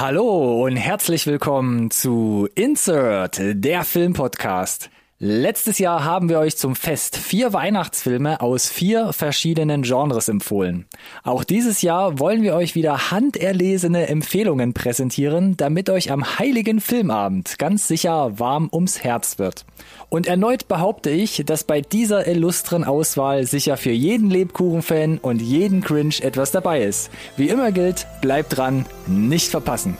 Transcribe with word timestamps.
Hallo 0.00 0.64
und 0.64 0.76
herzlich 0.76 1.26
willkommen 1.26 1.90
zu 1.90 2.48
Insert, 2.54 3.38
der 3.38 3.84
Filmpodcast. 3.84 4.88
Letztes 5.22 5.78
Jahr 5.78 6.02
haben 6.02 6.30
wir 6.30 6.38
euch 6.38 6.56
zum 6.56 6.74
Fest 6.74 7.14
vier 7.14 7.52
Weihnachtsfilme 7.52 8.40
aus 8.40 8.70
vier 8.70 9.12
verschiedenen 9.12 9.82
Genres 9.82 10.30
empfohlen. 10.30 10.86
Auch 11.24 11.44
dieses 11.44 11.82
Jahr 11.82 12.18
wollen 12.18 12.40
wir 12.42 12.54
euch 12.54 12.74
wieder 12.74 13.10
handerlesene 13.10 14.08
Empfehlungen 14.08 14.72
präsentieren, 14.72 15.58
damit 15.58 15.90
euch 15.90 16.10
am 16.10 16.38
heiligen 16.38 16.80
Filmabend 16.80 17.58
ganz 17.58 17.86
sicher 17.86 18.38
warm 18.38 18.70
ums 18.72 19.04
Herz 19.04 19.38
wird. 19.38 19.66
Und 20.08 20.26
erneut 20.26 20.68
behaupte 20.68 21.10
ich, 21.10 21.42
dass 21.44 21.64
bei 21.64 21.82
dieser 21.82 22.26
illustren 22.26 22.82
Auswahl 22.82 23.46
sicher 23.46 23.76
für 23.76 23.92
jeden 23.92 24.30
Lebkuchen-Fan 24.30 25.18
und 25.18 25.42
jeden 25.42 25.82
Cringe 25.82 26.14
etwas 26.22 26.50
dabei 26.50 26.82
ist. 26.82 27.10
Wie 27.36 27.50
immer 27.50 27.72
gilt, 27.72 28.06
bleibt 28.22 28.56
dran, 28.56 28.86
nicht 29.06 29.50
verpassen. 29.50 29.98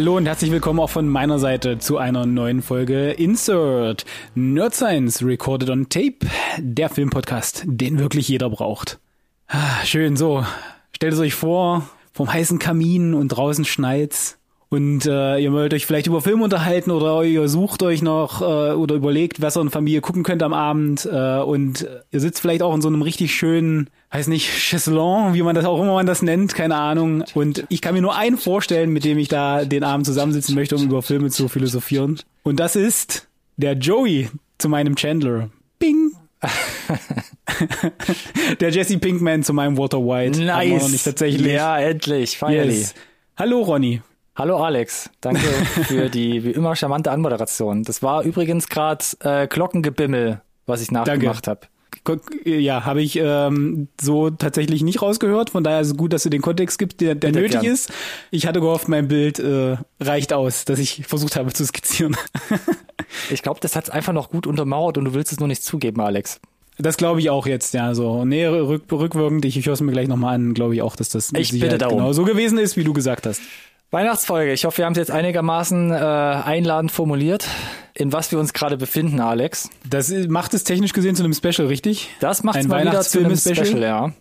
Hallo 0.00 0.16
und 0.16 0.24
herzlich 0.24 0.50
willkommen 0.50 0.80
auch 0.80 0.88
von 0.88 1.06
meiner 1.06 1.38
Seite 1.38 1.78
zu 1.78 1.98
einer 1.98 2.24
neuen 2.24 2.62
Folge 2.62 3.10
Insert 3.10 4.06
Nerd 4.34 4.74
Science 4.74 5.22
Recorded 5.22 5.68
on 5.68 5.90
Tape, 5.90 6.26
der 6.56 6.88
Filmpodcast, 6.88 7.64
den 7.66 7.98
wirklich 7.98 8.26
jeder 8.26 8.48
braucht. 8.48 8.98
Ah, 9.48 9.84
schön, 9.84 10.16
so. 10.16 10.42
Stellt 10.92 11.12
es 11.12 11.18
euch 11.18 11.34
vor, 11.34 11.86
vom 12.14 12.32
heißen 12.32 12.58
Kamin 12.58 13.12
und 13.12 13.28
draußen 13.28 13.66
schneit's 13.66 14.38
und 14.70 15.04
äh, 15.04 15.36
ihr 15.36 15.52
wollt 15.52 15.74
euch 15.74 15.84
vielleicht 15.84 16.06
über 16.06 16.22
Film 16.22 16.40
unterhalten 16.40 16.92
oder 16.92 17.22
ihr 17.22 17.46
sucht 17.50 17.82
euch 17.82 18.00
noch 18.00 18.40
äh, 18.40 18.72
oder 18.72 18.94
überlegt, 18.94 19.42
was 19.42 19.58
ihr 19.58 19.60
in 19.60 19.68
Familie 19.68 20.00
gucken 20.00 20.22
könnt 20.22 20.42
am 20.42 20.54
Abend 20.54 21.06
äh, 21.12 21.40
und 21.40 21.86
ihr 22.10 22.20
sitzt 22.20 22.40
vielleicht 22.40 22.62
auch 22.62 22.74
in 22.74 22.80
so 22.80 22.88
einem 22.88 23.02
richtig 23.02 23.34
schönen, 23.34 23.90
weiß 24.10 24.26
nicht, 24.26 24.48
Chaiselon, 24.48 25.34
wie 25.34 25.42
man 25.42 25.54
das 25.54 25.64
auch 25.64 25.80
immer 25.80 25.94
man 25.94 26.06
das 26.06 26.22
nennt, 26.22 26.54
keine 26.54 26.76
Ahnung. 26.76 27.24
Und 27.34 27.64
ich 27.68 27.80
kann 27.80 27.94
mir 27.94 28.02
nur 28.02 28.16
einen 28.16 28.38
vorstellen, 28.38 28.90
mit 28.90 29.04
dem 29.04 29.18
ich 29.18 29.28
da 29.28 29.64
den 29.64 29.84
Abend 29.84 30.06
zusammensitzen 30.06 30.54
möchte, 30.54 30.76
um 30.76 30.82
über 30.84 31.02
Filme 31.02 31.30
zu 31.30 31.48
philosophieren. 31.48 32.20
Und 32.42 32.58
das 32.58 32.76
ist 32.76 33.28
der 33.56 33.74
Joey 33.74 34.28
zu 34.58 34.68
meinem 34.68 34.96
Chandler. 34.96 35.50
Bing! 35.78 36.12
der 38.60 38.70
Jesse 38.70 38.98
Pinkman 38.98 39.42
zu 39.42 39.52
meinem 39.52 39.76
Walter 39.76 39.98
White. 39.98 40.42
Nice. 40.42 40.88
Nicht 40.88 41.04
tatsächlich. 41.04 41.52
Ja, 41.52 41.78
endlich, 41.78 42.38
finally. 42.38 42.78
Yes. 42.78 42.94
Hallo 43.36 43.60
Ronny. 43.60 44.02
Hallo 44.36 44.56
Alex, 44.56 45.10
danke 45.20 45.40
für 45.84 46.08
die 46.08 46.44
wie 46.44 46.52
immer 46.52 46.74
charmante 46.74 47.10
Anmoderation. 47.10 47.82
Das 47.82 48.02
war 48.02 48.22
übrigens 48.22 48.68
gerade 48.68 49.04
äh, 49.20 49.46
Glockengebimmel, 49.46 50.40
was 50.64 50.80
ich 50.80 50.90
nachgemacht 50.90 51.46
habe. 51.46 51.60
Ja, 52.44 52.84
habe 52.84 53.02
ich 53.02 53.16
ähm, 53.16 53.88
so 54.00 54.30
tatsächlich 54.30 54.82
nicht 54.82 55.02
rausgehört. 55.02 55.50
Von 55.50 55.64
daher 55.64 55.80
ist 55.80 55.88
es 55.88 55.96
gut, 55.96 56.12
dass 56.12 56.22
du 56.22 56.30
den 56.30 56.42
Kontext 56.42 56.78
gibst, 56.78 57.00
der, 57.00 57.14
der 57.14 57.32
nötig 57.32 57.60
gern. 57.60 57.64
ist. 57.64 57.92
Ich 58.30 58.46
hatte 58.46 58.60
gehofft, 58.60 58.88
mein 58.88 59.08
Bild 59.08 59.38
äh, 59.38 59.76
reicht 60.00 60.32
aus, 60.32 60.64
dass 60.64 60.78
ich 60.78 61.06
versucht 61.06 61.36
habe 61.36 61.52
zu 61.52 61.64
skizzieren. 61.64 62.16
ich 63.30 63.42
glaube, 63.42 63.60
das 63.60 63.76
hat 63.76 63.90
einfach 63.90 64.12
noch 64.12 64.30
gut 64.30 64.46
untermauert 64.46 64.98
und 64.98 65.04
du 65.04 65.14
willst 65.14 65.32
es 65.32 65.38
nur 65.38 65.48
nicht 65.48 65.62
zugeben, 65.62 66.00
Alex. 66.00 66.40
Das 66.78 66.96
glaube 66.96 67.20
ich 67.20 67.30
auch 67.30 67.46
jetzt, 67.46 67.74
ja. 67.74 67.94
So 67.94 68.24
nähere 68.24 68.66
rück, 68.66 68.90
rückwirkend, 68.90 69.44
ich, 69.44 69.56
ich 69.56 69.66
höre 69.66 69.74
es 69.74 69.80
mir 69.80 69.92
gleich 69.92 70.08
nochmal 70.08 70.34
an, 70.34 70.54
glaube 70.54 70.74
ich 70.74 70.82
auch, 70.82 70.96
dass 70.96 71.10
das 71.10 71.32
ich 71.36 71.52
bitte 71.52 71.78
darum. 71.78 71.98
genau 71.98 72.12
so 72.12 72.24
gewesen 72.24 72.58
ist, 72.58 72.76
wie 72.76 72.84
du 72.84 72.92
gesagt 72.92 73.26
hast. 73.26 73.40
Weihnachtsfolge. 73.92 74.52
Ich 74.52 74.64
hoffe, 74.64 74.78
wir 74.78 74.84
haben 74.84 74.92
es 74.92 74.98
jetzt 74.98 75.10
einigermaßen 75.10 75.90
äh, 75.90 75.94
einladend 75.94 76.92
formuliert, 76.92 77.48
in 77.92 78.12
was 78.12 78.30
wir 78.30 78.38
uns 78.38 78.52
gerade 78.52 78.76
befinden, 78.76 79.18
Alex. 79.18 79.68
Das 79.88 80.12
macht 80.28 80.54
es 80.54 80.62
technisch 80.62 80.92
gesehen 80.92 81.16
zu 81.16 81.24
einem 81.24 81.34
Special, 81.34 81.66
richtig? 81.66 82.08
Das 82.20 82.44
macht 82.44 82.60
es 82.60 82.68
mal 82.68 82.86
wieder 82.86 83.00
zu 83.00 83.18
einem 83.18 83.36
Special? 83.36 83.66
Special, 83.66 83.82
ja. 83.82 84.12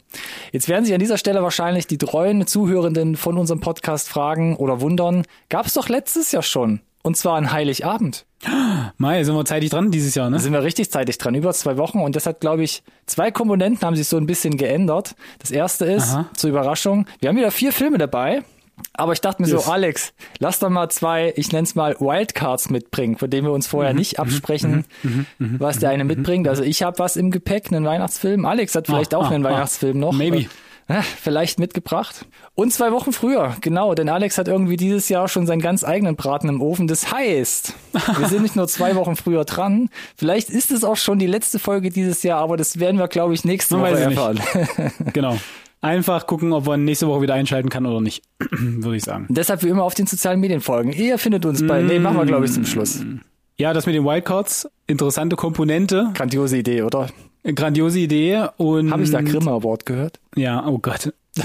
Jetzt 0.51 0.69
werden 0.69 0.85
sich 0.85 0.93
an 0.95 0.99
dieser 0.99 1.19
Stelle 1.19 1.43
wahrscheinlich 1.43 1.85
die 1.85 1.99
treuen 1.99 2.47
Zuhörenden 2.47 3.15
von 3.15 3.37
unserem 3.37 3.59
Podcast 3.59 4.09
fragen 4.09 4.55
oder 4.55 4.81
wundern, 4.81 5.23
gab 5.49 5.67
es 5.67 5.73
doch 5.73 5.87
letztes 5.87 6.31
Jahr 6.31 6.43
schon. 6.43 6.81
Und 7.03 7.15
zwar 7.15 7.37
an 7.37 7.51
Heiligabend. 7.51 8.25
Mai, 8.97 9.23
sind 9.23 9.35
wir 9.35 9.45
zeitig 9.45 9.69
dran 9.69 9.91
dieses 9.91 10.15
Jahr, 10.15 10.31
ne? 10.31 10.37
Da 10.37 10.41
sind 10.41 10.51
wir 10.51 10.63
richtig 10.63 10.89
zeitig 10.91 11.17
dran, 11.19 11.35
über 11.35 11.53
zwei 11.53 11.77
Wochen. 11.77 11.99
Und 11.99 12.15
das 12.15 12.25
hat, 12.25 12.39
glaube 12.39 12.63
ich, 12.63 12.83
zwei 13.05 13.29
Komponenten 13.29 13.85
haben 13.85 13.95
sich 13.95 14.07
so 14.07 14.17
ein 14.17 14.25
bisschen 14.25 14.57
geändert. 14.57 15.15
Das 15.37 15.51
erste 15.51 15.85
ist, 15.85 16.09
Aha. 16.09 16.29
zur 16.35 16.49
Überraschung, 16.49 17.05
wir 17.19 17.29
haben 17.29 17.37
wieder 17.37 17.51
vier 17.51 17.71
Filme 17.71 17.99
dabei. 17.99 18.43
Aber 18.93 19.13
ich 19.13 19.21
dachte 19.21 19.41
mir 19.41 19.47
yes. 19.47 19.65
so, 19.65 19.71
Alex, 19.71 20.13
lass 20.39 20.59
doch 20.59 20.69
mal 20.69 20.89
zwei, 20.89 21.33
ich 21.35 21.51
nenne 21.51 21.63
es 21.63 21.75
mal 21.75 21.95
Wildcards 21.99 22.69
mitbringen, 22.69 23.17
von 23.17 23.29
denen 23.29 23.47
wir 23.47 23.53
uns 23.53 23.67
vorher 23.67 23.93
mhm. 23.93 23.99
nicht 23.99 24.17
mhm. 24.17 24.23
absprechen, 24.23 24.85
mhm. 25.03 25.25
mhm. 25.37 25.59
was 25.59 25.79
der 25.79 25.89
eine 25.89 26.03
mhm. 26.03 26.09
mitbringt. 26.09 26.47
Also 26.47 26.63
ich 26.63 26.83
habe 26.83 26.99
was 26.99 27.15
im 27.15 27.31
Gepäck, 27.31 27.71
einen 27.71 27.85
Weihnachtsfilm. 27.85 28.45
Alex 28.45 28.75
hat 28.75 28.87
vielleicht 28.87 29.13
ah, 29.13 29.17
auch 29.17 29.31
ah, 29.31 29.33
einen 29.33 29.45
ah, 29.45 29.49
Weihnachtsfilm 29.49 29.99
noch. 29.99 30.13
Maybe. 30.13 30.47
Äh, 30.89 31.03
vielleicht 31.03 31.59
mitgebracht. 31.59 32.25
Und 32.55 32.73
zwei 32.73 32.91
Wochen 32.91 33.13
früher, 33.13 33.55
genau, 33.61 33.93
denn 33.93 34.09
Alex 34.09 34.39
hat 34.39 34.47
irgendwie 34.47 34.75
dieses 34.75 35.07
Jahr 35.07 35.27
schon 35.27 35.45
seinen 35.45 35.61
ganz 35.61 35.83
eigenen 35.83 36.15
Braten 36.15 36.49
im 36.49 36.63
Ofen. 36.63 36.87
Das 36.87 37.11
heißt, 37.11 37.75
wir 38.17 38.27
sind 38.27 38.41
nicht 38.41 38.55
nur 38.55 38.67
zwei 38.67 38.95
Wochen 38.95 39.15
früher 39.15 39.45
dran. 39.45 39.89
Vielleicht 40.17 40.49
ist 40.49 40.71
es 40.71 40.83
auch 40.83 40.97
schon 40.97 41.19
die 41.19 41.27
letzte 41.27 41.59
Folge 41.59 41.91
dieses 41.91 42.23
Jahr, 42.23 42.41
aber 42.41 42.57
das 42.57 42.79
werden 42.79 42.97
wir, 42.97 43.07
glaube 43.07 43.35
ich, 43.35 43.45
nächste 43.45 43.79
Woche 43.79 43.99
erfahren. 43.99 44.39
genau. 45.13 45.37
Einfach 45.81 46.27
gucken, 46.27 46.51
ob 46.51 46.65
man 46.65 46.83
nächste 46.83 47.07
Woche 47.07 47.21
wieder 47.21 47.35
einschalten 47.35 47.69
kann 47.69 47.85
oder 47.85 48.01
nicht, 48.01 48.23
würde 48.49 48.97
ich 48.97 49.03
sagen. 49.03 49.27
Deshalb 49.29 49.63
wie 49.63 49.69
immer 49.69 49.83
auf 49.83 49.93
den 49.93 50.07
sozialen 50.07 50.39
Medien 50.39 50.59
folgen. 50.59 50.91
Ihr 50.91 51.17
findet 51.17 51.45
uns 51.45 51.65
bei, 51.65 51.81
mm. 51.81 51.87
nee, 51.87 51.99
machen 51.99 52.17
wir 52.17 52.25
glaube 52.25 52.45
ich 52.45 52.51
zum 52.51 52.65
Schluss. 52.65 53.03
Ja, 53.57 53.73
das 53.73 53.85
mit 53.85 53.95
den 53.95 54.03
Wildcards, 54.03 54.69
interessante 54.87 55.35
Komponente. 55.35 56.11
Grandiose 56.13 56.57
Idee, 56.57 56.83
oder? 56.83 57.07
Grandiose 57.43 57.99
Idee 57.99 58.47
und. 58.57 58.91
Habe 58.91 59.03
ich 59.03 59.11
da 59.11 59.21
Grimme 59.21 59.51
Award 59.51 59.85
gehört? 59.85 60.19
Ja, 60.35 60.65
oh 60.67 60.79
Gott. 60.79 61.13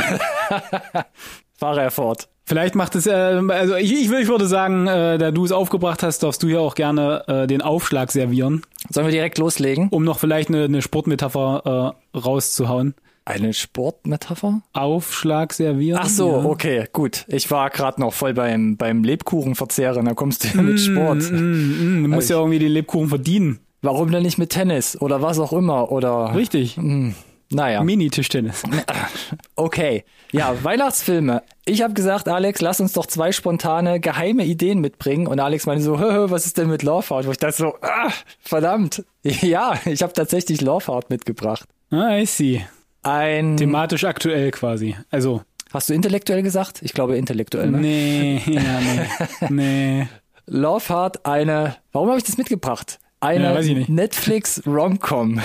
Fahre 1.57 1.83
er 1.83 1.91
fort. 1.91 2.29
Vielleicht 2.47 2.75
macht 2.75 2.95
es, 2.95 3.07
äh, 3.07 3.13
also 3.13 3.77
ich, 3.77 3.93
ich, 3.93 4.13
ich 4.13 4.29
würde 4.29 4.47
sagen, 4.47 4.87
äh, 4.87 5.17
da 5.17 5.31
du 5.31 5.45
es 5.45 5.53
aufgebracht 5.53 6.03
hast, 6.03 6.23
darfst 6.23 6.43
du 6.43 6.49
ja 6.49 6.59
auch 6.59 6.75
gerne 6.75 7.25
äh, 7.27 7.47
den 7.47 7.63
Aufschlag 7.63 8.13
servieren. 8.13 8.63
Sollen 8.91 9.07
wir 9.07 9.13
direkt 9.13 9.39
loslegen? 9.39 9.89
Um 9.89 10.05
noch 10.05 10.19
vielleicht 10.19 10.51
eine, 10.51 10.65
eine 10.65 10.83
Sportmetapher 10.83 11.95
äh, 12.15 12.19
rauszuhauen. 12.19 12.95
Eine 13.27 13.55
Sportmetapher? 13.55 14.61
Aufschlag 14.75 15.55
servieren. 15.55 15.99
Ach 16.03 16.09
so, 16.09 16.31
ja. 16.31 16.45
okay, 16.45 16.89
gut. 16.93 17.25
Ich 17.29 17.51
war 17.51 17.71
gerade 17.71 17.99
noch 18.01 18.13
voll 18.13 18.35
beim, 18.35 18.77
beim 18.77 19.03
Lebkuchen 19.03 19.55
verzehren, 19.55 20.05
da 20.05 20.13
kommst 20.13 20.45
du 20.45 20.61
mm, 20.61 20.67
mit 20.67 20.81
Sport. 20.81 21.31
Mm, 21.31 21.37
mm, 21.37 22.03
du 22.03 22.09
musst 22.09 22.31
also 22.31 22.35
ja 22.35 22.41
irgendwie 22.41 22.59
den 22.59 22.73
Lebkuchen 22.73 23.09
verdienen. 23.09 23.61
Warum 23.81 24.11
denn 24.11 24.25
nicht 24.25 24.37
mit 24.37 24.51
Tennis 24.51 25.01
oder 25.01 25.23
was 25.23 25.39
auch 25.39 25.55
immer 25.55 25.91
oder? 25.91 26.35
Richtig. 26.35 26.77
Mh, 26.77 27.15
naja. 27.51 27.83
Mini-Tischtennis. 27.83 28.63
Okay. 29.57 30.05
Ja, 30.33 30.53
Weihnachtsfilme. 30.63 31.43
Ich 31.65 31.81
habe 31.83 31.95
gesagt, 31.95 32.29
Alex, 32.29 32.61
lass 32.61 32.81
uns 32.81 32.93
doch 32.93 33.07
zwei 33.07 33.31
spontane, 33.31 34.01
geheime 34.01 34.45
Ideen 34.45 34.81
mitbringen. 34.81 35.29
Und 35.29 35.39
Alex 35.39 35.67
meinte 35.67 35.85
so, 35.85 35.99
hö, 35.99 36.13
hö, 36.13 36.31
was 36.31 36.45
ist 36.45 36.59
denn 36.59 36.69
mit 36.69 36.83
Heart? 37.11 37.27
Wo 37.27 37.31
ich 37.31 37.39
dachte 37.39 37.57
so, 37.57 37.75
ah, 37.81 38.11
verdammt. 38.41 39.05
Ja, 39.23 39.79
ich 39.87 40.03
habe 40.03 40.13
tatsächlich 40.13 40.61
Heart 40.89 41.09
mitgebracht. 41.09 41.67
Ah, 41.91 42.19
I 42.19 42.27
see 42.27 42.63
ein. 43.05 43.57
Thematisch 43.57 44.05
aktuell 44.05 44.51
quasi. 44.51 44.97
Also. 45.11 45.43
Hast 45.73 45.91
du 45.91 45.95
intellektuell 45.95 46.43
gesagt? 46.43 46.83
Ich 46.83 46.93
glaube 46.93 47.17
intellektuell. 47.17 47.71
Ne? 47.71 47.79
Nee, 47.79 48.43
ja, 48.47 48.81
nee. 48.81 49.49
nee. 49.51 50.09
Love 50.47 50.89
Heart, 50.89 51.27
eine. 51.27 51.77
Warum 51.93 52.09
habe 52.09 52.19
ich 52.19 52.25
das 52.25 52.37
mitgebracht? 52.37 53.01
Eine 53.21 53.59
ja, 53.59 53.85
Netflix 53.89 54.63
Romcom. 54.67 55.41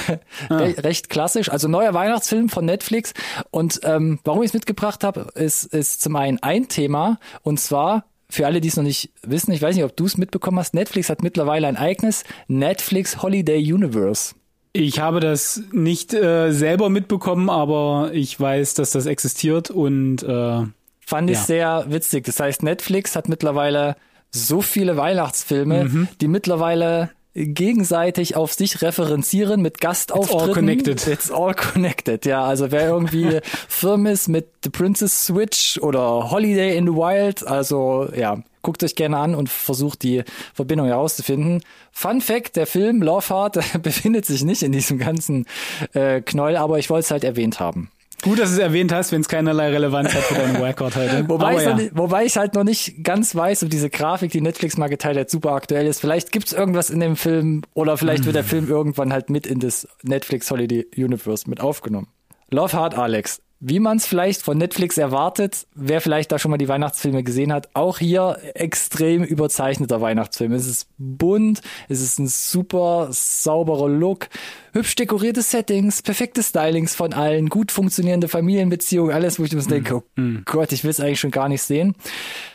Ah. 0.49 0.57
Re 0.57 0.75
recht 0.83 1.09
klassisch, 1.09 1.49
also 1.49 1.69
neuer 1.69 1.93
Weihnachtsfilm 1.93 2.49
von 2.49 2.65
Netflix. 2.65 3.13
Und 3.51 3.79
ähm, 3.83 4.19
warum 4.25 4.43
ich 4.43 4.47
es 4.47 4.53
mitgebracht 4.53 5.03
habe, 5.03 5.31
ist, 5.35 5.63
ist 5.65 6.01
zum 6.01 6.17
einen 6.17 6.39
ein 6.43 6.67
Thema 6.67 7.19
und 7.41 7.59
zwar 7.59 8.03
für 8.29 8.45
alle, 8.45 8.61
die 8.61 8.67
es 8.67 8.77
noch 8.77 8.83
nicht 8.83 9.11
wissen, 9.23 9.51
ich 9.51 9.61
weiß 9.61 9.75
nicht, 9.75 9.85
ob 9.85 9.95
du 9.95 10.05
es 10.05 10.17
mitbekommen 10.17 10.59
hast, 10.59 10.73
Netflix 10.73 11.09
hat 11.09 11.23
mittlerweile 11.23 11.67
ein 11.67 11.77
eigenes 11.77 12.23
Netflix 12.47 13.23
Holiday 13.23 13.73
Universe. 13.73 14.35
Ich 14.71 14.99
habe 14.99 15.19
das 15.19 15.63
nicht 15.71 16.13
äh, 16.13 16.51
selber 16.51 16.89
mitbekommen, 16.89 17.49
aber 17.49 18.11
ich 18.13 18.39
weiß, 18.39 18.75
dass 18.75 18.91
das 18.91 19.07
existiert 19.07 19.71
und 19.71 20.21
äh, 20.21 20.65
fand 20.99 21.29
ich 21.29 21.37
ja. 21.37 21.43
sehr 21.43 21.85
witzig. 21.89 22.25
Das 22.25 22.39
heißt, 22.39 22.61
Netflix 22.61 23.15
hat 23.15 23.29
mittlerweile 23.29 23.95
so 24.31 24.61
viele 24.61 24.95
Weihnachtsfilme, 24.95 25.85
mhm. 25.85 26.07
die 26.21 26.27
mittlerweile 26.27 27.09
gegenseitig 27.33 28.35
auf 28.35 28.53
sich 28.53 28.81
referenzieren 28.81 29.61
mit 29.61 29.79
Gastauftritten. 29.79 30.39
It's 30.39 30.47
all 30.47 30.53
connected. 30.53 31.07
It's 31.07 31.31
all 31.31 31.53
connected, 31.53 32.25
ja. 32.25 32.43
Also 32.43 32.71
wer 32.71 32.87
irgendwie 32.87 33.39
firm 33.67 34.05
ist 34.05 34.27
mit 34.27 34.47
The 34.63 34.69
Princess 34.69 35.25
Switch 35.25 35.79
oder 35.81 36.31
Holiday 36.31 36.75
in 36.75 36.87
the 36.87 36.93
Wild, 36.93 37.45
also 37.45 38.09
ja, 38.15 38.41
guckt 38.61 38.83
euch 38.83 38.95
gerne 38.95 39.17
an 39.17 39.35
und 39.35 39.49
versucht 39.49 40.03
die 40.03 40.23
Verbindung 40.53 40.87
herauszufinden. 40.87 41.61
Fun 41.91 42.21
Fact, 42.21 42.55
der 42.55 42.67
Film 42.67 43.01
Love 43.01 43.29
Heart 43.29 43.59
befindet 43.83 44.25
sich 44.25 44.43
nicht 44.43 44.63
in 44.63 44.71
diesem 44.71 44.97
ganzen 44.97 45.45
äh, 45.93 46.21
Knoll, 46.21 46.55
aber 46.55 46.79
ich 46.79 46.89
wollte 46.89 47.05
es 47.05 47.11
halt 47.11 47.23
erwähnt 47.23 47.59
haben. 47.59 47.89
Gut, 48.21 48.39
dass 48.39 48.49
du 48.49 48.55
es 48.55 48.59
erwähnt 48.59 48.91
hast, 48.91 49.11
wenn 49.11 49.21
es 49.21 49.29
keinerlei 49.29 49.69
Relevanz 49.69 50.13
hat 50.13 50.23
für 50.23 50.35
deinen 50.35 50.57
Record 50.57 50.95
heute. 50.95 51.23
Wobei, 51.29 51.55
ich 51.55 51.63
ja. 51.63 51.73
nicht, 51.73 51.91
wobei 51.95 52.25
ich 52.25 52.37
halt 52.37 52.53
noch 52.53 52.63
nicht 52.63 53.03
ganz 53.03 53.33
weiß, 53.35 53.63
ob 53.63 53.69
diese 53.69 53.89
Grafik, 53.89 54.31
die 54.31 54.41
Netflix 54.41 54.77
mal 54.77 54.87
geteilt 54.87 55.17
hat, 55.17 55.29
super 55.29 55.51
aktuell 55.51 55.87
ist. 55.87 56.01
Vielleicht 56.01 56.31
gibt's 56.31 56.51
irgendwas 56.51 56.89
in 56.89 56.99
dem 56.99 57.15
Film 57.15 57.61
oder 57.73 57.97
vielleicht 57.97 58.25
wird 58.25 58.35
der 58.35 58.43
Film 58.43 58.69
irgendwann 58.69 59.13
halt 59.13 59.29
mit 59.29 59.47
in 59.47 59.59
das 59.59 59.87
Netflix 60.03 60.51
Holiday 60.51 60.85
Universe 60.97 61.49
mit 61.49 61.61
aufgenommen. 61.61 62.07
Love 62.51 62.73
Hard 62.73 62.97
Alex. 62.97 63.41
Wie 63.61 63.79
man 63.81 63.97
es 63.97 64.05
vielleicht 64.05 64.41
von 64.41 64.57
Netflix 64.57 64.97
erwartet, 64.97 65.67
wer 65.75 65.99
vielleicht 65.99 66.31
da 66.31 66.39
schon 66.39 66.51
mal 66.51 66.57
die 66.57 66.69
Weihnachtsfilme 66.69 67.23
gesehen 67.23 67.51
hat, 67.51 67.69
auch 67.73 67.99
hier 67.99 68.37
extrem 68.53 69.21
überzeichneter 69.23 69.99
Weihnachtsfilm. 69.99 70.53
Es 70.53 70.65
ist 70.65 70.87
bunt, 70.97 71.61
es 71.89 72.01
ist 72.01 72.19
ein 72.19 72.27
super 72.27 73.09
sauberer 73.11 73.89
Look, 73.89 74.29
hübsch 74.71 74.95
dekorierte 74.95 75.41
Settings, 75.41 76.01
perfekte 76.01 76.41
Stylings 76.41 76.95
von 76.95 77.13
allen, 77.13 77.49
gut 77.49 77.73
funktionierende 77.73 78.29
Familienbeziehungen, 78.29 79.13
alles, 79.13 79.39
wo 79.39 79.43
ich 79.43 79.53
mir 79.53 79.61
so 79.61 79.69
denke, 79.69 79.95
oh 79.95 80.03
Gott, 80.45 80.71
ich 80.71 80.85
will 80.85 80.91
es 80.91 81.01
eigentlich 81.01 81.19
schon 81.19 81.31
gar 81.31 81.49
nicht 81.49 81.61
sehen. 81.61 81.95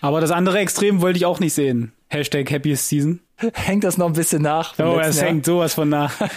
Aber 0.00 0.22
das 0.22 0.30
andere 0.30 0.58
Extrem 0.58 1.02
wollte 1.02 1.18
ich 1.18 1.26
auch 1.26 1.40
nicht 1.40 1.52
sehen. 1.52 1.92
Hashtag 2.08 2.50
Happiest 2.50 2.88
Season. 2.88 3.20
Hängt 3.54 3.82
das 3.82 3.98
noch 3.98 4.06
ein 4.06 4.12
bisschen 4.12 4.42
nach. 4.42 4.74
Oh, 4.78 4.98
es 5.00 5.16
Jahr. 5.16 5.26
hängt 5.26 5.44
sowas 5.44 5.74
von 5.74 5.88
nach. 5.88 6.14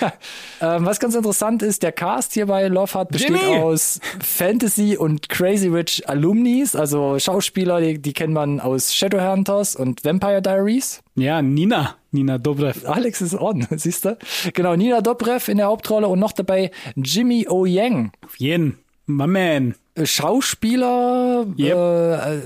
Ähm, 0.60 0.88
was 0.88 1.00
ganz 1.00 1.14
interessant 1.14 1.62
ist, 1.62 1.84
der 1.84 1.92
Cast 1.92 2.34
hier 2.34 2.48
bei 2.48 2.68
Love 2.68 2.92
Heart 2.92 3.10
besteht 3.10 3.30
Jimmy! 3.40 3.58
aus 3.60 4.00
Fantasy 4.20 4.98
und 4.98 5.30
Crazy 5.30 5.68
Rich 5.68 6.10
Alumnis, 6.10 6.76
also 6.76 7.20
Schauspieler, 7.20 7.80
die, 7.80 8.00
die 8.02 8.14
kennt 8.14 8.34
man 8.34 8.60
aus 8.60 8.96
Shadowhunters 8.96 9.76
und 9.76 10.04
Vampire 10.04 10.42
Diaries. 10.42 11.04
Ja, 11.14 11.44
Nina. 11.44 11.96
Nina 12.12 12.40
Dobrev. 12.40 12.88
Alex 12.88 13.22
ist 13.22 13.36
on, 13.36 13.68
siehst 13.76 14.06
du? 14.06 14.18
Genau, 14.54 14.76
Nina 14.76 15.02
Dobrev 15.02 15.52
in 15.52 15.58
der 15.58 15.68
Hauptrolle 15.68 16.08
und 16.08 16.18
noch 16.18 16.32
dabei 16.32 16.72
Jimmy 16.96 17.46
O. 17.48 17.66
Yang. 17.66 18.12
Auf 18.26 18.38
jeden. 18.38 18.80
My 19.06 19.28
man. 19.28 19.76
Schauspieler, 20.04 21.46
Yep. 21.58 21.76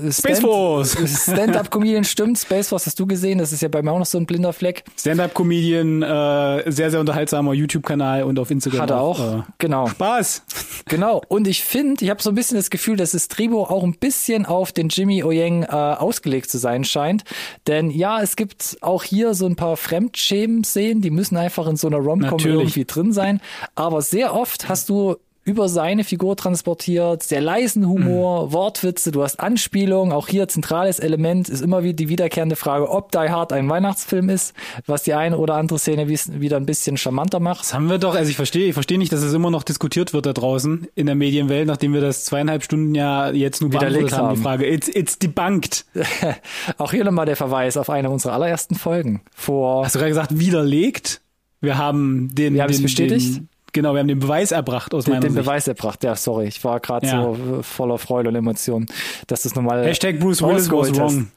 äh, 0.06 0.12
Space 0.12 0.40
Force. 0.40 0.96
Stand-up-Comedian 1.24 2.04
stimmt, 2.04 2.38
Space 2.38 2.68
Force 2.68 2.86
hast 2.86 2.98
du 2.98 3.06
gesehen, 3.06 3.38
das 3.38 3.52
ist 3.52 3.62
ja 3.62 3.68
bei 3.68 3.82
mir 3.82 3.92
auch 3.92 3.98
noch 3.98 4.06
so 4.06 4.18
ein 4.18 4.26
blinder 4.26 4.52
Fleck. 4.52 4.84
Stand-up-Comedian, 4.98 6.02
äh, 6.02 6.70
sehr, 6.70 6.90
sehr 6.90 7.00
unterhaltsamer 7.00 7.52
YouTube-Kanal 7.54 8.22
und 8.24 8.38
auf 8.38 8.50
Instagram 8.50 8.80
Hat 8.82 8.90
er 8.90 9.00
auch, 9.00 9.20
Äh, 9.38 9.42
genau. 9.58 9.86
Spaß. 9.88 10.42
Genau, 10.88 11.22
und 11.28 11.46
ich 11.46 11.62
finde, 11.64 12.04
ich 12.04 12.10
habe 12.10 12.22
so 12.22 12.30
ein 12.30 12.34
bisschen 12.34 12.56
das 12.56 12.70
Gefühl, 12.70 12.96
dass 12.96 13.12
das 13.12 13.28
Drehbuch 13.28 13.70
auch 13.70 13.82
ein 13.84 13.94
bisschen 13.98 14.46
auf 14.46 14.72
den 14.72 14.88
Jimmy 14.88 15.22
Oyeng 15.22 15.62
äh, 15.62 15.66
ausgelegt 15.66 16.50
zu 16.50 16.58
sein 16.58 16.84
scheint. 16.84 17.24
Denn 17.66 17.90
ja, 17.90 18.20
es 18.20 18.36
gibt 18.36 18.76
auch 18.80 19.02
hier 19.04 19.34
so 19.34 19.46
ein 19.46 19.56
paar 19.56 19.76
Fremdschämen-Szenen, 19.76 21.00
die 21.02 21.10
müssen 21.10 21.36
einfach 21.36 21.66
in 21.66 21.76
so 21.76 21.86
einer 21.86 21.98
Rom-Com 21.98 22.38
irgendwie 22.40 22.84
drin 22.84 23.12
sein. 23.12 23.40
Aber 23.74 24.02
sehr 24.02 24.34
oft 24.34 24.68
hast 24.68 24.88
du 24.88 25.16
über 25.44 25.68
seine 25.68 26.04
Figur 26.04 26.36
transportiert, 26.36 27.22
sehr 27.22 27.40
leisen 27.40 27.88
Humor, 27.88 28.46
Mhm. 28.46 28.52
Wortwitze, 28.52 29.10
du 29.10 29.22
hast 29.22 29.40
Anspielungen, 29.40 30.12
auch 30.12 30.28
hier 30.28 30.46
zentrales 30.48 30.98
Element 31.00 31.48
ist 31.48 31.60
immer 31.62 31.82
wieder 31.82 31.94
die 31.94 32.08
wiederkehrende 32.08 32.54
Frage, 32.54 32.88
ob 32.88 33.10
Die 33.10 33.18
Hard 33.18 33.52
ein 33.52 33.68
Weihnachtsfilm 33.68 34.28
ist, 34.28 34.54
was 34.86 35.02
die 35.02 35.14
eine 35.14 35.36
oder 35.38 35.54
andere 35.54 35.78
Szene 35.78 36.08
wieder 36.08 36.56
ein 36.56 36.66
bisschen 36.66 36.96
charmanter 36.96 37.40
macht. 37.40 37.60
Das 37.62 37.74
haben 37.74 37.88
wir 37.90 37.98
doch, 37.98 38.14
also 38.14 38.30
ich 38.30 38.36
verstehe, 38.36 38.68
ich 38.68 38.74
verstehe 38.74 38.98
nicht, 38.98 39.12
dass 39.12 39.22
es 39.22 39.34
immer 39.34 39.50
noch 39.50 39.64
diskutiert 39.64 40.12
wird 40.12 40.26
da 40.26 40.32
draußen 40.32 40.86
in 40.94 41.06
der 41.06 41.14
Medienwelt, 41.16 41.66
nachdem 41.66 41.92
wir 41.92 42.00
das 42.00 42.24
zweieinhalb 42.24 42.62
Stunden 42.62 42.94
ja 42.94 43.30
jetzt 43.30 43.60
nur 43.60 43.72
Widerlegt 43.72 44.12
haben, 44.12 44.28
die 44.28 44.36
haben. 44.36 44.42
Frage. 44.42 44.66
It's, 44.66 44.88
it's 44.88 45.18
debunked. 45.18 45.84
Auch 46.78 46.92
hier 46.92 47.04
nochmal 47.04 47.26
der 47.26 47.36
Verweis 47.36 47.76
auf 47.76 47.90
eine 47.90 48.10
unserer 48.10 48.34
allerersten 48.34 48.74
Folgen. 48.76 49.22
Vor 49.34 49.84
Hast 49.84 49.94
du 49.94 49.98
gerade 49.98 50.10
gesagt, 50.10 50.38
widerlegt? 50.38 51.20
Wir 51.60 51.78
haben 51.78 52.34
den, 52.34 52.54
Wir 52.54 52.62
haben 52.62 52.70
es 52.70 52.76
den, 52.78 52.82
bestätigt? 52.82 53.36
Den, 53.36 53.48
genau, 53.72 53.92
wir 53.94 54.00
haben 54.00 54.08
den 54.08 54.18
Beweis 54.20 54.52
erbracht 54.52 54.94
aus 54.94 55.04
den, 55.04 55.12
meiner 55.14 55.20
den 55.26 55.32
Sicht. 55.32 55.44
Beweis 55.44 55.68
erbracht. 55.68 56.02
Ja, 56.04 56.14
sorry, 56.16 56.46
ich 56.46 56.62
war 56.64 56.80
gerade 56.80 57.06
Ja. 57.06 57.22
so 57.22 57.62
voller 57.62 57.98
Freude 57.98 58.28
und 58.30 58.34
Emotionen, 58.36 58.86
dass 59.26 59.42
das 59.42 59.54
nochmal 59.54 59.84
Hashtag 59.84 60.18
Bruce 60.20 60.42
Willis 60.42 60.70
hast. 60.70 60.98
wrong. 60.98 61.30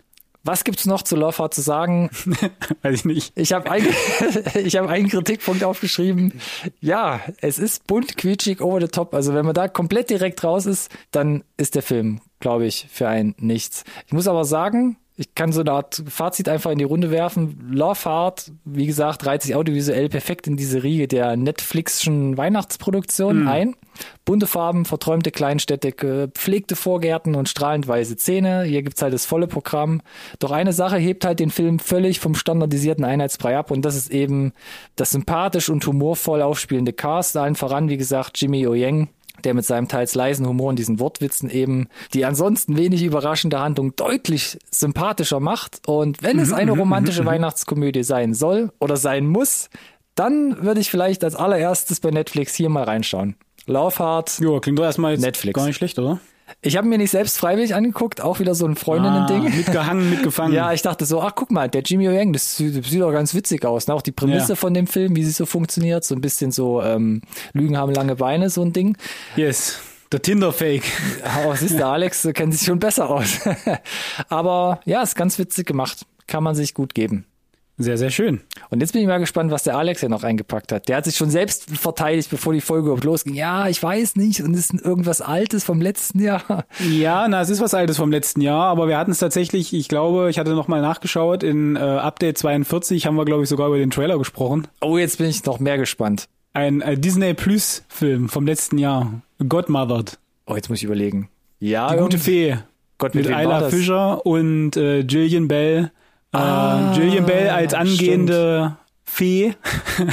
Was 0.47 0.63
gibt's 0.63 0.85
noch 0.85 1.01
zu 1.01 1.15
Love 1.15 1.39
Hard 1.39 1.55
zu 1.55 1.61
sagen? 1.61 2.11
Weiß 2.83 2.93
ich 2.99 3.05
nicht. 3.05 3.31
Ich 3.35 3.51
habe 3.51 3.71
ein, 3.71 3.83
ich 4.63 4.75
habe 4.77 4.89
einen 4.89 5.09
Kritikpunkt 5.09 5.63
aufgeschrieben. 5.63 6.33
Ja, 6.81 7.19
es 7.41 7.57
ist 7.57 7.87
bunt, 7.87 8.15
quietschig, 8.15 8.61
over 8.61 8.79
the 8.79 8.87
top. 8.87 9.15
Also 9.15 9.33
wenn 9.33 9.43
man 9.45 9.55
da 9.55 9.67
komplett 9.67 10.11
direkt 10.11 10.43
raus 10.43 10.67
ist, 10.67 10.91
dann 11.09 11.43
ist 11.57 11.73
der 11.73 11.81
Film, 11.81 12.21
glaube 12.41 12.67
ich, 12.67 12.85
für 12.91 13.07
einen 13.07 13.33
nichts. 13.39 13.85
Ich 14.05 14.13
muss 14.13 14.27
aber 14.27 14.45
sagen, 14.45 14.97
ich 15.17 15.33
kann 15.33 15.53
so 15.53 15.61
eine 15.61 15.71
Art 15.71 16.03
Fazit 16.07 16.49
einfach 16.49 16.71
in 16.71 16.77
die 16.77 16.83
Runde 16.83 17.09
werfen. 17.09 17.69
Love 17.71 18.03
Hard, 18.03 18.51
wie 18.65 18.85
gesagt, 18.85 19.25
reiht 19.25 19.43
sich 19.43 19.55
audiovisuell 19.55 20.09
perfekt 20.09 20.45
in 20.45 20.57
diese 20.57 20.83
Riege 20.83 21.07
der 21.07 21.37
Netflixischen 21.37 22.37
Weihnachtsproduktionen 22.37 23.47
ein. 23.47 23.75
Bunte 24.25 24.45
Farben, 24.45 24.83
verträumte 24.83 25.31
Kleinstädte, 25.31 25.93
gepflegte 25.93 26.75
Vorgärten 26.75 27.35
und 27.35 27.47
strahlend 27.47 27.87
weiße 27.87 28.17
Zähne. 28.17 28.63
Hier 28.63 28.83
gibt's 28.83 29.01
halt 29.01 29.13
das 29.13 29.25
volle 29.25 29.47
Programm. 29.47 30.01
Doch 30.39 30.51
eine 30.51 30.73
Sache 30.73 30.97
hebt 30.97 31.23
halt 31.23 31.39
den 31.39 31.49
Film 31.49 31.79
völlig 31.79 32.19
vom 32.19 32.35
standardisierten 32.35 33.05
Einheitsbrei 33.05 33.57
ab 33.57 33.71
und 33.71 33.83
das 33.85 33.95
ist 33.95 34.11
eben 34.11 34.51
das 34.97 35.11
sympathisch 35.11 35.69
und 35.69 35.85
humorvoll 35.87 36.41
aufspielende 36.41 36.91
Cast. 36.91 37.37
Allen 37.37 37.55
voran, 37.55 37.87
wie 37.87 37.97
gesagt, 37.97 38.41
Jimmy 38.41 38.67
Oyeng, 38.67 39.07
der 39.43 39.53
mit 39.53 39.65
seinem 39.65 39.87
teils 39.87 40.15
leisen 40.15 40.47
Humor 40.47 40.69
und 40.69 40.79
diesen 40.79 40.99
Wortwitzen 40.99 41.49
eben 41.49 41.87
die 42.13 42.25
ansonsten 42.25 42.77
wenig 42.77 43.03
überraschende 43.03 43.59
Handlung 43.59 43.95
deutlich 43.95 44.57
sympathischer 44.71 45.39
macht. 45.39 45.81
Und 45.87 46.23
wenn 46.23 46.39
es 46.39 46.53
eine 46.53 46.71
romantische 46.71 47.25
Weihnachtskomödie 47.25 48.03
sein 48.03 48.33
soll 48.33 48.71
oder 48.79 48.97
sein 48.97 49.27
muss, 49.27 49.69
dann 50.15 50.63
würde 50.63 50.79
ich 50.79 50.89
vielleicht 50.89 51.23
als 51.23 51.35
allererstes 51.35 51.99
bei 51.99 52.11
Netflix 52.11 52.55
hier 52.55 52.69
mal 52.69 52.83
reinschauen. 52.83 53.35
Love 53.67 53.99
Hard. 53.99 54.39
Jo, 54.39 54.59
klingt 54.59 54.79
doch 54.79 54.83
erstmal 54.83 55.11
jetzt 55.13 55.21
Netflix. 55.21 55.55
gar 55.55 55.65
nicht 55.65 55.75
schlecht, 55.75 55.99
oder? 55.99 56.19
Ich 56.61 56.77
habe 56.77 56.87
mir 56.87 56.97
nicht 56.97 57.11
selbst 57.11 57.37
freiwillig 57.39 57.73
angeguckt, 57.73 58.21
auch 58.21 58.39
wieder 58.39 58.53
so 58.55 58.65
ein 58.65 58.75
Freundinnen-Ding. 58.75 59.47
Ah, 59.47 59.55
mitgehangen, 59.55 60.09
mitgefangen. 60.09 60.53
Ja, 60.55 60.73
ich 60.73 60.81
dachte 60.83 61.05
so, 61.05 61.21
ach 61.21 61.33
guck 61.35 61.49
mal, 61.51 61.69
der 61.69 61.81
Jimmy 61.81 62.05
Yang, 62.05 62.33
das 62.33 62.57
sieht, 62.57 62.85
sieht 62.85 63.01
doch 63.01 63.11
ganz 63.11 63.33
witzig 63.33 63.65
aus. 63.65 63.87
Ne? 63.87 63.93
Auch 63.95 64.01
die 64.03 64.11
Prämisse 64.11 64.49
Ja. 64.53 64.55
von 64.55 64.73
dem 64.73 64.85
Film, 64.87 65.15
wie 65.15 65.23
sie 65.23 65.31
so 65.31 65.45
funktioniert, 65.45 66.03
so 66.03 66.13
ein 66.15 66.21
bisschen 66.21 66.51
so 66.51 66.81
ähm, 66.83 67.21
Lügen 67.53 67.77
haben 67.77 67.93
lange 67.93 68.15
Beine, 68.15 68.49
so 68.49 68.61
ein 68.61 68.73
Ding. 68.73 68.95
yes. 69.35 69.79
Der 70.11 70.21
Tinder-Fake. 70.21 70.83
Oh, 71.47 71.55
siehst 71.55 71.79
du, 71.79 71.85
Alex 71.85 72.21
du 72.21 72.31
kennt 72.31 72.53
sich 72.53 72.65
schon 72.67 72.77
besser 72.79 73.09
aus. 73.09 73.39
Aber 74.29 74.79
ja, 74.85 75.01
ist 75.01 75.15
ganz 75.15 75.39
witzig 75.39 75.65
gemacht. 75.65 76.05
Kann 76.27 76.43
man 76.43 76.53
sich 76.53 76.75
gut 76.75 76.93
geben. 76.93 77.25
Sehr, 77.77 77.97
sehr 77.97 78.09
schön. 78.09 78.39
Und 78.69 78.79
jetzt 78.79 78.93
bin 78.93 79.01
ich 79.01 79.07
mal 79.07 79.17
gespannt, 79.17 79.51
was 79.51 79.63
der 79.63 79.77
Alex 79.77 80.01
ja 80.01 80.07
noch 80.07 80.23
eingepackt 80.23 80.71
hat. 80.71 80.87
Der 80.87 80.95
hat 80.95 81.03
sich 81.05 81.17
schon 81.17 81.29
selbst 81.29 81.69
verteidigt, 81.77 82.29
bevor 82.29 82.53
die 82.53 82.61
Folge 82.61 82.85
überhaupt 82.87 83.03
losging. 83.03 83.33
Ja, 83.33 83.67
ich 83.67 83.83
weiß 83.83 84.15
nicht. 84.15 84.41
Und 84.41 84.53
es 84.53 84.69
ist 84.71 84.85
irgendwas 84.85 85.19
Altes 85.19 85.65
vom 85.65 85.81
letzten 85.81 86.19
Jahr. 86.19 86.65
Ja, 86.89 87.27
na, 87.27 87.41
es 87.41 87.49
ist 87.49 87.61
was 87.61 87.73
Altes 87.73 87.97
vom 87.97 88.11
letzten 88.11 88.41
Jahr, 88.41 88.65
aber 88.65 88.87
wir 88.87 88.97
hatten 88.97 89.11
es 89.11 89.19
tatsächlich, 89.19 89.73
ich 89.73 89.87
glaube, 89.89 90.29
ich 90.29 90.39
hatte 90.39 90.51
noch 90.53 90.67
mal 90.67 90.81
nachgeschaut, 90.81 91.43
in 91.43 91.75
äh, 91.75 91.79
Update 91.79 92.37
42 92.37 93.05
haben 93.05 93.15
wir, 93.15 93.25
glaube 93.25 93.43
ich, 93.43 93.49
sogar 93.49 93.67
über 93.67 93.77
den 93.77 93.91
Trailer 93.91 94.17
gesprochen. 94.17 94.67
Oh, 94.81 94.97
jetzt 94.97 95.17
bin 95.17 95.27
ich 95.27 95.43
noch 95.45 95.59
mehr 95.59 95.77
gespannt. 95.77 96.27
Ein 96.53 96.81
äh, 96.81 96.97
Disney 96.97 97.33
Plus 97.33 97.83
Film 97.89 98.29
vom 98.29 98.45
letzten 98.45 98.77
Jahr. 98.77 99.21
Godmothered. 99.47 100.17
Oh, 100.47 100.55
jetzt 100.55 100.69
muss 100.69 100.77
ich 100.79 100.85
überlegen. 100.85 101.29
Ja, 101.59 101.91
Die 101.93 101.99
gute 101.99 102.17
Fee. 102.19 102.57
Gott, 102.97 103.15
Mit 103.15 103.29
war 103.29 103.37
Ayla? 103.37 103.69
Fischer 103.69 104.25
und 104.25 104.77
äh, 104.77 104.99
Jillian 104.99 105.47
Bell. 105.47 105.91
Ah, 106.35 106.91
äh, 106.93 106.97
Jillian 106.97 107.25
Bell 107.25 107.49
als 107.49 107.73
angehende 107.73 108.77
Fee 109.03 109.53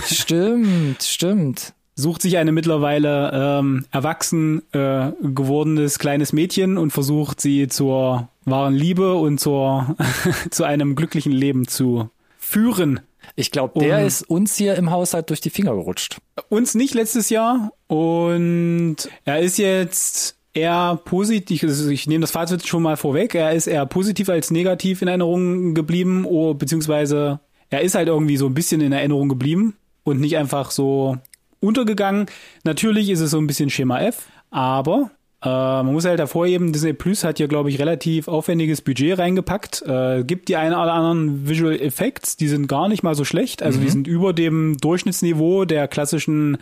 Stimmt, 0.07 1.03
stimmt. 1.03 1.73
sucht 1.95 2.23
sich 2.23 2.39
eine 2.39 2.53
mittlerweile 2.53 3.31
ähm, 3.35 3.87
erwachsen 3.91 4.63
äh, 4.73 5.13
gewordenes 5.23 5.99
kleines 5.99 6.33
Mädchen 6.33 6.79
und 6.79 6.91
versucht 6.93 7.41
sie 7.41 7.69
zur 7.69 8.29
wahren 8.45 8.75
Liebe 8.75 9.15
und 9.15 9.39
zur 9.39 9.97
zu 10.51 10.65
einem 10.65 10.95
glücklichen 10.95 11.33
Leben 11.33 11.67
zu 11.69 12.11
führen. 12.39 13.01
Ich 13.37 13.51
glaube, 13.51 13.79
der 13.81 13.99
Um- 14.01 14.07
ist 14.07 14.23
uns 14.29 14.57
hier 14.57 14.75
im 14.75 14.91
Haushalt 14.91 15.31
durch 15.31 15.41
die 15.41 15.51
Finger 15.51 15.75
gerutscht. 15.75 16.19
Uns 16.49 16.75
nicht 16.75 16.95
letztes 16.95 17.31
Jahr 17.31 17.73
und 17.87 18.97
er 19.25 19.41
ist 19.41 19.59
jetzt 19.59 20.37
eher 20.55 21.01
positiv, 21.05 21.63
also 21.65 21.91
ich 21.91 22.07
nehme 22.07 22.23
das 22.23 22.31
Fazit 22.31 22.67
schon 22.67 22.83
mal 22.83 22.97
vorweg, 22.97 23.35
er 23.35 23.53
ist 23.53 23.67
eher 23.67 23.87
positiv 23.87 24.29
als 24.29 24.51
negativ 24.51 25.03
in 25.03 25.09
Erinnerung 25.09 25.75
geblieben, 25.75 26.25
oh, 26.27 26.55
beziehungsweise 26.55 27.41
er 27.71 27.81
ist 27.81 27.95
halt 27.95 28.09
irgendwie 28.09 28.37
so 28.37 28.47
ein 28.47 28.55
bisschen 28.55 28.81
in 28.81 28.93
Erinnerung 28.93 29.29
geblieben 29.29 29.77
und 30.05 30.21
nicht 30.21 30.37
einfach 30.37 30.71
so 30.71 31.17
untergegangen. 31.61 32.27
Natürlich 32.65 33.09
ist 33.09 33.21
es 33.21 33.31
so 33.31 33.39
ein 33.39 33.47
bisschen 33.47 33.71
Schema 33.71 34.01
F, 34.01 34.27
aber 34.51 35.11
Äh, 35.45 35.49
man 35.49 35.93
muss 35.93 36.05
halt 36.05 36.21
hervorheben, 36.21 36.73
Disney 36.73 36.93
Plus 36.93 37.25
hat 37.25 37.39
hier, 37.39 37.49
glaube 37.49 37.69
ich, 37.69 37.81
relativ 37.81 38.29
aufwendiges 38.29 38.81
Budget 38.81 39.19
reingepackt. 39.19 39.83
Äh, 39.83 40.23
gibt 40.23 40.49
die 40.49 40.55
einen 40.55 40.73
oder 40.73 40.93
anderen 40.93 41.49
Visual 41.49 41.75
Effects, 41.81 42.37
die 42.37 42.47
sind 42.47 42.69
gar 42.69 42.89
nicht 42.89 43.03
mal 43.03 43.17
so 43.17 43.25
schlecht. 43.25 43.61
Also 43.61 43.81
die 43.81 43.89
sind 43.89 44.07
über 44.07 44.33
dem 44.33 44.77
Durchschnittsniveau 44.81 45.65
der 45.65 45.89
klassischen 45.89 46.59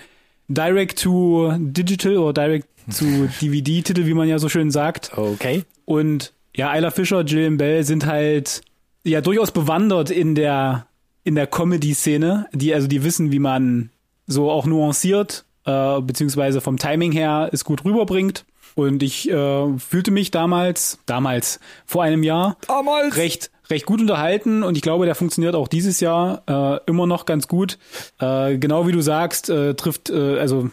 Direct-to-Digital 0.48 2.16
oder 2.16 2.58
Direct-to-DVD-Titel, 2.98 4.06
wie 4.06 4.14
man 4.14 4.28
ja 4.28 4.38
so 4.38 4.48
schön 4.48 4.70
sagt. 4.70 5.16
Okay. 5.16 5.64
Und 5.84 6.32
ja, 6.54 6.74
Isla 6.74 6.90
Fischer, 6.90 7.24
Gillian 7.24 7.56
Bell 7.56 7.84
sind 7.84 8.06
halt 8.06 8.62
ja 9.04 9.20
durchaus 9.20 9.50
bewandert 9.50 10.10
in 10.10 10.34
der 10.34 10.86
in 11.22 11.34
der 11.34 11.46
Comedy-Szene, 11.46 12.46
die 12.52 12.74
also 12.74 12.88
die 12.88 13.04
wissen, 13.04 13.30
wie 13.30 13.38
man 13.38 13.90
so 14.26 14.50
auch 14.50 14.66
nuanciert 14.66 15.44
äh, 15.64 16.00
beziehungsweise 16.00 16.60
vom 16.60 16.76
Timing 16.76 17.12
her 17.12 17.50
es 17.52 17.64
gut 17.64 17.84
rüberbringt. 17.84 18.44
Und 18.76 19.02
ich 19.02 19.28
äh, 19.28 19.78
fühlte 19.78 20.10
mich 20.10 20.30
damals, 20.30 20.98
damals 21.04 21.58
vor 21.86 22.04
einem 22.04 22.22
Jahr, 22.22 22.56
Damals. 22.66 23.16
recht 23.16 23.50
recht 23.68 23.86
gut 23.86 24.00
unterhalten 24.00 24.64
und 24.64 24.76
ich 24.76 24.82
glaube, 24.82 25.06
der 25.06 25.14
funktioniert 25.14 25.54
auch 25.54 25.68
dieses 25.68 26.00
Jahr 26.00 26.42
äh, 26.48 26.80
immer 26.90 27.06
noch 27.06 27.24
ganz 27.24 27.46
gut. 27.46 27.78
Äh, 28.18 28.58
genau 28.58 28.86
wie 28.88 28.92
du 28.92 29.00
sagst, 29.00 29.48
äh, 29.48 29.74
trifft 29.74 30.10
äh, 30.10 30.38
also 30.38 30.70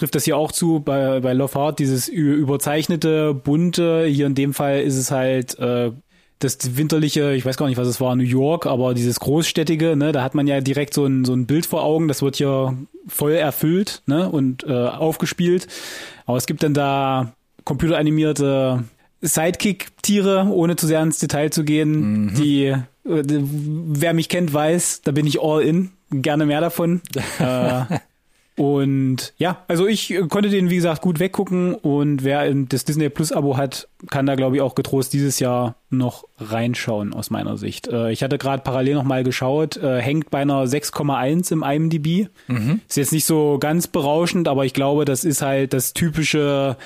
trifft 0.00 0.14
das 0.14 0.24
hier 0.24 0.38
auch 0.38 0.50
zu 0.50 0.80
bei 0.80 1.20
bei 1.20 1.34
Love 1.34 1.58
Heart 1.58 1.78
dieses 1.78 2.08
überzeichnete 2.08 3.34
bunte. 3.34 4.06
Hier 4.06 4.26
in 4.26 4.34
dem 4.34 4.54
Fall 4.54 4.80
ist 4.80 4.96
es 4.96 5.10
halt 5.10 5.58
äh, 5.58 5.92
das 6.38 6.76
winterliche, 6.78 7.34
ich 7.34 7.44
weiß 7.44 7.58
gar 7.58 7.68
nicht, 7.68 7.76
was 7.76 7.86
es 7.86 8.00
war, 8.00 8.16
New 8.16 8.24
York, 8.24 8.64
aber 8.64 8.94
dieses 8.94 9.20
großstädtige, 9.20 9.94
ne, 9.94 10.10
da 10.12 10.22
hat 10.22 10.34
man 10.34 10.46
ja 10.46 10.62
direkt 10.62 10.94
so 10.94 11.04
ein, 11.04 11.26
so 11.26 11.34
ein 11.34 11.44
Bild 11.46 11.66
vor 11.66 11.84
Augen, 11.84 12.08
das 12.08 12.22
wird 12.22 12.36
hier 12.36 12.78
voll 13.06 13.32
erfüllt, 13.32 14.02
ne, 14.06 14.26
und 14.26 14.64
äh, 14.64 14.72
aufgespielt. 14.72 15.68
Aber 16.24 16.38
es 16.38 16.46
gibt 16.46 16.62
dann 16.62 16.72
da 16.72 17.34
computeranimierte 17.64 18.84
Sidekick-Tiere, 19.20 20.46
ohne 20.46 20.76
zu 20.76 20.86
sehr 20.86 21.02
ins 21.02 21.18
Detail 21.18 21.50
zu 21.50 21.62
gehen, 21.62 22.32
die, 22.38 22.68
äh, 22.68 22.78
wer 23.04 24.14
mich 24.14 24.30
kennt, 24.30 24.54
weiß, 24.54 25.02
da 25.02 25.12
bin 25.12 25.26
ich 25.26 25.42
all 25.42 25.60
in, 25.60 25.90
gerne 26.10 26.46
mehr 26.46 26.62
davon. 26.62 27.02
äh, 27.38 27.82
und 28.60 29.32
ja, 29.38 29.64
also 29.68 29.86
ich 29.86 30.14
konnte 30.28 30.50
den, 30.50 30.68
wie 30.68 30.76
gesagt, 30.76 31.00
gut 31.00 31.18
weggucken 31.18 31.72
und 31.72 32.24
wer 32.24 32.52
das 32.54 32.84
Disney 32.84 33.08
Plus 33.08 33.32
Abo 33.32 33.56
hat, 33.56 33.88
kann 34.10 34.26
da, 34.26 34.34
glaube 34.34 34.56
ich, 34.56 34.60
auch 34.60 34.74
getrost 34.74 35.14
dieses 35.14 35.38
Jahr 35.38 35.76
noch 35.88 36.24
reinschauen, 36.36 37.14
aus 37.14 37.30
meiner 37.30 37.56
Sicht. 37.56 37.88
Äh, 37.88 38.12
ich 38.12 38.22
hatte 38.22 38.36
gerade 38.36 38.62
parallel 38.62 38.96
noch 38.96 39.04
mal 39.04 39.24
geschaut, 39.24 39.78
äh, 39.78 40.02
hängt 40.02 40.30
bei 40.30 40.40
einer 40.42 40.66
6,1 40.66 41.50
im 41.52 41.62
IMDb. 41.62 42.28
Ist 42.86 42.98
jetzt 42.98 43.12
nicht 43.12 43.24
so 43.24 43.56
ganz 43.58 43.86
berauschend, 43.86 44.46
aber 44.46 44.66
ich 44.66 44.74
glaube, 44.74 45.06
das 45.06 45.24
ist 45.24 45.40
halt 45.40 45.72
das 45.72 45.94
typische 45.94 46.76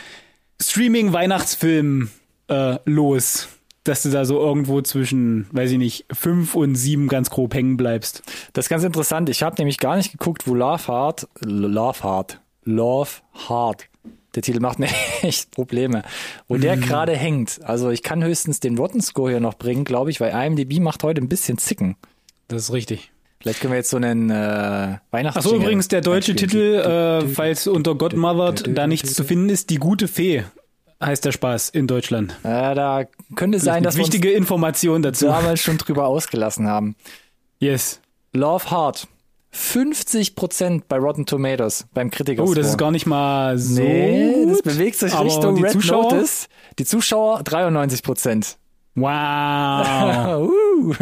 Streaming-Weihnachtsfilm 0.63 2.09
äh, 2.47 2.77
los. 2.85 3.49
Dass 3.85 4.03
du 4.03 4.11
da 4.11 4.25
so 4.25 4.41
irgendwo 4.41 4.81
zwischen, 4.81 5.47
weiß 5.53 5.71
ich 5.73 5.79
nicht, 5.79 6.07
fünf 6.13 6.55
und 6.55 6.75
sieben 6.75 7.09
ganz 7.09 7.29
grob 7.31 7.55
hängen 7.55 7.77
bleibst. 7.77 8.23
Das 8.55 8.65
ist 8.65 8.69
ganz 8.71 8.83
interessant. 8.83 9.29
Ich 9.29 9.43
habe 9.43 9.57
nämlich 9.59 9.79
gar 9.79 9.97
nicht 9.97 10.13
geguckt, 10.13 10.47
wo 10.47 10.55
Love 10.55 10.89
Hard, 10.89 11.29
Love 11.45 12.03
Hard, 12.03 12.41
Love 12.65 13.11
Hard, 13.49 13.89
der 14.35 14.43
Titel 14.43 14.61
macht 14.61 14.79
mir 14.79 14.89
echt 15.23 15.51
Probleme, 15.51 16.03
wo 16.49 16.57
der 16.57 16.77
gerade 16.77 17.17
hängt. 17.17 17.61
Also 17.63 17.91
ich 17.91 18.03
kann 18.03 18.25
höchstens 18.25 18.61
den 18.61 18.77
Rotten 18.79 19.01
Score 19.01 19.31
hier 19.31 19.41
noch 19.41 19.55
bringen, 19.55 19.85
glaube 19.85 20.11
ich, 20.11 20.21
weil 20.21 20.33
IMDb 20.33 20.81
macht 20.81 21.03
heute 21.03 21.21
ein 21.21 21.29
bisschen 21.29 21.59
Zicken. 21.59 21.97
Das 22.49 22.63
ist 22.63 22.73
richtig. 22.73 23.13
Vielleicht 23.41 23.61
können 23.61 23.73
wir 23.75 23.79
jetzt 23.79 23.91
so 23.91 23.99
einen 23.99 24.31
äh, 24.31 24.97
Weihnachts. 25.11 25.37
Achso, 25.37 25.55
übrigens, 25.55 25.89
der 25.89 26.01
deutsche 26.01 26.35
Titel, 26.35 26.77
äh, 26.77 27.29
falls 27.29 27.67
unter 27.67 27.95
Godmothered 27.95 28.77
da 28.77 28.87
nichts 28.87 29.13
zu 29.13 29.23
finden 29.23 29.51
ist, 29.51 29.69
Die 29.69 29.77
gute 29.77 30.09
Fee 30.09 30.45
heißt 31.05 31.25
der 31.25 31.33
Spaß 31.33 31.71
in 31.71 31.87
Deutschland. 31.87 32.39
Äh, 32.43 32.75
da 32.75 33.05
könnte 33.35 33.59
sein, 33.59 33.83
dass 33.83 33.97
wir 33.97 34.05
uns 34.05 34.13
Wichtige 34.13 34.33
Information 34.33 35.03
dazu. 35.03 35.27
damals 35.27 35.61
schon 35.61 35.79
drüber 35.79 36.07
ausgelassen 36.07 36.67
haben. 36.69 36.97
Yes. 37.59 38.01
Love 38.33 38.71
Hard. 38.71 39.09
50% 39.55 40.83
bei 40.89 40.99
Rotten 40.99 41.27
Tomatoes 41.27 41.87
beim 41.95 42.11
Kritiker. 42.11 42.43
Oh, 42.43 42.55
das 42.55 42.71
ist 42.71 42.79
gar 42.79 42.91
nicht 42.91 43.07
mal 43.07 43.57
so. 43.57 43.81
Nee, 43.81 44.47
das 44.49 44.63
bewegt 44.63 44.97
sich 44.97 45.19
Richtung 45.19 45.55
die 45.55 45.63
Red 45.63 45.73
Zuschauer? 45.73 46.13
Notice. 46.13 46.49
Die 46.79 46.85
Zuschauer 46.85 47.41
93%. 47.43 48.57
Wow. 48.97 50.51
Uh, 50.75 50.93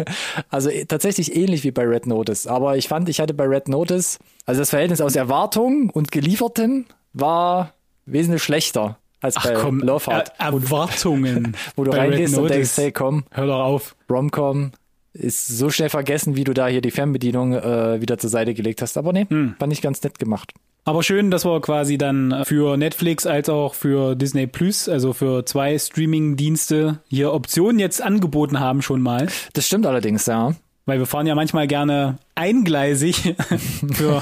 also 0.49 0.69
eh, 0.69 0.85
tatsächlich 0.85 1.35
ähnlich 1.35 1.63
wie 1.63 1.71
bei 1.71 1.83
Red 1.83 2.05
Notice. 2.05 2.45
Aber 2.45 2.77
ich 2.77 2.87
fand, 2.87 3.09
ich 3.09 3.19
hatte 3.19 3.33
bei 3.33 3.45
Red 3.45 3.67
Notice, 3.67 4.19
also 4.45 4.61
das 4.61 4.69
Verhältnis 4.69 5.01
aus 5.01 5.15
Erwartung 5.15 5.89
und 5.89 6.11
Geliefertem 6.11 6.85
war 7.13 7.73
wesentlich 8.05 8.43
schlechter 8.43 8.99
als 9.23 9.37
Ach 9.37 9.43
bei 9.45 9.53
komm, 9.53 9.79
Love 9.79 10.11
er 10.11 10.23
Erwartungen. 10.37 11.55
wo 11.75 11.83
du 11.83 11.91
reingehst 11.91 12.37
und 12.37 12.49
denkst, 12.49 12.77
hey 12.77 12.91
komm, 12.91 13.23
Hör 13.31 13.47
doch 13.47 13.59
auf. 13.59 13.95
Romcom 14.09 14.71
ist 15.13 15.47
so 15.47 15.69
schnell 15.69 15.89
vergessen, 15.89 16.35
wie 16.35 16.43
du 16.43 16.53
da 16.53 16.67
hier 16.67 16.81
die 16.81 16.91
Fernbedienung 16.91 17.53
äh, 17.53 18.01
wieder 18.01 18.17
zur 18.17 18.29
Seite 18.29 18.53
gelegt 18.53 18.81
hast. 18.81 18.97
Aber 18.97 19.13
nee, 19.13 19.25
Hm. 19.29 19.55
fand 19.59 19.71
ich 19.73 19.81
ganz 19.81 20.01
nett 20.03 20.17
gemacht. 20.19 20.51
Aber 20.85 21.01
schön, 21.01 21.31
dass 21.31 21.45
wir 21.45 21.61
quasi 21.61 21.97
dann 21.97 22.43
für 22.45 22.75
Netflix 22.75 23.25
als 23.25 23.47
auch 23.47 23.73
für 23.73 24.15
Disney 24.15 24.47
Plus, 24.47 24.89
also 24.89 25.13
für 25.13 25.45
zwei 25.45 25.77
Streaming-Dienste, 25.77 26.99
hier 27.07 27.31
Optionen 27.31 27.79
jetzt 27.79 28.01
angeboten 28.01 28.59
haben 28.59 28.81
schon 28.81 29.01
mal. 29.01 29.27
Das 29.53 29.65
stimmt 29.65 29.85
allerdings, 29.85 30.25
ja. 30.25 30.55
Weil 30.85 30.99
wir 30.99 31.05
fahren 31.05 31.27
ja 31.27 31.35
manchmal 31.35 31.67
gerne 31.67 32.17
eingleisig 32.35 33.35
für 33.93 34.21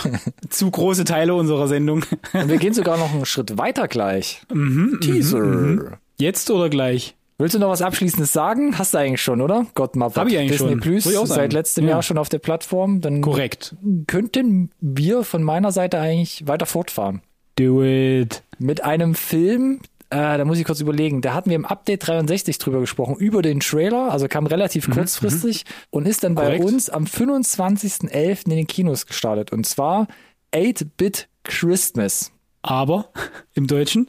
zu 0.50 0.70
große 0.70 1.06
Teile 1.06 1.34
unserer 1.34 1.68
Sendung. 1.68 2.04
Und 2.34 2.50
wir 2.50 2.58
gehen 2.58 2.74
sogar 2.74 2.98
noch 2.98 3.12
einen 3.14 3.26
Schritt 3.26 3.58
weiter 3.58 3.88
gleich. 3.88 4.42
Mhm, 4.54 5.00
Teaser. 5.02 5.98
Jetzt 6.18 6.52
oder 6.52 6.70
gleich? 6.70 7.16
Willst 7.40 7.56
du 7.56 7.60
noch 7.60 7.70
was 7.70 7.82
Abschließendes 7.82 8.32
sagen? 8.32 8.78
Hast 8.78 8.94
du 8.94 9.00
eigentlich 9.00 9.24
schon, 9.24 9.42
oder? 9.42 9.66
Gott, 9.74 9.96
mal 9.96 10.14
Hab 10.14 10.28
ich 10.28 10.38
eigentlich 10.38 10.52
Disney 10.60 10.70
schon. 10.74 10.80
Plus 10.80 11.04
seit 11.30 11.54
letztem 11.54 11.86
Ja. 11.86 11.92
Jahr 11.92 12.04
schon 12.04 12.20
auf 12.20 12.30
der 12.30 12.38
Plattform. 12.38 13.02
Dann 13.02 13.22
Korrekt. 13.22 13.76
könnten 14.06 14.70
wir 14.80 15.24
von 15.24 15.42
meiner 15.42 15.72
Seite 15.72 15.98
eigentlich 16.00 16.48
weiter 16.48 16.68
fortfahren. 16.68 17.22
Do 17.56 17.84
it. 17.84 18.44
Mit 18.60 18.84
einem 18.84 19.16
Film, 19.16 19.80
äh, 20.12 20.38
da 20.38 20.46
muss 20.46 20.60
ich 20.60 20.66
kurz 20.66 20.80
überlegen, 20.82 21.22
da 21.22 21.34
hatten 21.34 21.50
wir 21.50 21.56
im 21.56 21.66
Update 21.66 22.08
63 22.08 22.58
drüber 22.58 22.80
gesprochen, 22.82 23.16
über 23.16 23.42
den 23.42 23.60
Trailer, 23.62 24.12
also 24.12 24.28
kam 24.28 24.46
relativ 24.46 24.90
kurzfristig 24.92 25.66
und 25.90 26.06
ist 26.08 26.24
dann 26.24 26.36
bei 26.36 26.44
Mhm, 26.44 26.48
Korrekt. 26.60 26.66
uns 26.66 26.90
am 26.90 27.06
25.11. 27.06 28.46
in 28.46 28.58
den 28.58 28.68
Kinos 28.68 29.06
gestartet. 29.08 29.52
Und 29.52 29.66
zwar 29.66 30.08
8-Bit 30.54 31.28
Christmas. 31.44 32.32
Aber 32.62 33.10
im 33.56 33.66
Deutschen? 33.68 34.06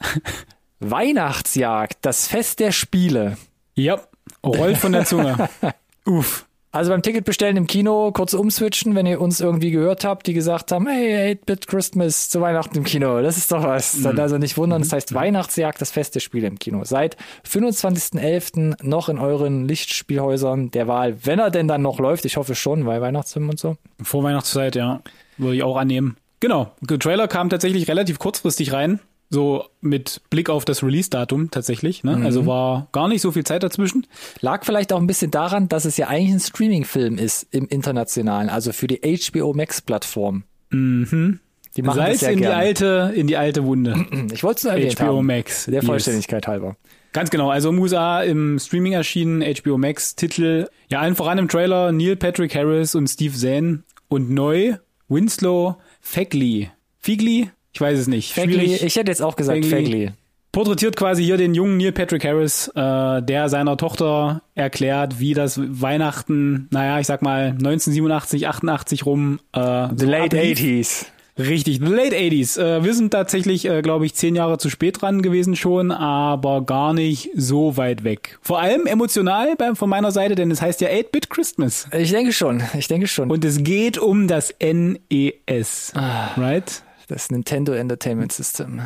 Weihnachtsjagd, 0.79 1.97
das 2.01 2.27
Fest 2.27 2.59
der 2.59 2.71
Spiele. 2.71 3.37
Ja. 3.75 3.99
Rollt 4.45 4.77
von 4.77 4.91
der 4.91 5.05
Zunge. 5.05 5.49
Uff. 6.05 6.45
Also 6.73 6.89
beim 6.89 7.03
Ticketbestellen 7.03 7.55
im 7.55 7.67
Kino 7.67 8.11
kurz 8.11 8.33
umswitchen, 8.33 8.95
wenn 8.95 9.05
ihr 9.05 9.21
uns 9.21 9.39
irgendwie 9.39 9.69
gehört 9.69 10.03
habt, 10.03 10.25
die 10.25 10.33
gesagt 10.33 10.71
haben, 10.71 10.87
hey, 10.87 11.33
8-Bit 11.35 11.67
Christmas 11.67 12.29
zu 12.29 12.41
Weihnachten 12.41 12.75
im 12.75 12.83
Kino, 12.83 13.21
das 13.21 13.37
ist 13.37 13.51
doch 13.51 13.61
was. 13.61 14.01
Dann 14.01 14.19
also 14.19 14.39
nicht 14.39 14.57
wundern, 14.57 14.81
das 14.81 14.91
heißt 14.91 15.13
Weihnachtsjagd, 15.13 15.79
das 15.79 15.91
Fest 15.91 16.15
der 16.15 16.19
Spiele 16.19 16.47
im 16.47 16.57
Kino. 16.57 16.83
Seit 16.83 17.15
25.11. 17.47 18.83
noch 18.83 19.07
in 19.07 19.19
euren 19.19 19.67
Lichtspielhäusern 19.67 20.71
der 20.71 20.87
Wahl, 20.87 21.23
wenn 21.23 21.37
er 21.37 21.51
denn 21.51 21.67
dann 21.67 21.83
noch 21.83 21.99
läuft. 21.99 22.25
Ich 22.25 22.37
hoffe 22.37 22.55
schon, 22.55 22.87
weil 22.87 23.01
Weihnachtsfilm 23.01 23.51
und 23.51 23.59
so. 23.59 23.77
Vor 24.01 24.23
Weihnachtszeit, 24.23 24.75
ja. 24.75 25.01
Würde 25.37 25.55
ich 25.55 25.61
auch 25.61 25.77
annehmen. 25.77 26.17
Genau. 26.39 26.71
Der 26.81 26.97
Trailer 26.97 27.27
kam 27.27 27.51
tatsächlich 27.51 27.87
relativ 27.87 28.17
kurzfristig 28.17 28.73
rein. 28.73 28.99
So 29.33 29.65
mit 29.81 30.21
Blick 30.29 30.47
auf 30.51 30.63
das 30.63 30.83
Release-Datum 30.83 31.49
tatsächlich. 31.49 32.03
Ne? 32.03 32.21
Also 32.23 32.45
war 32.45 32.87
gar 32.91 33.07
nicht 33.07 33.21
so 33.21 33.31
viel 33.31 33.43
Zeit 33.43 33.63
dazwischen. 33.63 34.05
Lag 34.41 34.63
vielleicht 34.63 34.93
auch 34.93 34.99
ein 34.99 35.07
bisschen 35.07 35.31
daran, 35.31 35.67
dass 35.69 35.85
es 35.85 35.97
ja 35.97 36.07
eigentlich 36.07 36.33
ein 36.33 36.39
Streaming-Film 36.39 37.17
ist 37.17 37.47
im 37.49 37.67
Internationalen, 37.67 38.49
also 38.49 38.71
für 38.73 38.85
die 38.85 38.99
HBO 39.01 39.53
Max-Plattform. 39.53 40.43
Mhm. 40.69 41.39
Die 41.75 41.81
machen 41.81 41.97
Salz 41.97 42.19
das 42.19 42.29
in 42.29 42.37
die 42.37 42.45
alte, 42.45 43.11
in 43.15 43.25
die 43.25 43.35
alte 43.35 43.63
Wunde. 43.65 44.05
Ich 44.31 44.43
wollte 44.43 44.57
es 44.59 44.63
nur 44.65 44.73
erwähnt 44.73 44.99
HBO 44.99 45.17
haben. 45.17 45.25
Max. 45.25 45.65
Der 45.65 45.73
Yes. 45.75 45.85
Vollständigkeit 45.85 46.47
halber. 46.47 46.77
Ganz 47.13 47.31
genau. 47.31 47.49
Also 47.49 47.69
im 47.69 47.79
USA 47.79 48.21
im 48.21 48.59
Streaming 48.59 48.93
erschienen, 48.93 49.41
HBO 49.41 49.79
Max 49.79 50.15
Titel. 50.15 50.67
Ja, 50.89 50.99
allen 50.99 51.15
voran 51.15 51.39
im 51.39 51.47
Trailer 51.47 51.91
Neil 51.91 52.15
Patrick 52.15 52.53
Harris 52.53 52.93
und 52.93 53.07
Steve 53.07 53.35
Zahn. 53.35 53.83
Und 54.09 54.29
neu 54.29 54.75
Winslow 55.09 55.77
Fegley. 56.01 56.69
Figli? 56.99 57.49
Ich 57.73 57.81
weiß 57.81 57.99
es 57.99 58.07
nicht. 58.07 58.33
Schwierig. 58.33 58.83
ich 58.83 58.95
hätte 58.95 59.11
jetzt 59.11 59.21
auch 59.21 59.35
gesagt 59.35 59.65
Fagly. 59.65 59.83
Fagly. 59.83 60.11
porträtiert 60.51 60.95
quasi 60.95 61.23
hier 61.23 61.37
den 61.37 61.55
jungen 61.55 61.77
Neil 61.77 61.91
Patrick 61.91 62.23
Harris, 62.23 62.67
äh, 62.75 63.21
der 63.23 63.49
seiner 63.49 63.77
Tochter 63.77 64.43
erklärt, 64.53 65.19
wie 65.19 65.33
das 65.33 65.59
Weihnachten, 65.59 66.67
naja, 66.71 66.99
ich 66.99 67.07
sag 67.07 67.23
mal 67.23 67.47
1987, 67.49 68.47
88 68.47 69.05
rum. 69.05 69.39
Äh, 69.53 69.87
The 69.95 70.05
so 70.05 70.11
late 70.11 70.37
ablief. 70.37 70.59
80s. 70.59 71.05
Richtig, 71.35 71.79
the 71.79 71.91
late 71.91 72.15
80s. 72.15 72.61
Äh, 72.61 72.83
wir 72.83 72.93
sind 72.93 73.09
tatsächlich, 73.09 73.65
äh, 73.65 73.81
glaube 73.81 74.05
ich, 74.05 74.13
zehn 74.13 74.35
Jahre 74.35 74.59
zu 74.59 74.69
spät 74.69 75.01
dran 75.01 75.23
gewesen 75.23 75.55
schon, 75.55 75.91
aber 75.91 76.63
gar 76.63 76.93
nicht 76.93 77.31
so 77.35 77.75
weit 77.75 78.03
weg. 78.03 78.37
Vor 78.43 78.59
allem 78.59 78.85
emotional 78.85 79.55
bei, 79.55 79.73
von 79.73 79.89
meiner 79.89 80.11
Seite, 80.11 80.35
denn 80.35 80.51
es 80.51 80.61
heißt 80.61 80.79
ja 80.81 80.89
8-Bit 80.89 81.31
Christmas. 81.31 81.87
Ich 81.91 82.11
denke 82.11 82.33
schon, 82.33 82.61
ich 82.77 82.87
denke 82.87 83.07
schon. 83.07 83.31
Und 83.31 83.43
es 83.43 83.63
geht 83.63 83.97
um 83.97 84.27
das 84.27 84.53
NES. 84.61 85.93
Ah. 85.95 86.29
Right? 86.37 86.83
Das 87.13 87.29
Nintendo 87.31 87.73
Entertainment 87.73 88.31
System. 88.31 88.81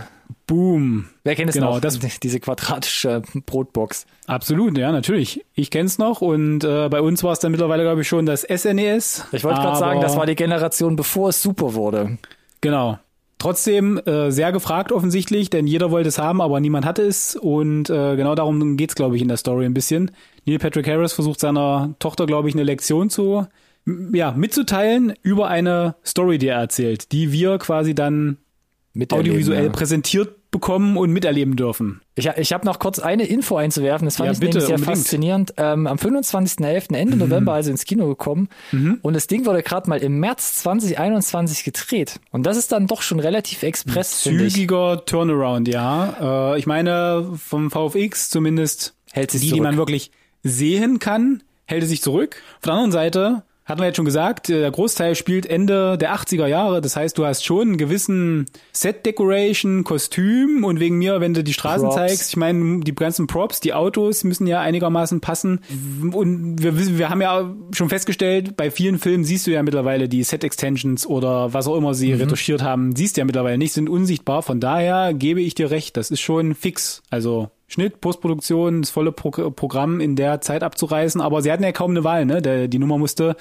Boom. 0.46 1.05
Wer 1.24 1.36
kennt 1.36 1.50
es 1.50 1.55
Genau, 1.55 1.74
noch? 1.75 1.81
das- 1.81 2.00
Diese 2.22 2.39
quadratische 2.39 3.22
Brotbox. 3.46 4.05
Absolut, 4.27 4.77
ja, 4.77 4.91
natürlich. 4.91 5.43
Ich 5.55 5.72
kenn's 5.72 5.98
noch 5.98 6.22
und 6.22 6.63
äh, 6.63 6.89
bei 6.89 7.01
uns 7.01 7.24
war 7.24 7.34
es 7.34 7.39
dann 7.39 7.51
mittlerweile, 7.51 7.84
glaube 7.84 8.01
ich, 8.01 8.07
schon 8.07 8.25
das 8.25 8.41
SNES. 8.43 9.25
Ich 9.31 9.43
wollte 9.43 9.62
gerade 9.62 9.79
sagen, 9.79 10.01
das 10.01 10.15
war 10.15 10.25
die 10.25 10.36
Generation, 10.36 10.96
bevor 10.96 11.29
es 11.29 11.41
super 11.41 11.74
wurde. 11.74 12.17
Genau. 12.62 13.00
Trotzdem 13.39 14.00
äh, 14.00 14.31
sehr 14.31 14.51
gefragt 14.51 14.91
offensichtlich, 14.91 15.50
denn 15.51 15.67
jeder 15.67 15.91
wollte 15.91 16.10
es 16.10 16.17
haben, 16.17 16.41
aber 16.41 16.60
niemand 16.60 16.86
hatte 16.86 17.03
es. 17.03 17.36
Und 17.36 17.89
äh, 17.89 18.15
genau 18.15 18.34
darum 18.34 18.77
geht's, 18.77 18.96
glaube 18.96 19.15
ich, 19.15 19.22
in 19.22 19.27
der 19.27 19.38
Story 19.38 19.65
ein 19.65 19.75
bisschen. 19.75 20.12
Neil 20.46 20.57
Patrick 20.57 20.88
Harris 20.88 21.13
versucht 21.13 21.39
seiner 21.39 21.93
Tochter, 22.00 22.25
glaube 22.25 22.50
ich, 22.50 22.55
eine 22.55 22.63
Lektion 22.63 23.10
zu 23.12 23.46
ja, 24.13 24.32
mitzuteilen 24.32 25.13
über 25.22 25.48
eine 25.48 25.96
Story, 26.06 26.38
die 26.38 26.48
er 26.48 26.60
erzählt, 26.60 27.12
die 27.12 27.32
wir 27.32 27.58
quasi 27.58 27.96
dann 27.96 28.38
audiovisuell 29.12 29.65
ja. 29.65 29.72
präsentiert 29.72 30.50
bekommen 30.50 30.96
und 30.98 31.12
miterleben 31.12 31.56
dürfen. 31.56 32.01
Ich, 32.15 32.25
ich 32.25 32.53
habe 32.53 32.65
noch 32.65 32.79
kurz 32.79 33.00
eine 33.00 33.25
Info 33.25 33.58
einzuwerfen, 33.58 34.06
das 34.06 34.15
fand 34.15 34.27
Ja, 34.27 34.32
ich 34.32 34.39
bitte, 34.39 34.60
nämlich 34.60 34.67
sehr 34.67 34.75
unbedingt. 34.77 34.98
faszinierend. 34.98 35.53
Ähm, 35.58 35.88
am 35.88 35.98
25.11. 35.98 36.96
Ende 36.96 37.17
November 37.17 37.53
also 37.53 37.70
ins 37.70 37.84
Kino 37.86 38.08
gekommen 38.08 38.48
und 39.01 39.13
das 39.13 39.27
Ding 39.27 39.46
wurde 39.46 39.62
gerade 39.62 39.89
mal 39.89 40.00
im 40.00 40.20
März 40.20 40.60
2021 40.63 41.63
gedreht. 41.63 42.20
Und 42.32 42.46
das 42.46 42.58
ist 42.58 42.72
dann 42.72 42.88
doch 42.88 43.01
schon 43.01 43.20
relativ 43.20 43.62
express. 43.63 44.22
Zügiger 44.22 45.06
Turnaround, 45.06 45.67
ja. 45.67 46.53
Äh, 46.53 46.60
ich 46.60 46.65
meine, 46.65 47.29
vom 47.36 47.70
VFX 47.70 48.29
zumindest 48.29 48.96
Hält 49.12 49.32
sich 49.32 49.41
die, 49.41 49.48
die 49.48 49.51
zurück. 49.51 49.63
man 49.63 49.77
wirklich 49.77 50.12
sehen 50.44 51.00
kann, 51.00 51.44
hält 51.65 51.84
es 51.84 51.89
sich 51.89 52.01
zurück. 52.01 52.41
Auf 52.58 52.63
der 52.63 52.74
anderen 52.74 52.91
Seite 52.91 53.44
hatten 53.67 53.81
wir 53.81 53.86
jetzt 53.88 53.97
schon 53.97 54.05
gesagt, 54.05 54.50
äh, 54.50 54.59
der 54.62 54.71
Großteil 54.71 55.13
spielt 55.15 55.45
Ende 55.45 55.97
der 55.97 56.15
80er 56.15 56.47
Jahre. 56.47 56.81
Das 56.81 56.95
heißt, 56.95 57.17
du 57.17 57.25
hast 57.25 57.45
schon 57.45 57.62
einen 57.69 57.77
gewissen 57.77 58.45
Set-Decoration, 58.71 59.83
Kostüm 59.83 60.63
und 60.63 60.79
wegen 60.79 60.97
mir, 60.97 61.19
wenn 61.21 61.33
du 61.33 61.43
die 61.43 61.53
Straßen 61.53 61.83
Props. 61.83 61.95
zeigst, 61.95 62.29
ich 62.29 62.38
meine, 62.38 62.79
die 62.81 62.95
ganzen 62.95 63.27
Props, 63.27 63.59
die 63.59 63.74
Autos 63.74 64.24
müssen 64.24 64.47
ja 64.47 64.62
einigermaßen 64.62 65.19
passen. 65.21 65.59
Und 66.13 66.62
wir, 66.63 66.77
wissen- 66.77 66.97
wir 66.97 67.09
haben 67.09 67.21
ja 67.21 67.53
schon 67.74 67.89
festgestellt, 67.89 68.55
bei 68.57 68.71
vielen 68.71 68.97
Filmen 69.00 69.24
siehst 69.24 69.45
du 69.47 69.51
ja 69.51 69.62
mittlerweile 69.63 70.07
die 70.09 70.24
Set-Extensions 70.24 71.05
oder 71.05 71.53
was 71.53 71.67
auch 71.67 71.75
immer 71.75 71.93
sie 71.93 72.13
Mhm. 72.13 72.21
retuschiert 72.21 72.62
haben, 72.63 72.95
siehst 72.95 73.17
du 73.17 73.21
ja 73.21 73.25
mittlerweile 73.25 73.57
nicht, 73.57 73.74
sind 73.74 73.89
unsichtbar. 73.89 74.41
Von 74.43 74.59
daher 74.59 75.13
gebe 75.13 75.41
ich 75.41 75.55
dir 75.55 75.69
recht, 75.71 75.97
das 75.97 76.09
ist 76.12 76.21
schon 76.21 76.55
fix. 76.55 77.01
Also 77.09 77.50
Schnitt, 77.69 78.00
Postproduktion, 78.00 78.81
das 78.81 78.91
volle 78.91 79.12
Pro 79.12 79.29
Programm 79.51 80.00
in 80.00 80.15
der 80.15 80.39
Zeit 80.39 80.63
abzureißen, 80.63 81.19
aber 81.19 81.41
sie 81.41 81.51
hatten 81.51 81.63
ja 81.63 81.74
kaum 81.74 81.91
eine 81.91 82.05
Wahl, 82.05 82.25
ne? 82.25 82.41
Der, 82.41 82.69
die 82.69 82.79
Nummer 82.79 82.97
musste 82.97 83.36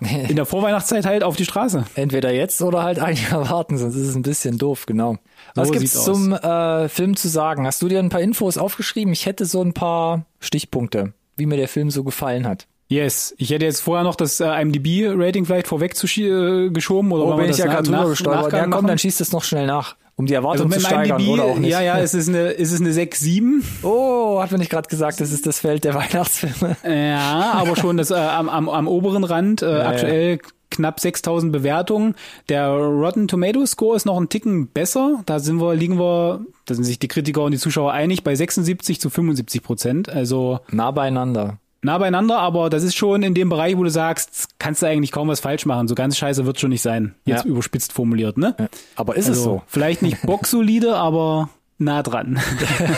in 0.00 0.34
der 0.36 0.46
Vorweihnachtszeit 0.46 1.04
halt 1.04 1.22
auf 1.22 1.36
die 1.36 1.44
Straße. 1.44 1.84
Entweder 1.94 2.32
jetzt 2.32 2.62
oder 2.62 2.82
halt 2.82 2.98
ein 3.00 3.16
Jahr 3.30 3.50
warten, 3.50 3.76
sonst 3.76 3.94
ist 3.94 4.08
es 4.08 4.14
ein 4.14 4.22
bisschen 4.22 4.56
doof, 4.56 4.86
genau. 4.86 5.16
Was 5.54 5.68
So 5.68 5.74
gibt's 5.74 6.04
zum 6.04 6.32
äh, 6.32 6.88
Film 6.88 7.16
zu 7.16 7.28
sagen? 7.28 7.66
Hast 7.66 7.82
du 7.82 7.88
dir 7.88 7.98
ein 7.98 8.08
paar 8.08 8.22
Infos 8.22 8.56
aufgeschrieben? 8.56 9.12
Ich 9.12 9.26
hätte 9.26 9.44
so 9.44 9.62
ein 9.62 9.74
paar 9.74 10.24
Stichpunkte, 10.40 11.12
wie 11.36 11.44
mir 11.44 11.58
der 11.58 11.68
Film 11.68 11.90
so 11.90 12.02
gefallen 12.02 12.46
hat. 12.46 12.66
Yes, 12.88 13.34
ich 13.36 13.50
hätte 13.50 13.64
jetzt 13.66 13.80
vorher 13.80 14.04
noch 14.04 14.14
das 14.14 14.40
äh, 14.40 14.46
IMDb-Rating 14.46 15.44
vielleicht 15.44 15.66
vorweg 15.66 15.96
zu 15.96 16.06
äh, 16.06 16.70
geschoben 16.70 17.10
oder 17.12 17.34
Oh, 17.34 17.36
bin 17.36 17.50
ich 17.50 17.58
ja 17.58 17.66
gerade 17.66 17.82
drüber 17.82 18.08
gestolpert. 18.08 18.52
Ja, 18.52 18.60
komm, 18.62 18.70
machen? 18.70 18.86
dann 18.86 18.98
schießt 18.98 19.20
es 19.20 19.32
noch 19.32 19.42
schnell 19.44 19.66
nach, 19.66 19.96
um 20.16 20.26
die 20.26 20.34
Erwartung 20.34 20.72
also 20.72 20.78
zu 20.78 20.86
steigern 20.86 21.20
IMDb, 21.20 21.32
oder 21.32 21.44
auch 21.44 21.58
nicht. 21.58 21.70
ja, 21.70 21.82
ja, 21.82 21.98
es 21.98 22.14
ist 22.14 22.28
eine, 22.28 22.56
es 22.58 22.72
ist 22.72 22.80
eine 22.80 22.90
6-7. 22.90 23.62
Oh, 23.82 24.40
hat 24.40 24.50
mir 24.50 24.58
nicht 24.58 24.70
gerade 24.70 24.88
gesagt, 24.88 25.20
das 25.20 25.30
ist 25.30 25.46
das 25.46 25.58
Feld 25.58 25.84
der 25.84 25.94
Weihnachtsfilme. 25.94 26.76
Ja, 26.84 27.52
aber 27.54 27.76
schon 27.76 27.98
das 27.98 28.10
äh, 28.10 28.14
am, 28.14 28.48
am, 28.48 28.68
am 28.68 28.88
oberen 28.88 29.24
Rand. 29.24 29.62
Äh, 29.62 29.78
ja. 29.78 29.86
aktuell 29.86 30.38
knapp 30.70 31.00
6000 31.00 31.52
Bewertungen. 31.52 32.14
Der 32.48 32.70
Rotten 32.70 33.28
Tomato 33.28 33.64
Score 33.66 33.96
ist 33.96 34.06
noch 34.06 34.18
ein 34.18 34.28
Ticken 34.28 34.68
besser. 34.68 35.22
Da 35.26 35.38
sind 35.38 35.60
wir, 35.60 35.74
liegen 35.74 35.98
wir, 35.98 36.44
da 36.64 36.74
sind 36.74 36.84
sich 36.84 36.98
die 36.98 37.08
Kritiker 37.08 37.42
und 37.42 37.52
die 37.52 37.58
Zuschauer 37.58 37.92
einig, 37.92 38.24
bei 38.24 38.34
76 38.34 39.00
zu 39.00 39.10
75 39.10 39.62
Prozent. 39.62 40.08
Also 40.08 40.60
Nah 40.70 40.90
beieinander. 40.90 41.58
Nah 41.82 41.98
beieinander, 41.98 42.38
aber 42.38 42.70
das 42.70 42.82
ist 42.82 42.96
schon 42.96 43.22
in 43.22 43.34
dem 43.34 43.48
Bereich, 43.48 43.76
wo 43.76 43.84
du 43.84 43.90
sagst, 43.90 44.48
kannst 44.58 44.82
du 44.82 44.86
eigentlich 44.86 45.12
kaum 45.12 45.28
was 45.28 45.40
falsch 45.40 45.66
machen. 45.66 45.88
So 45.88 45.94
ganz 45.94 46.16
scheiße 46.16 46.44
wird 46.46 46.58
schon 46.60 46.70
nicht 46.70 46.82
sein. 46.82 47.14
Jetzt 47.24 47.44
Ja. 47.44 47.50
überspitzt 47.50 47.92
formuliert, 47.92 48.38
ne? 48.38 48.54
Aber 48.96 49.16
ist 49.16 49.24
es 49.28 49.38
Also, 49.38 49.42
so? 49.44 49.62
Vielleicht 49.66 50.02
nicht 50.02 50.22
boxsolide, 50.26 50.96
aber 50.96 51.48
nah 51.78 52.02
dran. 52.02 52.40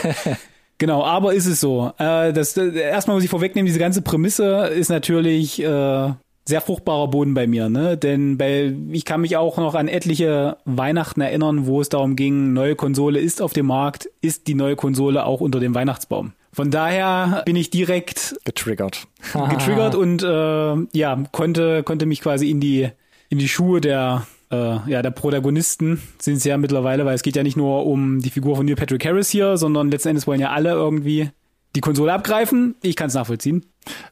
genau, 0.78 1.04
aber 1.04 1.34
ist 1.34 1.46
es 1.46 1.60
so. 1.60 1.92
Äh, 1.98 2.32
das, 2.32 2.54
das, 2.54 2.72
erstmal 2.74 3.16
muss 3.16 3.24
ich 3.24 3.30
vorwegnehmen, 3.30 3.66
diese 3.66 3.78
ganze 3.78 4.02
Prämisse 4.02 4.68
ist 4.68 4.88
natürlich 4.88 5.62
äh, 5.62 6.12
sehr 6.44 6.60
fruchtbarer 6.62 7.08
Boden 7.08 7.34
bei 7.34 7.46
mir, 7.46 7.68
ne? 7.68 7.96
Denn 7.98 8.38
bei, 8.38 8.74
ich 8.92 9.04
kann 9.04 9.20
mich 9.20 9.36
auch 9.36 9.58
noch 9.58 9.74
an 9.74 9.86
etliche 9.88 10.56
Weihnachten 10.64 11.20
erinnern, 11.20 11.66
wo 11.66 11.80
es 11.80 11.88
darum 11.90 12.16
ging, 12.16 12.52
neue 12.54 12.74
Konsole 12.74 13.20
ist 13.20 13.42
auf 13.42 13.52
dem 13.52 13.66
Markt, 13.66 14.08
ist 14.22 14.46
die 14.46 14.54
neue 14.54 14.76
Konsole 14.76 15.26
auch 15.26 15.40
unter 15.42 15.60
dem 15.60 15.74
Weihnachtsbaum. 15.74 16.32
Von 16.58 16.72
daher 16.72 17.44
bin 17.46 17.54
ich 17.54 17.70
direkt 17.70 18.34
Getriggert. 18.44 19.06
getriggert 19.32 19.94
und 19.94 20.24
äh, 20.24 20.98
ja 20.98 21.22
konnte 21.30 21.84
konnte 21.84 22.04
mich 22.04 22.20
quasi 22.20 22.50
in 22.50 22.58
die 22.58 22.88
in 23.28 23.38
die 23.38 23.46
Schuhe 23.46 23.80
der 23.80 24.26
äh, 24.50 24.56
ja 24.90 25.00
der 25.02 25.12
Protagonisten 25.12 26.02
sind 26.18 26.38
es 26.38 26.42
ja 26.42 26.58
mittlerweile, 26.58 27.04
weil 27.04 27.14
es 27.14 27.22
geht 27.22 27.36
ja 27.36 27.44
nicht 27.44 27.56
nur 27.56 27.86
um 27.86 28.20
die 28.22 28.30
Figur 28.30 28.56
von 28.56 28.66
Neil 28.66 28.74
Patrick 28.74 29.06
Harris 29.06 29.30
hier, 29.30 29.56
sondern 29.56 29.92
letzten 29.92 30.08
Endes 30.08 30.26
wollen 30.26 30.40
ja 30.40 30.50
alle 30.50 30.70
irgendwie 30.70 31.30
die 31.76 31.80
Konsole 31.80 32.12
abgreifen. 32.12 32.74
Ich 32.82 32.96
kann 32.96 33.06
es 33.06 33.14
nachvollziehen. 33.14 33.64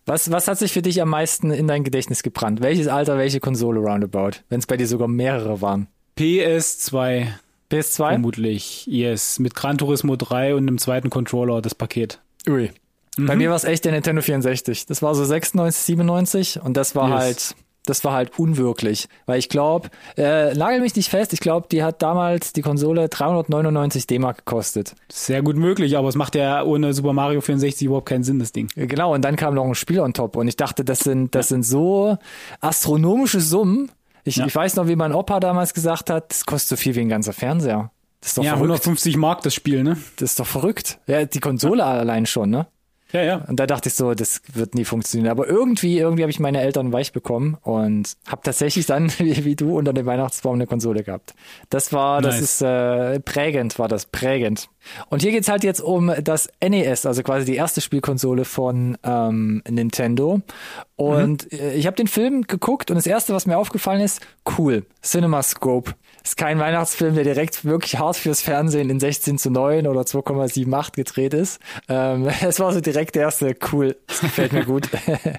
Was, 0.04 0.30
was 0.30 0.46
hat 0.46 0.60
sich 0.60 0.72
für 0.72 0.82
dich 0.82 1.02
am 1.02 1.08
meisten 1.08 1.50
in 1.50 1.66
dein 1.66 1.82
Gedächtnis 1.82 2.22
gebrannt? 2.22 2.60
Welches 2.60 2.86
Alter, 2.86 3.18
welche 3.18 3.40
Konsole 3.40 3.80
roundabout? 3.80 4.42
Wenn 4.50 4.60
es 4.60 4.68
bei 4.68 4.76
dir 4.76 4.86
sogar 4.86 5.08
mehrere 5.08 5.62
waren. 5.62 5.88
PS2 6.16 7.26
PS2? 7.72 8.10
vermutlich, 8.10 8.86
yes, 8.86 9.40
mit 9.40 9.56
Gran 9.56 9.78
Turismo 9.78 10.14
3 10.14 10.54
und 10.54 10.68
einem 10.68 10.78
zweiten 10.78 11.10
Controller 11.10 11.60
das 11.60 11.74
Paket. 11.74 12.20
Ui. 12.48 12.70
Bei 13.18 13.32
Mhm. 13.34 13.38
mir 13.38 13.48
war 13.50 13.56
es 13.56 13.64
echt 13.64 13.84
der 13.84 13.92
Nintendo 13.92 14.20
64. 14.22 14.86
Das 14.86 15.00
war 15.02 15.14
so 15.14 15.24
96, 15.24 15.84
97 15.84 16.60
und 16.62 16.76
das 16.76 16.94
war 16.94 17.08
Yes. 17.08 17.18
halt, 17.18 17.54
das 17.86 18.04
war 18.04 18.12
halt 18.12 18.38
unwirklich. 18.38 19.08
Weil 19.24 19.38
ich 19.38 19.48
glaube, 19.48 19.88
äh, 20.18 20.52
nagel 20.54 20.80
mich 20.80 20.94
nicht 20.96 21.08
fest, 21.08 21.32
ich 21.32 21.40
glaube, 21.40 21.66
die 21.70 21.82
hat 21.82 22.02
damals 22.02 22.52
die 22.52 22.60
Konsole 22.60 23.08
399 23.08 24.06
D-Mark 24.06 24.38
gekostet. 24.44 24.94
Sehr 25.10 25.40
gut 25.42 25.56
möglich, 25.56 25.96
aber 25.96 26.08
es 26.08 26.14
macht 26.14 26.34
ja 26.34 26.62
ohne 26.62 26.92
Super 26.92 27.14
Mario 27.14 27.40
64 27.40 27.86
überhaupt 27.86 28.08
keinen 28.08 28.22
Sinn, 28.24 28.38
das 28.38 28.52
Ding. 28.52 28.68
Äh, 28.76 28.86
Genau, 28.86 29.14
und 29.14 29.24
dann 29.24 29.36
kam 29.36 29.54
noch 29.54 29.64
ein 29.64 29.74
Spiel 29.74 30.00
on 30.00 30.12
top 30.12 30.36
und 30.36 30.46
ich 30.48 30.56
dachte, 30.56 30.84
das 30.84 30.98
sind, 30.98 31.34
das 31.34 31.48
sind 31.48 31.62
so 31.64 32.18
astronomische 32.60 33.40
Summen. 33.40 33.90
Ich, 34.24 34.36
Ja. 34.36 34.46
ich 34.46 34.54
weiß 34.54 34.76
noch, 34.76 34.88
wie 34.88 34.96
mein 34.96 35.12
Opa 35.12 35.38
damals 35.40 35.72
gesagt 35.72 36.10
hat, 36.10 36.30
das 36.32 36.44
kostet 36.44 36.70
so 36.70 36.76
viel 36.82 36.96
wie 36.96 37.00
ein 37.00 37.08
ganzer 37.08 37.32
Fernseher. 37.32 37.92
Das 38.26 38.32
ist 38.32 38.38
doch 38.38 38.42
Ja, 38.42 38.50
verrückt. 38.56 38.70
150 38.70 39.16
Mark 39.18 39.42
das 39.42 39.54
Spiel, 39.54 39.84
ne? 39.84 39.98
Das 40.16 40.30
ist 40.30 40.40
doch 40.40 40.48
verrückt. 40.48 40.98
Ja, 41.06 41.24
die 41.24 41.38
Konsole 41.38 41.84
allein 41.84 42.26
schon, 42.26 42.50
ne? 42.50 42.66
Ja, 43.12 43.22
ja. 43.22 43.36
Und 43.46 43.60
da 43.60 43.68
dachte 43.68 43.88
ich 43.88 43.94
so, 43.94 44.14
das 44.14 44.42
wird 44.52 44.74
nie 44.74 44.84
funktionieren. 44.84 45.30
Aber 45.30 45.46
irgendwie, 45.46 45.96
irgendwie 45.96 46.24
habe 46.24 46.32
ich 46.32 46.40
meine 46.40 46.60
Eltern 46.60 46.92
weich 46.92 47.12
bekommen 47.12 47.56
und 47.62 48.14
habe 48.26 48.42
tatsächlich 48.42 48.84
dann, 48.86 49.12
wie, 49.18 49.44
wie 49.44 49.54
du, 49.54 49.78
unter 49.78 49.92
dem 49.92 50.06
Weihnachtsbaum 50.06 50.56
eine 50.56 50.66
Konsole 50.66 51.04
gehabt. 51.04 51.34
Das 51.70 51.92
war, 51.92 52.20
das 52.20 52.40
Nice. 52.40 52.42
ist 52.42 52.62
äh, 52.62 53.20
prägend, 53.20 53.78
war 53.78 53.86
das 53.86 54.06
prägend. 54.06 54.70
Und 55.08 55.22
hier 55.22 55.32
geht's 55.32 55.48
halt 55.48 55.64
jetzt 55.64 55.80
um 55.80 56.12
das 56.22 56.48
NES, 56.66 57.06
also 57.06 57.22
quasi 57.22 57.46
die 57.46 57.56
erste 57.56 57.80
Spielkonsole 57.80 58.44
von 58.44 58.96
ähm, 59.02 59.62
Nintendo. 59.68 60.40
Und 60.96 61.52
äh, 61.52 61.74
ich 61.74 61.86
habe 61.86 61.96
den 61.96 62.08
Film 62.08 62.42
geguckt 62.42 62.90
und 62.90 62.96
das 62.96 63.06
erste, 63.06 63.34
was 63.34 63.46
mir 63.46 63.58
aufgefallen 63.58 64.00
ist, 64.00 64.20
cool, 64.58 64.84
CinemaScope. 65.02 65.94
Ist 66.24 66.36
kein 66.36 66.58
Weihnachtsfilm, 66.58 67.14
der 67.14 67.24
direkt 67.24 67.64
wirklich 67.64 67.98
hart 67.98 68.16
fürs 68.16 68.42
Fernsehen 68.42 68.90
in 68.90 68.98
16 68.98 69.38
zu 69.38 69.50
9 69.50 69.86
oder 69.86 70.00
2,78 70.00 70.92
gedreht 70.92 71.34
ist. 71.34 71.60
Ähm, 71.88 72.28
es 72.42 72.58
war 72.58 72.72
so 72.72 72.80
direkt 72.80 73.14
der 73.14 73.22
erste, 73.22 73.54
cool, 73.72 73.96
das 74.06 74.20
gefällt 74.20 74.52
mir 74.52 74.64
gut. 74.64 74.88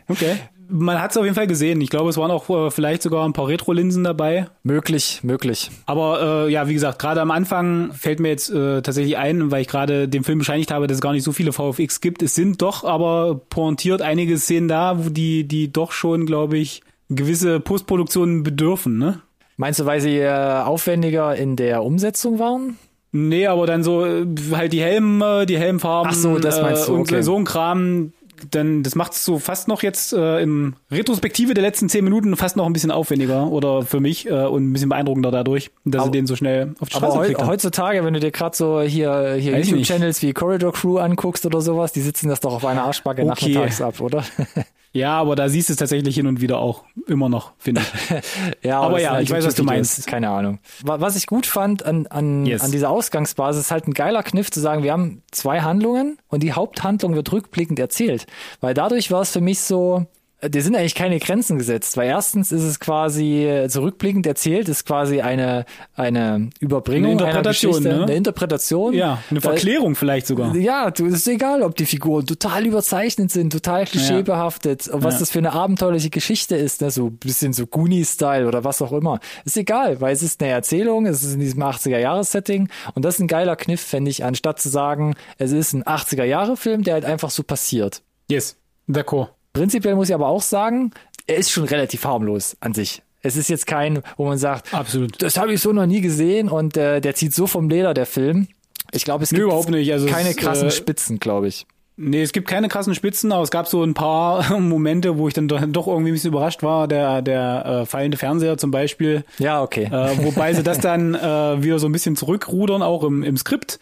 Okay. 0.09 0.37
Man 0.69 1.01
hat 1.01 1.11
es 1.11 1.17
auf 1.17 1.23
jeden 1.23 1.35
Fall 1.35 1.47
gesehen. 1.47 1.79
Ich 1.81 1.89
glaube, 1.89 2.09
es 2.09 2.17
waren 2.17 2.31
auch 2.31 2.49
äh, 2.49 2.71
vielleicht 2.71 3.01
sogar 3.01 3.25
ein 3.25 3.33
paar 3.33 3.47
Retro-Linsen 3.47 4.03
dabei. 4.03 4.47
möglich, 4.63 5.21
möglich. 5.23 5.71
Aber 5.85 6.45
äh, 6.47 6.51
ja, 6.51 6.67
wie 6.67 6.73
gesagt, 6.73 6.99
gerade 6.99 7.21
am 7.21 7.31
Anfang 7.31 7.93
fällt 7.93 8.19
mir 8.19 8.29
jetzt 8.29 8.49
äh, 8.49 8.81
tatsächlich 8.81 9.17
ein, 9.17 9.51
weil 9.51 9.61
ich 9.61 9.67
gerade 9.67 10.07
dem 10.07 10.23
Film 10.23 10.39
bescheinigt 10.39 10.71
habe, 10.71 10.87
dass 10.87 10.95
es 10.95 11.01
gar 11.01 11.13
nicht 11.13 11.23
so 11.23 11.31
viele 11.31 11.53
VFX 11.53 12.01
gibt. 12.01 12.21
Es 12.21 12.35
sind 12.35 12.61
doch 12.61 12.83
aber 12.83 13.39
pointiert 13.49 14.01
einige 14.01 14.37
Szenen 14.37 14.67
da, 14.67 15.05
wo 15.05 15.09
die, 15.09 15.47
die 15.47 15.71
doch 15.71 15.91
schon, 15.91 16.25
glaube 16.25 16.57
ich, 16.57 16.81
gewisse 17.09 17.59
Postproduktionen 17.59 18.43
bedürfen, 18.43 18.97
ne? 18.97 19.21
Meinst 19.55 19.79
du, 19.79 19.85
weil 19.85 20.01
sie 20.01 20.19
äh, 20.19 20.61
aufwendiger 20.63 21.35
in 21.35 21.55
der 21.55 21.83
Umsetzung 21.83 22.37
waren? 22.37 22.77
Nee, 23.11 23.47
aber 23.47 23.65
dann 23.65 23.83
so 23.83 24.05
äh, 24.05 24.25
halt 24.51 24.73
die 24.73 24.81
Helme, 24.81 25.45
die 25.47 25.57
Helmfarben 25.57 26.11
Ach 26.11 26.15
so, 26.15 26.37
das 26.37 26.61
meinst 26.61 26.83
äh, 26.83 26.87
du, 26.87 26.93
und 26.93 27.01
okay. 27.01 27.21
so 27.23 27.35
ein 27.35 27.45
Kram. 27.45 28.13
Dann, 28.51 28.83
das 28.83 28.95
macht 28.95 29.13
es 29.13 29.25
so 29.25 29.39
fast 29.39 29.67
noch 29.67 29.83
jetzt 29.83 30.13
äh, 30.13 30.41
im 30.41 30.75
Retrospektive 30.91 31.53
der 31.53 31.63
letzten 31.63 31.89
zehn 31.89 32.03
Minuten 32.03 32.35
fast 32.37 32.55
noch 32.55 32.65
ein 32.65 32.73
bisschen 32.73 32.91
aufwendiger 32.91 33.47
oder 33.47 33.81
für 33.83 33.99
mich 33.99 34.27
äh, 34.27 34.45
und 34.45 34.69
ein 34.69 34.73
bisschen 34.73 34.89
beeindruckender 34.89 35.31
dadurch, 35.31 35.71
dass 35.85 36.01
Aber- 36.01 36.05
sie 36.07 36.11
den 36.11 36.27
so 36.27 36.35
schnell 36.35 36.75
auf 36.79 36.89
die 36.89 36.95
Aber 36.95 37.05
Straße 37.07 37.17
heu 37.17 37.21
gekriegt 37.23 37.41
haben. 37.41 37.47
heutzutage, 37.49 38.05
wenn 38.05 38.13
du 38.13 38.19
dir 38.19 38.31
gerade 38.31 38.55
so 38.55 38.81
hier, 38.81 39.33
hier 39.39 39.57
YouTube-Channels 39.59 40.21
wie 40.21 40.33
Corridor 40.33 40.73
Crew 40.73 40.97
anguckst 40.97 41.45
oder 41.45 41.61
sowas, 41.61 41.91
die 41.93 42.01
sitzen 42.01 42.29
das 42.29 42.39
doch 42.39 42.53
auf 42.53 42.65
einer 42.65 42.83
Arschbacke 42.83 43.21
Okay. 43.23 43.29
nachmittags 43.29 43.81
ab, 43.81 43.99
oder? 44.01 44.23
Ja, 44.93 45.19
aber 45.19 45.35
da 45.35 45.47
siehst 45.49 45.69
du 45.69 45.73
es 45.73 45.77
tatsächlich 45.79 46.15
hin 46.15 46.25
und 46.27 46.41
wieder 46.41 46.57
auch 46.59 46.83
immer 47.07 47.29
noch, 47.29 47.51
finde 47.59 47.81
ich. 47.81 48.63
ja, 48.63 48.79
aber 48.81 48.99
ja, 48.99 49.09
sind 49.09 49.15
halt 49.15 49.23
ich 49.25 49.31
weiß, 49.31 49.45
was 49.45 49.55
du 49.55 49.63
meinst. 49.63 50.07
Keine 50.07 50.29
Ahnung. 50.29 50.59
Wa- 50.83 50.99
Was 50.99 51.15
ich 51.15 51.27
gut 51.27 51.45
fand 51.45 51.85
an, 51.85 52.07
an, 52.07 52.45
Yes. 52.45 52.61
an 52.63 52.71
dieser 52.71 52.89
Ausgangsbasis, 52.89 53.63
ist 53.65 53.71
halt 53.71 53.87
ein 53.87 53.93
geiler 53.93 54.23
Kniff 54.23 54.49
zu 54.49 54.59
sagen, 54.59 54.83
wir 54.83 54.93
haben 54.93 55.21
zwei 55.31 55.61
Handlungen 55.61 56.17
und 56.29 56.41
die 56.41 56.53
Haupthandlung 56.53 57.13
wird 57.15 57.31
rückblickend 57.31 57.77
erzählt. 57.79 58.25
Weil 58.61 58.73
dadurch 58.73 59.11
war 59.11 59.21
es 59.21 59.31
für 59.31 59.41
mich 59.41 59.59
so, 59.59 60.07
dir 60.43 60.61
sind 60.61 60.75
eigentlich 60.75 60.93
keine 60.95 61.19
Grenzen 61.19 61.57
gesetzt, 61.57 61.97
weil 61.97 62.07
erstens 62.07 62.51
ist 62.51 62.63
es 62.63 62.79
quasi 62.79 63.65
zurückblickend 63.69 64.27
erzählt, 64.27 64.69
ist 64.69 64.85
quasi 64.85 65.21
eine, 65.21 65.65
eine 65.95 66.49
Überbringung 66.59 67.11
Eine 67.19 67.29
Interpretation, 67.29 67.71
einer 67.73 67.79
Geschichte, 67.81 67.97
ne? 67.97 68.03
eine 68.03 68.15
Interpretation. 68.15 68.93
Ja, 68.93 69.23
eine 69.31 69.41
Verklärung 69.41 69.95
vielleicht 69.95 70.27
sogar. 70.27 70.55
ja, 70.55 70.91
du, 70.91 71.07
es 71.07 71.13
ist 71.15 71.27
egal, 71.27 71.63
ob 71.63 71.75
die 71.75 71.85
Figuren 71.85 72.25
total 72.25 72.65
überzeichnet 72.65 73.31
sind, 73.31 73.51
total 73.51 73.85
klischeebehaftet, 73.85 74.87
und 74.87 75.03
was 75.03 75.15
Ja. 75.15 75.19
das 75.21 75.31
für 75.31 75.39
eine 75.39 75.53
abenteuerliche 75.53 76.09
Geschichte 76.09 76.55
ist, 76.55 76.81
ne? 76.81 76.91
so 76.91 77.07
ein 77.07 77.17
bisschen 77.17 77.53
so 77.53 77.65
Goonie-Style 77.65 78.47
oder 78.47 78.63
was 78.63 78.81
auch 78.81 78.91
immer. 78.91 79.19
Ist 79.45 79.57
egal, 79.57 80.01
weil 80.01 80.13
es 80.13 80.21
ist 80.21 80.41
eine 80.41 80.51
Erzählung, 80.51 81.05
es 81.07 81.23
ist 81.23 81.33
in 81.33 81.39
diesem 81.39 81.63
80er-Jahres-Setting 81.63 82.69
und 82.93 83.05
das 83.05 83.15
ist 83.15 83.21
ein 83.21 83.27
geiler 83.27 83.55
Kniff, 83.55 83.81
fände 83.81 84.11
ich, 84.11 84.23
anstatt 84.23 84.59
zu 84.61 84.69
sagen, 84.69 85.15
es 85.37 85.51
ist 85.51 85.73
ein 85.73 85.83
80er-Jahre-Film, 85.83 86.83
der 86.83 86.95
halt 86.95 87.05
einfach 87.05 87.29
so 87.31 87.43
passiert. 87.43 88.01
Yes, 88.29 88.57
d'accord. 88.87 89.29
Prinzipiell 89.57 89.95
muss 89.95 90.09
ich 90.09 90.15
aber 90.15 90.27
auch 90.27 90.41
sagen, 90.41 90.91
er 91.25 91.37
ist 91.37 91.51
schon 91.51 91.63
relativ 91.65 92.05
harmlos 92.05 92.55
an 92.59 92.73
sich. 92.73 93.01
Es 93.21 93.35
ist 93.35 93.49
jetzt 93.49 93.67
kein, 93.67 94.01
wo 94.15 94.25
man 94.25 94.37
sagt, 94.37 94.73
Absolut. 94.73 95.21
das 95.21 95.37
habe 95.37 95.53
ich 95.53 95.61
so 95.61 95.73
noch 95.73 95.85
nie 95.85 96.01
gesehen 96.01 96.49
und 96.49 96.77
äh, 96.77 97.01
der 97.01 97.15
zieht 97.15 97.33
so 97.33 97.47
vom 97.47 97.69
Leder, 97.69 97.93
der 97.93 98.05
Film. 98.05 98.47
Ich 98.91 99.03
glaube, 99.03 99.23
es 99.23 99.31
Nee, 99.31 99.39
gibt 99.39 99.69
nicht. 99.69 99.91
Also 99.91 100.05
es 100.05 100.11
keine 100.13 100.29
ist, 100.29 100.37
krassen 100.39 100.67
äh, 100.67 100.71
Spitzen, 100.71 101.19
glaube 101.19 101.47
ich. 101.47 101.65
Nee, 101.97 102.21
es 102.21 102.31
gibt 102.31 102.47
keine 102.47 102.67
krassen 102.69 102.93
Spitzen, 102.93 103.31
aber 103.31 103.41
es 103.41 103.49
gab 103.49 103.67
so 103.67 103.83
ein 103.83 103.95
paar 103.95 104.59
Momente, 104.59 105.17
wo 105.17 105.27
ich 105.27 105.33
dann 105.33 105.47
doch, 105.47 105.61
doch 105.67 105.87
irgendwie 105.87 106.11
ein 106.11 106.13
bisschen 106.13 106.31
überrascht 106.31 106.61
war. 106.61 106.87
Der, 106.87 107.21
der 107.23 107.65
äh, 107.65 107.85
fallende 107.87 108.17
Fernseher 108.17 108.57
zum 108.57 108.69
Beispiel. 108.71 109.25
Ja, 109.39 109.63
okay. 109.63 109.85
Äh, 109.85 110.23
wobei 110.23 110.53
sie 110.53 110.63
das 110.63 110.79
dann 110.79 111.15
äh, 111.15 111.63
wieder 111.63 111.79
so 111.79 111.87
ein 111.87 111.91
bisschen 111.91 112.15
zurückrudern, 112.15 112.83
auch 112.83 113.03
im, 113.03 113.23
im 113.23 113.35
Skript. 113.35 113.79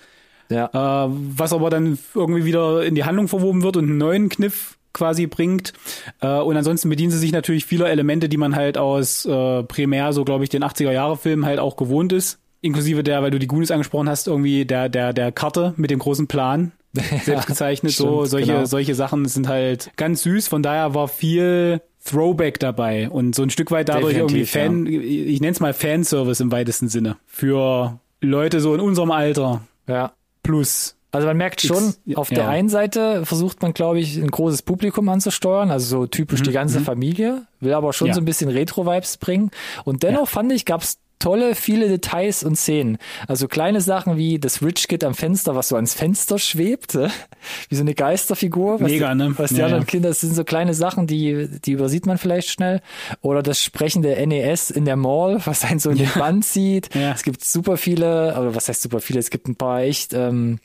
ja. 0.50 0.66
Äh, 1.06 1.10
was 1.12 1.52
aber 1.54 1.70
dann 1.70 2.00
irgendwie 2.16 2.46
wieder 2.46 2.84
in 2.84 2.96
die 2.96 3.04
Handlung 3.04 3.28
verwoben 3.28 3.62
wird 3.62 3.76
und 3.78 3.84
einen 3.90 3.98
neuen 3.98 4.30
Kniff 4.30 4.78
quasi 4.96 5.28
bringt. 5.28 5.74
Äh, 6.22 6.28
und 6.28 6.58
ansonsten 6.58 6.90
bedienen 6.90 7.12
sie 7.12 7.20
sich 7.20 7.32
natürlich 7.32 7.66
vieler 7.66 7.90
Elemente, 7.90 8.28
die 8.28 8.38
man 8.38 8.56
halt 8.56 8.80
aus 8.80 9.26
äh, 9.26 9.64
primär 9.64 10.14
so, 10.14 10.26
glaube 10.26 10.44
ich, 10.44 10.50
den 10.50 10.64
80er-Jahre-Filmen 10.64 11.46
halt 11.46 11.60
auch 11.60 11.76
gewohnt 11.76 12.12
ist. 12.12 12.40
Inklusive 12.62 13.04
der, 13.04 13.22
weil 13.22 13.30
du 13.30 13.38
die 13.38 13.46
Goonies 13.46 13.70
angesprochen 13.70 14.10
hast, 14.10 14.28
irgendwie 14.28 14.66
der, 14.66 14.90
der, 14.90 15.14
der 15.14 15.32
Karte 15.32 15.76
mit 15.78 15.92
dem 15.92 16.00
großen 16.00 16.26
Plan. 16.26 16.72
Selbst 17.24 17.46
gezeichnet, 17.46 17.92
so, 17.92 18.20
stimmt, 18.20 18.30
solche, 18.30 18.54
genau. 18.54 18.66
solche 18.66 18.96
Sachen 18.96 19.26
sind 19.26 19.50
halt 19.50 19.92
ganz 19.98 20.24
süß. 20.24 20.48
Von 20.48 20.64
daher 20.64 20.96
war 20.96 21.10
viel 21.10 21.82
Throwback 22.06 22.60
dabei 22.60 23.10
und 23.10 23.36
so 23.36 23.44
ein 23.44 23.50
Stück 23.50 23.70
weit 23.70 23.90
dadurch 23.90 24.14
Definitiv, 24.14 24.56
irgendwie 24.56 24.96
Fan, 24.96 25.04
ich 25.04 25.42
nenne 25.42 25.52
es 25.52 25.60
mal 25.60 25.74
Fanservice 25.74 26.40
im 26.40 26.52
weitesten 26.54 26.88
Sinne. 26.88 27.18
Für 27.26 28.00
Leute 28.22 28.62
so 28.62 28.74
in 28.74 28.80
unserem 28.80 29.12
Alter 29.12 29.62
ja. 29.88 30.14
plus. 30.42 30.95
Also 31.16 31.28
man 31.28 31.38
merkt 31.38 31.62
schon, 31.62 31.94
X- 32.06 32.18
auf 32.18 32.30
ja. 32.30 32.36
der 32.36 32.50
einen 32.50 32.70
Seite 32.70 33.26
versucht 33.26 33.62
man, 33.62 33.74
glaube 33.74 34.00
ich, 34.00 34.18
ein 34.18 34.30
großes 34.30 34.62
Publikum 34.62 35.08
anzusteuern, 35.10 35.72
also 35.72 35.86
so 36.02 36.06
typisch 36.08 36.42
die 36.44 36.52
ganze 36.52 36.80
Familie, 36.82 37.44
will 37.60 37.74
aber 37.74 37.94
schon 37.94 38.06
Mhm, 38.08 38.10
Ja. 38.10 38.14
so 38.16 38.22
ein 38.22 38.26
bisschen 38.26 38.50
Retro-Vibes 38.50 39.18
bringen. 39.18 39.52
Und 39.84 40.04
dennoch 40.04 40.28
fand 40.30 40.52
ich, 40.52 40.66
gab's 40.66 40.98
tolle, 41.20 41.56
viele 41.56 41.88
Details 41.88 42.44
und 42.44 42.56
Szenen. 42.58 42.98
Also 43.28 43.48
kleine 43.48 43.82
Sachen 43.82 44.18
wie 44.18 44.40
das 44.40 44.62
Rich 44.62 44.88
Kid 44.88 45.04
am 45.04 45.14
Fenster, 45.16 45.56
was 45.56 45.70
so 45.70 45.76
ans 45.76 45.94
Fenster 45.94 46.38
schwebt, 46.40 46.96
äh, 46.96 47.10
wie 47.70 47.76
so 47.76 47.82
eine 47.82 47.94
Geisterfigur. 47.94 48.82
Mega, 48.82 49.12
die, 49.14 49.18
ne? 49.18 49.34
Was 49.38 49.52
die 49.52 49.58
Ja, 49.58 49.66
anderen 49.66 49.84
ja. 49.84 49.88
Kinder, 49.90 50.10
das 50.10 50.22
sind 50.22 50.36
so 50.36 50.44
kleine 50.44 50.74
Sachen, 50.74 51.08
die, 51.08 51.48
die 51.66 51.72
übersieht 51.72 52.06
man 52.06 52.18
vielleicht 52.18 52.50
schnell. 52.50 52.82
Oder 53.22 53.44
das 53.44 53.62
sprechende 53.62 54.16
NES 54.28 54.70
in 54.72 54.86
der 54.86 54.96
Mall, 54.96 55.42
was 55.46 55.64
einen 55.64 55.80
so 55.80 55.90
in 55.90 55.98
den 55.98 56.10
Band 56.16 56.46
zieht. 56.46 56.94
Ja. 56.96 57.12
Es 57.14 57.24
gibt 57.24 57.44
super 57.44 57.78
viele, 57.78 58.36
aber 58.36 58.56
was 58.56 58.68
heißt 58.70 58.82
super 58.82 59.00
viele? 59.00 59.20
Es 59.20 59.30
gibt 59.30 59.48
ein 59.48 59.56
paar 59.56 59.82
echt 59.82 60.14
ähm, 60.14 60.60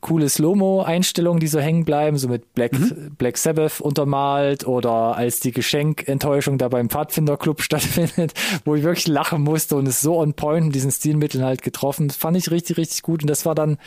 coole 0.00 0.28
Slow-Mo-Einstellungen, 0.28 1.40
die 1.40 1.46
so 1.46 1.58
hängen 1.60 1.84
bleiben, 1.84 2.16
so 2.18 2.28
mit 2.28 2.54
Black, 2.54 2.72
Mhm. 2.76 3.14
Black 3.16 3.38
Sabbath 3.38 3.80
untermalt 3.80 4.66
oder 4.66 5.16
als 5.16 5.40
die 5.40 5.52
Geschenkenttäuschung 5.52 6.58
da 6.58 6.68
beim 6.68 6.90
Pfadfinderclub 6.90 7.62
stattfindet, 7.62 8.34
wo 8.64 8.74
ich 8.74 8.82
wirklich 8.82 9.06
lachen 9.06 9.42
musste 9.42 9.76
und 9.76 9.86
es 9.86 9.95
so 10.00 10.18
on 10.18 10.34
point 10.34 10.66
mit 10.66 10.74
diesen 10.74 10.90
Stilmitteln 10.90 11.44
halt 11.44 11.62
getroffen. 11.62 12.08
Das 12.08 12.16
fand 12.16 12.36
ich 12.36 12.50
richtig, 12.50 12.76
richtig 12.76 13.02
gut 13.02 13.22
und 13.22 13.30
das 13.30 13.46
war 13.46 13.54
dann 13.54 13.78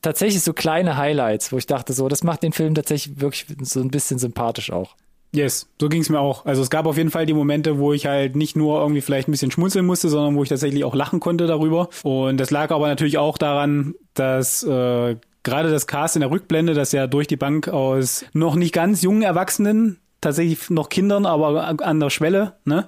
tatsächlich 0.00 0.42
so 0.42 0.52
kleine 0.52 0.96
Highlights, 0.96 1.52
wo 1.52 1.58
ich 1.58 1.66
dachte 1.66 1.92
so, 1.92 2.08
das 2.08 2.24
macht 2.24 2.42
den 2.42 2.52
Film 2.52 2.74
tatsächlich 2.74 3.20
wirklich 3.20 3.46
so 3.62 3.80
ein 3.80 3.90
bisschen 3.90 4.18
sympathisch 4.18 4.70
auch. 4.70 4.96
Yes, 5.34 5.66
so 5.80 5.88
ging's 5.88 6.10
mir 6.10 6.20
auch. 6.20 6.44
Also 6.44 6.60
es 6.60 6.68
gab 6.68 6.86
auf 6.86 6.98
jeden 6.98 7.10
Fall 7.10 7.24
die 7.24 7.32
Momente, 7.32 7.78
wo 7.78 7.94
ich 7.94 8.06
halt 8.06 8.36
nicht 8.36 8.54
nur 8.54 8.80
irgendwie 8.80 9.00
vielleicht 9.00 9.28
ein 9.28 9.30
bisschen 9.30 9.50
schmunzeln 9.50 9.86
musste, 9.86 10.10
sondern 10.10 10.36
wo 10.36 10.42
ich 10.42 10.50
tatsächlich 10.50 10.84
auch 10.84 10.94
lachen 10.94 11.20
konnte 11.20 11.46
darüber. 11.46 11.88
Und 12.02 12.38
das 12.38 12.50
lag 12.50 12.70
aber 12.70 12.86
natürlich 12.86 13.16
auch 13.16 13.38
daran, 13.38 13.94
dass 14.12 14.62
äh, 14.62 15.16
gerade 15.42 15.70
das 15.70 15.86
Cast 15.86 16.16
in 16.16 16.20
der 16.20 16.30
Rückblende, 16.30 16.74
das 16.74 16.92
ja 16.92 17.06
durch 17.06 17.28
die 17.28 17.36
Bank 17.36 17.68
aus 17.68 18.26
noch 18.34 18.56
nicht 18.56 18.74
ganz 18.74 19.00
jungen 19.00 19.22
Erwachsenen, 19.22 19.98
tatsächlich 20.22 20.70
noch 20.70 20.88
Kindern, 20.88 21.26
aber 21.26 21.76
an 21.82 22.00
der 22.00 22.08
Schwelle, 22.08 22.54
ne? 22.64 22.86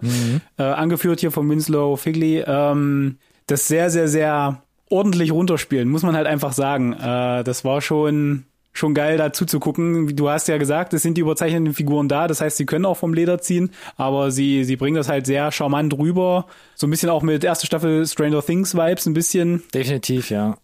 Äh, 0.57 0.62
angeführt 0.62 1.20
hier 1.20 1.31
von 1.31 1.49
Winslow 1.51 1.97
Figley, 1.97 2.42
ähm, 2.47 3.18
das 3.47 3.68
sehr, 3.68 3.90
sehr, 3.90 4.09
sehr 4.09 4.62
ordentlich 4.88 5.33
runterspielen, 5.33 5.88
muss 5.88 6.03
man 6.03 6.16
halt 6.16 6.27
einfach 6.27 6.55
sagen. 6.55 6.94
Äh, 6.94 7.44
das 7.44 7.64
war 7.64 7.83
schon 7.83 8.44
schon 8.77 8.92
geil 8.92 9.16
dazu 9.16 9.47
zu 9.47 9.61
gucken. 9.61 10.16
Du 10.16 10.29
hast 10.29 10.49
ja 10.49 10.59
gesagt, 10.59 10.92
es 10.94 11.03
sind 11.03 11.16
die 11.16 11.20
überzeichneten 11.20 11.73
Figuren 11.75 12.09
da, 12.09 12.27
das 12.27 12.40
heißt, 12.40 12.57
sie 12.57 12.66
können 12.66 12.85
auch 12.85 12.97
vom 12.97 13.14
Leder 13.14 13.38
ziehen, 13.40 13.70
aber 13.97 14.31
sie, 14.33 14.64
sie 14.64 14.77
bringen 14.77 14.97
das 14.97 15.09
halt 15.09 15.27
sehr 15.27 15.53
charmant 15.53 15.97
rüber. 15.97 16.47
So 16.75 16.87
ein 16.87 16.90
bisschen 16.90 17.09
auch 17.09 17.23
mit 17.23 17.44
erste 17.44 17.66
Staffel 17.66 18.05
Stranger 18.07 18.42
Things 18.44 18.75
Vibes, 18.75 19.07
ein 19.07 19.14
bisschen. 19.14 19.62
Definitiv, 19.73 20.31
ja. 20.31 20.57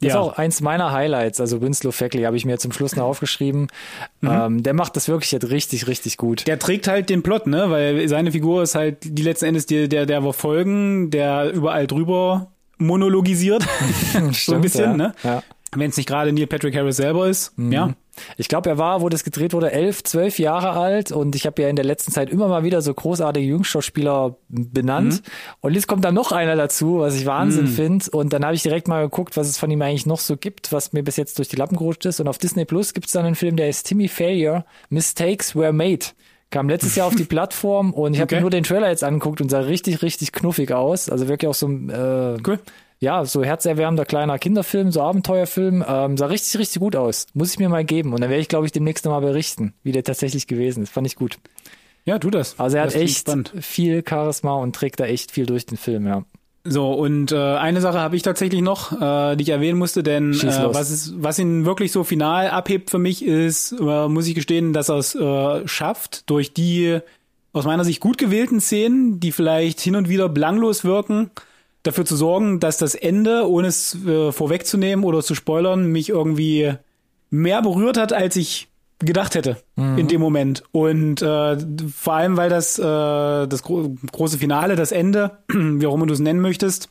Das 0.00 0.08
Ja. 0.12 0.20
ist 0.20 0.26
auch 0.26 0.36
eins 0.38 0.60
meiner 0.60 0.92
Highlights. 0.92 1.40
Also 1.40 1.60
Winslow 1.62 1.90
Fackley 1.90 2.22
habe 2.24 2.36
ich 2.36 2.44
mir 2.44 2.58
zum 2.58 2.72
Schluss 2.72 2.94
noch 2.96 3.04
aufgeschrieben. 3.06 3.68
Ähm, 4.22 4.62
der 4.62 4.74
macht 4.74 4.96
das 4.96 5.08
wirklich 5.08 5.32
jetzt 5.32 5.48
richtig, 5.50 5.86
richtig 5.86 6.16
gut. 6.16 6.46
Der 6.46 6.58
trägt 6.58 6.86
halt 6.88 7.08
den 7.08 7.22
Plot, 7.22 7.46
ne, 7.46 7.70
weil 7.70 8.06
seine 8.08 8.32
Figur 8.32 8.62
ist 8.62 8.74
halt 8.74 8.98
die 9.02 9.22
letzten 9.22 9.46
Endes 9.46 9.66
die, 9.66 9.88
der, 9.88 10.04
der 10.06 10.22
wir 10.22 10.32
folgen, 10.32 11.10
der 11.10 11.50
überall 11.52 11.86
drüber 11.86 12.48
monologisiert. 12.78 13.62
so 14.12 14.18
ein 14.18 14.34
Stimmt, 14.34 14.62
bisschen, 14.62 14.84
ja. 14.84 14.96
ne? 14.96 15.14
Ja. 15.22 15.42
Wenn 15.74 15.90
es 15.90 15.96
nicht 15.96 16.08
gerade 16.08 16.32
Neil 16.32 16.46
Patrick 16.46 16.76
Harris 16.76 16.96
selber 16.96 17.26
ist. 17.28 17.52
Ja. 17.58 17.94
Ich 18.38 18.48
glaube, 18.48 18.70
er 18.70 18.78
war, 18.78 19.02
wo 19.02 19.10
das 19.10 19.24
gedreht 19.24 19.52
wurde, 19.52 19.72
elf, 19.72 20.02
zwölf 20.02 20.38
Jahre 20.38 20.70
alt 20.70 21.12
und 21.12 21.34
ich 21.34 21.44
habe 21.44 21.60
ja 21.60 21.68
in 21.68 21.76
der 21.76 21.84
letzten 21.84 22.12
Zeit 22.12 22.30
immer 22.30 22.48
mal 22.48 22.64
wieder 22.64 22.80
so 22.80 22.94
großartige 22.94 23.46
Jungschauspieler 23.46 24.36
benannt. 24.48 25.22
Und 25.60 25.74
jetzt 25.74 25.86
kommt 25.86 26.02
da 26.04 26.12
noch 26.12 26.32
einer 26.32 26.56
dazu, 26.56 27.00
was 27.00 27.14
ich 27.14 27.26
Wahnsinn 27.26 27.66
finde. 27.66 28.06
Und 28.12 28.32
dann 28.32 28.42
habe 28.44 28.54
ich 28.54 28.62
direkt 28.62 28.88
mal 28.88 29.02
geguckt, 29.02 29.36
was 29.36 29.48
es 29.48 29.58
von 29.58 29.70
ihm 29.70 29.82
eigentlich 29.82 30.06
noch 30.06 30.20
so 30.20 30.36
gibt, 30.38 30.72
was 30.72 30.94
mir 30.94 31.02
bis 31.02 31.16
jetzt 31.16 31.36
durch 31.38 31.48
die 31.48 31.56
Lappen 31.56 31.76
gerutscht 31.76 32.06
ist. 32.06 32.18
Und 32.20 32.28
auf 32.28 32.38
Disney 32.38 32.64
Plus 32.64 32.94
gibt 32.94 33.06
es 33.08 33.12
dann 33.12 33.26
einen 33.26 33.34
Film, 33.34 33.56
der 33.56 33.68
ist 33.68 33.82
Timmy 33.86 34.08
Failure, 34.08 34.64
Mistakes 34.88 35.54
Were 35.54 35.74
Made. 35.74 36.06
Kam 36.50 36.68
letztes 36.70 36.94
Jahr 36.96 37.08
auf 37.08 37.16
die 37.16 37.24
Plattform 37.28 37.92
und 37.92 38.14
ich 38.14 38.20
habe 38.20 38.28
Okay. 38.28 38.36
mir 38.36 38.40
nur 38.42 38.50
den 38.50 38.62
Trailer 38.64 38.88
jetzt 38.88 39.04
angeguckt 39.04 39.40
und 39.42 39.50
sah 39.50 39.60
richtig, 39.60 40.00
richtig 40.00 40.32
knuffig 40.32 40.72
aus. 40.72 41.10
Also 41.10 41.28
wirklich 41.28 41.48
auch 41.50 41.54
so 41.54 41.66
ein 41.66 41.90
äh, 41.90 42.38
Cool. 42.46 42.60
Ja, 42.98 43.24
so 43.24 43.44
herzerwärmender 43.44 44.04
kleiner 44.04 44.38
Kinderfilm, 44.38 44.90
so 44.90 45.02
Abenteuerfilm, 45.02 45.84
ähm, 45.86 46.16
sah 46.16 46.26
richtig, 46.26 46.58
richtig 46.58 46.80
gut 46.80 46.96
aus. 46.96 47.26
Muss 47.34 47.52
ich 47.52 47.58
mir 47.58 47.68
mal 47.68 47.84
geben. 47.84 48.14
Und 48.14 48.20
dann 48.20 48.30
werde 48.30 48.40
ich, 48.40 48.48
glaube 48.48 48.66
ich, 48.66 48.72
demnächst 48.72 49.04
nochmal 49.04 49.20
berichten, 49.20 49.74
wie 49.82 49.92
der 49.92 50.04
tatsächlich 50.04 50.46
gewesen 50.46 50.82
ist. 50.82 50.92
Fand 50.92 51.06
ich 51.06 51.16
gut. 51.16 51.38
Ja, 52.04 52.18
tu 52.18 52.30
das. 52.30 52.58
Also 52.58 52.76
er 52.76 52.84
Das 52.84 52.94
hat 52.94 53.02
echt 53.02 53.28
viel 53.60 54.02
Charisma 54.08 54.54
und 54.54 54.74
trägt 54.74 55.00
da 55.00 55.04
echt 55.04 55.30
viel 55.30 55.44
durch 55.44 55.66
den 55.66 55.76
Film, 55.76 56.06
ja. 56.06 56.24
So, 56.68 56.92
und 56.92 57.30
äh, 57.30 57.36
eine 57.36 57.80
Sache 57.80 58.00
habe 58.00 58.16
ich 58.16 58.22
tatsächlich 58.22 58.60
noch, 58.60 59.00
äh, 59.00 59.36
die 59.36 59.42
ich 59.42 59.50
erwähnen 59.50 59.78
musste, 59.78 60.02
denn 60.02 60.32
äh, 60.32 60.74
was, 60.74 60.90
ist, 60.90 61.14
was 61.16 61.38
ihn 61.38 61.64
wirklich 61.64 61.92
so 61.92 62.02
final 62.02 62.48
abhebt 62.48 62.90
für 62.90 62.98
mich 62.98 63.24
ist, 63.24 63.72
äh, 63.72 64.08
muss 64.08 64.26
ich 64.26 64.34
gestehen, 64.34 64.72
dass 64.72 64.88
er 64.88 64.96
es 64.96 65.14
äh, 65.14 65.68
schafft, 65.68 66.28
durch 66.28 66.54
die 66.54 66.98
aus 67.52 67.64
meiner 67.64 67.84
Sicht 67.84 68.00
gut 68.00 68.18
gewählten 68.18 68.60
Szenen, 68.60 69.20
die 69.20 69.30
vielleicht 69.30 69.80
hin 69.80 69.94
und 69.94 70.08
wieder 70.08 70.28
belanglos 70.28 70.84
wirken, 70.84 71.30
dafür 71.86 72.04
zu 72.04 72.16
sorgen, 72.16 72.60
dass 72.60 72.78
das 72.78 72.94
Ende, 72.94 73.48
ohne 73.48 73.68
es 73.68 73.96
äh, 74.06 74.32
vorwegzunehmen 74.32 75.04
oder 75.04 75.22
zu 75.22 75.34
spoilern, 75.34 75.86
mich 75.86 76.08
irgendwie 76.08 76.74
mehr 77.30 77.62
berührt 77.62 77.98
hat, 77.98 78.12
als 78.12 78.36
ich 78.36 78.68
gedacht 78.98 79.34
hätte 79.34 79.58
in 79.98 80.08
dem 80.08 80.20
Moment. 80.22 80.62
Und 80.72 81.20
äh, 81.20 81.58
vor 81.94 82.14
allem, 82.14 82.36
weil 82.36 82.48
das, 82.48 82.78
äh, 82.78 82.82
das 82.82 83.62
gro 83.62 83.94
große 84.10 84.38
Finale, 84.38 84.74
das 84.74 84.90
Ende, 84.90 85.38
wie 85.48 85.86
auch 85.86 85.94
immer 85.94 86.06
du 86.06 86.14
es 86.14 86.20
nennen 86.20 86.40
möchtest, 86.40 86.88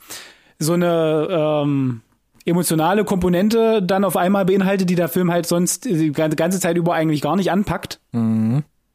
so 0.59 0.73
eine 0.73 1.27
ähm, 1.29 2.01
emotionale 2.45 3.05
Komponente 3.05 3.81
dann 3.81 4.03
auf 4.03 4.17
einmal 4.17 4.45
beinhaltet, 4.45 4.89
die 4.89 4.95
der 4.95 5.09
Film 5.09 5.31
halt 5.31 5.47
sonst 5.47 5.85
die 5.85 6.11
ganze 6.11 6.59
Zeit 6.59 6.77
über 6.77 6.93
eigentlich 6.93 7.21
gar 7.21 7.35
nicht 7.35 7.51
anpackt. 7.51 7.99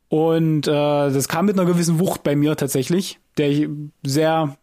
Und 0.09 0.69
äh, 0.69 0.71
das 0.71 1.29
kam 1.29 1.47
mit 1.47 1.59
einer 1.59 1.71
gewissen 1.71 1.99
Wucht 1.99 2.23
bei 2.23 2.37
mir 2.37 2.57
tatsächlich, 2.57 3.19
der 3.39 3.51
ich 3.51 3.69
sehr 4.05 4.57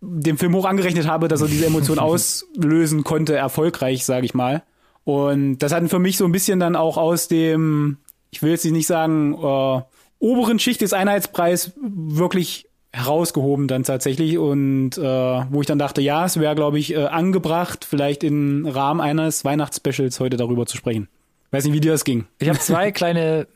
dem 0.00 0.38
Film 0.38 0.54
hoch 0.54 0.64
angerechnet 0.64 1.06
habe, 1.06 1.28
dass 1.28 1.40
er 1.40 1.48
diese 1.48 1.66
Emotion 1.66 1.98
auslösen 1.98 3.04
konnte, 3.04 3.36
erfolgreich, 3.36 4.04
sage 4.04 4.26
ich 4.26 4.34
mal. 4.34 4.62
Und 5.04 5.58
das 5.58 5.72
hat 5.72 5.88
für 5.88 5.98
mich 5.98 6.16
so 6.16 6.24
ein 6.24 6.32
bisschen 6.32 6.60
dann 6.60 6.76
auch 6.76 6.96
aus 6.98 7.28
dem, 7.28 7.98
ich 8.30 8.42
will 8.42 8.50
jetzt 8.50 8.64
nicht 8.64 8.86
sagen, 8.86 9.34
äh, 9.34 9.82
oberen 10.18 10.58
Schicht 10.58 10.80
des 10.80 10.92
Einheitspreis 10.92 11.72
wirklich 11.80 12.66
herausgehoben 12.92 13.68
dann 13.68 13.84
tatsächlich 13.84 14.38
und 14.38 14.96
äh, 14.96 15.02
wo 15.02 15.60
ich 15.60 15.66
dann 15.66 15.78
dachte, 15.78 16.00
ja, 16.00 16.24
es 16.24 16.38
wäre, 16.40 16.54
glaube 16.54 16.78
ich, 16.78 16.94
äh, 16.94 17.04
angebracht, 17.04 17.86
vielleicht 17.88 18.24
im 18.24 18.66
Rahmen 18.66 19.00
eines 19.00 19.44
Weihnachtsspecials 19.44 20.20
heute 20.20 20.36
darüber 20.36 20.66
zu 20.66 20.76
sprechen. 20.76 21.08
Weiß 21.50 21.64
nicht, 21.64 21.72
wie 21.72 21.80
dir 21.80 21.92
das 21.92 22.04
ging. 22.04 22.26
Ich 22.38 22.48
habe 22.50 22.58
zwei 22.58 22.92
kleine 22.92 23.46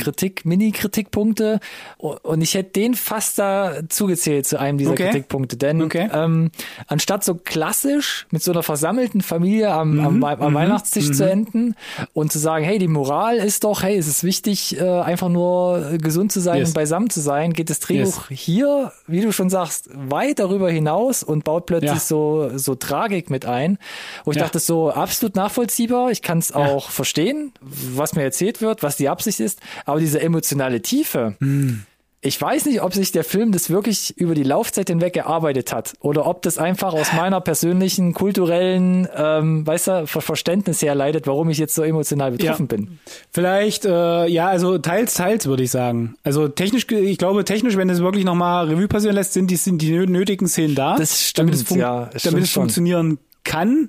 Kritik, 0.00 0.46
Mini-Kritikpunkte 0.46 1.60
und 1.98 2.40
ich 2.40 2.54
hätte 2.54 2.70
den 2.72 2.94
fast 2.94 3.38
da 3.38 3.74
zugezählt 3.88 4.46
zu 4.46 4.58
einem 4.58 4.78
dieser 4.78 4.92
Okay. 4.92 5.04
Kritikpunkte. 5.10 5.56
Denn 5.58 5.82
Okay. 5.82 6.08
ähm, 6.12 6.50
anstatt 6.86 7.24
so 7.24 7.34
klassisch 7.34 8.26
mit 8.30 8.42
so 8.42 8.52
einer 8.52 8.62
versammelten 8.62 9.20
Familie 9.20 9.70
am, 9.70 10.00
am, 10.00 10.24
am 10.24 10.54
Weihnachtstisch 10.54 11.12
zu 11.12 11.28
enden 11.28 11.74
und 12.14 12.32
zu 12.32 12.38
sagen, 12.38 12.64
hey, 12.64 12.78
die 12.78 12.88
Moral 12.88 13.36
ist 13.36 13.64
doch, 13.64 13.82
hey, 13.82 13.96
es 13.98 14.06
ist 14.08 14.24
wichtig, 14.24 14.80
äh, 14.80 14.84
einfach 15.00 15.28
nur 15.28 15.98
gesund 15.98 16.32
zu 16.32 16.40
sein 16.40 16.60
Yes. 16.60 16.68
und 16.68 16.74
beisammen 16.74 17.10
zu 17.10 17.20
sein, 17.20 17.52
geht 17.52 17.68
das 17.70 17.80
Drehbuch 17.80 18.28
hier, 18.30 18.92
wie 19.06 19.20
du 19.20 19.30
schon 19.32 19.50
sagst, 19.50 19.90
weit 19.92 20.38
darüber 20.38 20.70
hinaus 20.70 21.22
und 21.22 21.44
baut 21.44 21.66
plötzlich 21.66 21.90
Ja. 21.92 21.98
so, 21.98 22.50
so 22.56 22.74
Tragik 22.76 23.28
mit 23.30 23.44
ein. 23.44 23.78
Wo 24.24 24.30
ich 24.30 24.38
Ja. 24.38 24.44
dachte, 24.44 24.58
so 24.58 24.90
absolut 24.90 25.36
nachvollziehbar. 25.36 26.10
Ich 26.10 26.22
kann 26.22 26.38
es 26.38 26.52
auch 26.52 26.88
verstehen, 26.90 27.41
was 27.60 28.14
mir 28.14 28.22
erzählt 28.22 28.60
wird, 28.60 28.82
was 28.82 28.96
die 28.96 29.08
Absicht 29.08 29.40
ist. 29.40 29.60
Aber 29.86 29.98
diese 30.00 30.20
emotionale 30.20 30.82
Tiefe, 30.82 31.34
Hm. 31.40 31.82
ich 32.24 32.40
weiß 32.40 32.66
nicht, 32.66 32.82
ob 32.82 32.94
sich 32.94 33.10
der 33.10 33.24
Film 33.24 33.50
das 33.50 33.68
wirklich 33.68 34.16
über 34.16 34.36
die 34.36 34.44
Laufzeit 34.44 34.88
hinweg 34.88 35.12
gearbeitet 35.12 35.72
hat 35.72 35.94
oder 36.00 36.24
ob 36.26 36.42
das 36.42 36.56
einfach 36.56 36.92
aus 36.92 37.12
meiner 37.12 37.40
persönlichen, 37.40 38.12
kulturellen, 38.14 39.08
ähm, 39.16 39.66
weißt 39.66 39.86
du, 39.88 40.06
Ver 40.06 40.20
Verständnis 40.20 40.82
herleitet, 40.82 41.26
warum 41.26 41.50
ich 41.50 41.58
jetzt 41.58 41.74
so 41.74 41.82
emotional 41.82 42.30
betroffen 42.30 42.68
Ja. 42.70 42.76
bin. 42.76 42.98
Vielleicht, 43.32 43.84
äh, 43.86 44.26
ja, 44.28 44.46
also 44.46 44.78
teils, 44.78 45.14
teils 45.14 45.46
würde 45.46 45.64
ich 45.64 45.72
sagen. 45.72 46.14
Also 46.22 46.46
technisch, 46.46 46.86
ich 46.90 47.18
glaube 47.18 47.44
technisch, 47.44 47.76
wenn 47.76 47.90
es 47.90 47.98
wirklich 48.00 48.24
nochmal 48.24 48.68
Revue 48.68 48.86
passieren 48.86 49.16
lässt, 49.16 49.32
sind 49.32 49.50
die, 49.50 49.56
sind 49.56 49.82
die 49.82 49.92
nö- 49.92 50.08
nötigen 50.08 50.46
Szenen 50.46 50.76
da. 50.76 50.94
Das 50.96 51.20
stimmt, 51.28 51.48
damit 51.50 51.54
es, 51.60 51.62
fun- 51.68 51.78
ja, 51.78 52.08
damit 52.22 52.44
es 52.44 52.50
funktionieren 52.52 53.18
kann. 53.42 53.88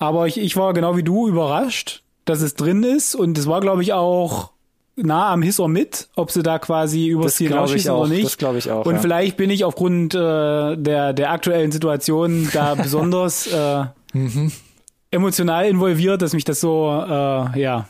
Aber 0.00 0.26
ich, 0.26 0.38
ich 0.38 0.56
war 0.56 0.72
genau 0.74 0.96
wie 0.96 1.02
du 1.04 1.28
überrascht, 1.28 2.02
dass 2.28 2.40
es 2.40 2.54
drin 2.54 2.82
ist 2.82 3.14
und 3.14 3.36
es 3.38 3.46
war, 3.46 3.60
glaube 3.60 3.82
ich, 3.82 3.92
auch 3.92 4.50
nah 4.96 5.32
am 5.32 5.42
Hiss 5.42 5.60
or 5.60 5.68
mit, 5.68 6.08
ob 6.16 6.30
sie 6.32 6.42
da 6.42 6.58
quasi 6.58 7.06
übers 7.08 7.36
Ziel 7.36 7.54
rausschießen 7.54 7.90
oder 7.92 8.08
nicht. 8.08 8.24
das 8.24 8.36
glaub 8.38 8.56
ich 8.56 8.70
auch, 8.70 8.84
Und 8.84 8.96
ja. 8.96 9.00
vielleicht 9.00 9.36
bin 9.36 9.48
ich 9.50 9.64
aufgrund 9.64 10.14
äh, 10.14 10.76
der, 10.76 11.12
der 11.12 11.30
aktuellen 11.30 11.70
Situation 11.72 12.48
da 12.52 12.74
besonders 12.82 13.46
äh, 13.46 13.84
Mhm. 14.14 14.50
emotional 15.10 15.66
involviert, 15.66 16.22
dass 16.22 16.32
mich 16.32 16.44
das 16.44 16.60
so, 16.60 16.88
äh, 16.90 17.60
ja, 17.60 17.88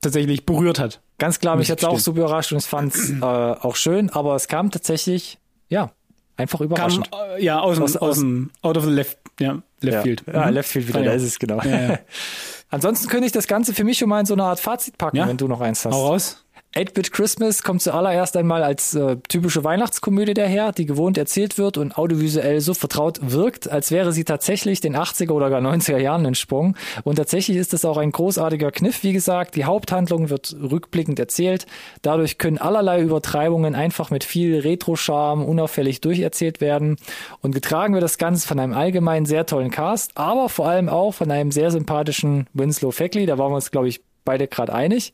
tatsächlich 0.00 0.44
berührt 0.44 0.78
hat. 0.78 1.00
Ganz 1.18 1.38
klar, 1.38 1.56
mich 1.56 1.70
hat's 1.70 1.84
auch 1.84 1.98
super 1.98 2.20
überrascht 2.20 2.52
und 2.52 2.58
ich 2.58 2.64
fand's 2.66 3.10
äh, 3.10 3.22
auch 3.24 3.76
schön, 3.76 4.10
aber 4.10 4.34
es 4.34 4.48
kam 4.48 4.70
tatsächlich, 4.70 5.38
ja, 5.68 5.92
einfach 6.36 6.58
Kam, 6.58 6.66
überraschend. 6.66 7.08
äh, 7.36 7.44
ja, 7.44 7.60
aus, 7.60 7.76
dem, 7.76 7.84
Aus- 7.84 7.96
aus, 7.96 8.08
aus- 8.10 8.18
dem, 8.18 8.50
out 8.62 8.76
of 8.78 8.84
the 8.84 8.90
left, 8.90 9.18
ja, 9.38 9.62
left 9.80 9.94
ja. 9.96 10.02
field. 10.02 10.24
Ja, 10.26 10.46
Mhm. 10.46 10.52
Left 10.54 10.68
Field 10.70 10.88
wieder, 10.88 10.94
Fand 10.94 11.06
ich 11.06 11.10
da 11.12 11.16
ist 11.16 11.22
es, 11.24 11.38
genau. 11.38 11.60
Ja, 11.62 11.80
ja. 11.92 11.98
Ansonsten 12.70 13.08
könnte 13.08 13.26
ich 13.26 13.32
das 13.32 13.46
Ganze 13.46 13.74
für 13.74 13.84
mich 13.84 13.98
schon 13.98 14.08
mal 14.08 14.20
in 14.20 14.26
so 14.26 14.34
eine 14.34 14.44
Art 14.44 14.60
Fazit 14.60 14.96
packen, 14.96 15.16
Ja? 15.16 15.26
wenn 15.28 15.36
du 15.36 15.48
noch 15.48 15.60
eins 15.60 15.84
hast. 15.84 15.92
Hau 15.94 16.06
raus. 16.08 16.44
8-Bit 16.72 17.10
Christmas 17.10 17.64
kommt 17.64 17.82
zuallererst 17.82 18.36
einmal 18.36 18.62
als 18.62 18.94
äh, 18.94 19.16
typische 19.26 19.64
Weihnachtskomödie 19.64 20.34
daher, 20.34 20.70
die 20.70 20.86
gewohnt 20.86 21.18
erzählt 21.18 21.58
wird 21.58 21.76
und 21.78 21.98
audiovisuell 21.98 22.60
so 22.60 22.74
vertraut 22.74 23.18
wirkt, 23.20 23.68
als 23.68 23.90
wäre 23.90 24.12
sie 24.12 24.22
tatsächlich 24.22 24.80
den 24.80 24.96
80er 24.96 25.32
oder 25.32 25.50
gar 25.50 25.60
90er 25.60 25.98
Jahren 25.98 26.24
entsprungen. 26.24 26.76
Und 27.02 27.16
tatsächlich 27.16 27.56
ist 27.56 27.74
es 27.74 27.84
auch 27.84 27.96
ein 27.96 28.12
großartiger 28.12 28.70
Kniff, 28.70 29.02
wie 29.02 29.12
gesagt. 29.12 29.56
Die 29.56 29.64
Haupthandlung 29.64 30.30
wird 30.30 30.54
rückblickend 30.62 31.18
erzählt. 31.18 31.66
Dadurch 32.02 32.38
können 32.38 32.58
allerlei 32.58 33.02
Übertreibungen 33.02 33.74
einfach 33.74 34.10
mit 34.10 34.22
viel 34.22 34.60
Retro-Charme 34.60 35.44
unauffällig 35.44 36.00
durcherzählt 36.00 36.60
werden. 36.60 36.98
Und 37.40 37.52
getragen 37.52 37.94
wird 37.94 38.04
das 38.04 38.16
Ganze 38.16 38.46
von 38.46 38.60
einem 38.60 38.74
allgemein 38.74 39.26
sehr 39.26 39.44
tollen 39.44 39.72
Cast, 39.72 40.12
aber 40.14 40.48
vor 40.48 40.68
allem 40.68 40.88
auch 40.88 41.14
von 41.14 41.32
einem 41.32 41.50
sehr 41.50 41.72
sympathischen 41.72 42.46
Winslow 42.52 42.92
Fackley. 42.92 43.26
Da 43.26 43.38
waren 43.38 43.50
wir 43.50 43.56
uns, 43.56 43.72
glaube 43.72 43.88
ich, 43.88 44.02
beide 44.30 44.46
gerade 44.46 44.72
einig, 44.72 45.12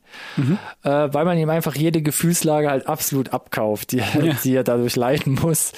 äh, 0.83 0.89
weil 0.89 1.25
man 1.25 1.39
ihm 1.39 1.49
einfach 1.49 1.75
jede 1.75 2.03
Gefühlslage 2.03 2.69
halt 2.69 2.87
absolut 2.87 3.33
abkauft, 3.33 3.93
die, 3.93 4.03
die 4.43 4.53
er 4.53 4.63
dadurch 4.63 4.95
leiden 4.95 5.39
muss. 5.41 5.71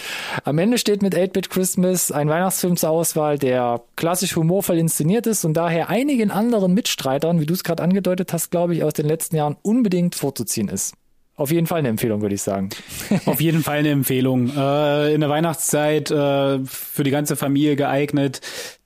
Am 0.44 0.58
Ende 0.58 0.78
steht 0.78 1.02
mit 1.02 1.16
8-Bit 1.16 1.50
Christmas 1.50 2.12
ein 2.12 2.28
Weihnachtsfilm 2.28 2.76
zur 2.76 2.90
Auswahl, 2.90 3.38
der 3.38 3.82
klassisch 3.96 4.36
humorvoll 4.36 4.78
inszeniert 4.78 5.26
ist 5.26 5.46
und 5.46 5.54
daher 5.54 5.88
einigen 5.88 6.32
anderen 6.32 6.74
Mitstreitern, 6.74 7.40
wie 7.40 7.46
du 7.46 7.54
es 7.54 7.64
gerade 7.64 7.82
angedeutet 7.82 8.34
hast, 8.34 8.52
glaube 8.52 8.76
ich, 8.76 8.84
aus 8.84 8.92
den 8.92 9.06
letzten 9.06 9.38
Jahren 9.38 9.56
unbedingt 9.62 10.16
vorzuziehen 10.16 10.68
ist. 10.68 10.96
Auf 11.38 11.52
jeden 11.52 11.68
Fall 11.68 11.80
eine 11.80 11.88
Empfehlung, 11.88 12.22
würde 12.22 12.36
ich 12.36 12.42
sagen. 12.42 12.72
Auf 13.26 13.40
jeden 13.40 13.64
Fall 13.64 13.78
eine 13.78 13.92
Empfehlung. 13.92 14.52
Äh, 14.54 15.14
in 15.14 15.22
der 15.22 15.30
Weihnachtszeit 15.30 16.12
äh, 16.12 16.60
für 16.66 17.04
die 17.06 17.12
ganze 17.12 17.38
Familie 17.38 17.78
geeignet. 17.78 18.42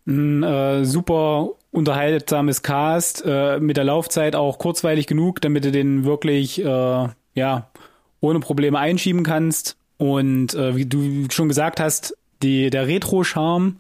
Ein 0.06 0.44
äh, 0.44 0.86
super 0.86 1.54
unterhaltsames 1.74 2.62
Cast, 2.62 3.24
äh, 3.26 3.60
mit 3.60 3.78
der 3.78 3.84
Laufzeit 3.84 4.36
auch 4.36 4.60
kurzweilig 4.60 5.08
genug, 5.08 5.42
damit 5.42 5.66
du 5.66 5.72
den 5.72 6.06
wirklich 6.06 6.64
äh, 6.64 7.08
ja 7.36 7.70
ohne 8.22 8.40
Probleme 8.40 8.80
einschieben 8.80 9.24
kannst. 9.24 9.76
Und 9.98 10.54
äh, 10.54 10.76
wie 10.76 10.86
du 10.86 11.28
schon 11.32 11.50
gesagt 11.50 11.80
hast, 11.80 12.16
die, 12.42 12.70
der 12.70 12.88
Retro-Charme, 12.88 13.78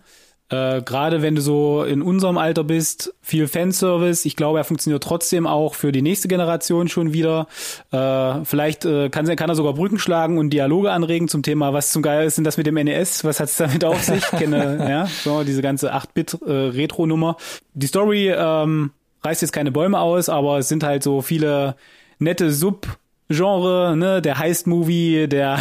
äh, 0.53 0.83
gerade 0.83 1.23
wenn 1.23 1.33
du 1.33 1.41
so 1.41 1.83
in 1.83 2.03
unserem 2.03 2.37
Alter 2.37 2.63
bist, 2.63 3.13
viel 3.21 3.47
Fanservice. 3.47 4.25
Ich 4.25 4.35
glaube, 4.35 4.59
er 4.59 4.63
funktioniert 4.63 5.01
trotzdem 5.01 5.47
auch 5.47 5.73
für 5.73 5.91
die 5.91 6.03
nächste 6.03 6.27
Generation 6.27 6.87
schon 6.89 7.11
wieder. 7.11 7.47
Äh, 7.91 8.45
vielleicht 8.45 8.85
äh, 8.85 9.09
kann, 9.09 9.25
kann 9.35 9.49
er 9.49 9.55
sogar 9.55 9.73
Brücken 9.73 9.97
schlagen 9.97 10.37
und 10.37 10.51
Dialoge 10.51 10.91
anregen 10.91 11.27
zum 11.27 11.41
Thema, 11.41 11.73
was 11.73 11.91
zum 11.91 12.03
Geil 12.03 12.27
ist 12.27 12.37
denn 12.37 12.43
das 12.43 12.57
mit 12.57 12.67
dem 12.67 12.75
NES? 12.75 13.23
Was 13.23 13.39
hat's 13.39 13.57
damit 13.57 13.83
auf 13.83 14.03
sich? 14.03 14.17
Ich 14.17 14.39
kenne, 14.39 14.77
ja, 14.87 15.07
so 15.07 15.43
diese 15.43 15.63
ganze 15.63 15.91
8-Bit-Retro-Nummer. 15.95 17.37
Die 17.73 17.87
Story 17.87 18.29
ähm, 18.29 18.91
reißt 19.23 19.41
jetzt 19.41 19.53
keine 19.53 19.71
Bäume 19.71 19.99
aus, 19.99 20.29
aber 20.29 20.59
es 20.59 20.67
sind 20.67 20.83
halt 20.83 21.01
so 21.01 21.23
viele 21.23 21.75
nette 22.19 22.51
Sub-Genre, 22.51 23.95
ne, 23.97 24.21
der 24.21 24.37
Heist-Movie, 24.37 25.27
der 25.27 25.57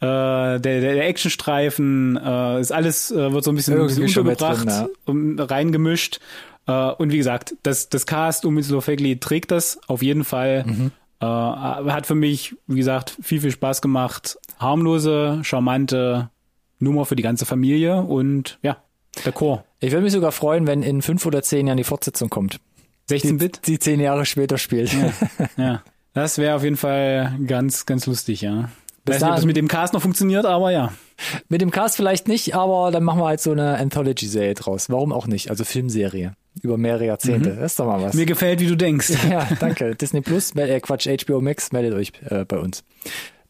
äh, 0.00 0.04
der, 0.06 0.60
der, 0.60 0.80
der 0.80 1.08
Actionstreifen, 1.08 2.16
äh, 2.16 2.60
ist 2.60 2.72
alles, 2.72 3.10
äh, 3.10 3.32
wird 3.32 3.44
so 3.44 3.50
ein 3.50 3.56
bisschen, 3.56 3.80
ein 3.80 3.86
bisschen 3.86 4.04
untergebracht, 4.04 4.66
drin, 4.66 4.88
und 5.06 5.40
reingemischt. 5.40 6.20
Äh, 6.66 6.90
und 6.92 7.12
wie 7.12 7.16
gesagt, 7.16 7.56
das, 7.62 7.88
das 7.88 8.06
Cast 8.06 8.44
um 8.44 8.56
Winslow 8.56 8.80
Fagley 8.80 9.18
trägt 9.18 9.50
das 9.50 9.80
auf 9.88 10.02
jeden 10.02 10.24
Fall. 10.24 10.64
Mhm. 10.64 10.90
Äh, 11.20 11.26
hat 11.26 12.06
für 12.06 12.14
mich, 12.14 12.54
wie 12.68 12.76
gesagt, 12.76 13.16
viel, 13.20 13.40
viel 13.40 13.50
Spaß 13.50 13.82
gemacht. 13.82 14.38
Harmlose, 14.58 15.40
charmante 15.42 16.30
Nummer 16.78 17.04
für 17.04 17.16
die 17.16 17.24
ganze 17.24 17.44
Familie 17.44 18.02
und 18.02 18.58
ja, 18.62 18.76
der 19.24 19.32
Chor. 19.32 19.64
Ich 19.80 19.90
würde 19.90 20.04
mich 20.04 20.12
sogar 20.12 20.30
freuen, 20.30 20.66
wenn 20.68 20.82
in 20.82 21.02
fünf 21.02 21.26
oder 21.26 21.42
zehn 21.42 21.66
Jahren 21.66 21.76
die 21.76 21.84
Fortsetzung 21.84 22.30
kommt. 22.30 22.60
16-Bit? 23.10 23.66
Die 23.66 23.78
zehn 23.78 24.00
Jahre 24.00 24.26
später 24.26 24.58
spielt. 24.58 24.94
Ja. 25.56 25.82
Das 26.14 26.38
wäre 26.38 26.56
auf 26.56 26.64
jeden 26.64 26.76
Fall 26.76 27.38
ganz, 27.46 27.86
ganz 27.86 28.06
lustig, 28.06 28.40
ja. 28.40 28.70
Bis 29.08 29.16
Weiß 29.16 29.22
nicht, 29.22 29.30
ob 29.30 29.36
das 29.36 29.44
mit 29.44 29.56
dem 29.56 29.68
Cast 29.68 29.94
noch 29.94 30.02
funktioniert, 30.02 30.46
aber 30.46 30.70
ja. 30.70 30.92
Mit 31.48 31.60
dem 31.60 31.70
Cast 31.70 31.96
vielleicht 31.96 32.28
nicht, 32.28 32.54
aber 32.54 32.90
dann 32.90 33.02
machen 33.02 33.20
wir 33.20 33.26
halt 33.26 33.40
so 33.40 33.52
eine 33.52 33.76
Anthology-Serie 33.78 34.54
draus. 34.54 34.88
Warum 34.88 35.12
auch 35.12 35.26
nicht? 35.26 35.50
Also 35.50 35.64
Filmserie. 35.64 36.34
Über 36.62 36.76
mehrere 36.76 37.06
Jahrzehnte. 37.06 37.50
Das 37.56 37.72
ist 37.72 37.80
doch 37.80 37.86
mal 37.86 38.02
was. 38.02 38.14
Mir 38.14 38.26
gefällt, 38.26 38.60
wie 38.60 38.66
du 38.66 38.76
denkst. 38.76 39.12
ja, 39.30 39.46
danke. 39.60 39.94
Disney 39.94 40.20
Plus, 40.20 40.54
äh, 40.56 40.80
Quatsch, 40.80 41.08
HBO 41.08 41.40
Max, 41.40 41.72
meldet 41.72 41.94
euch 41.94 42.12
äh, 42.28 42.44
bei 42.44 42.58
uns. 42.58 42.84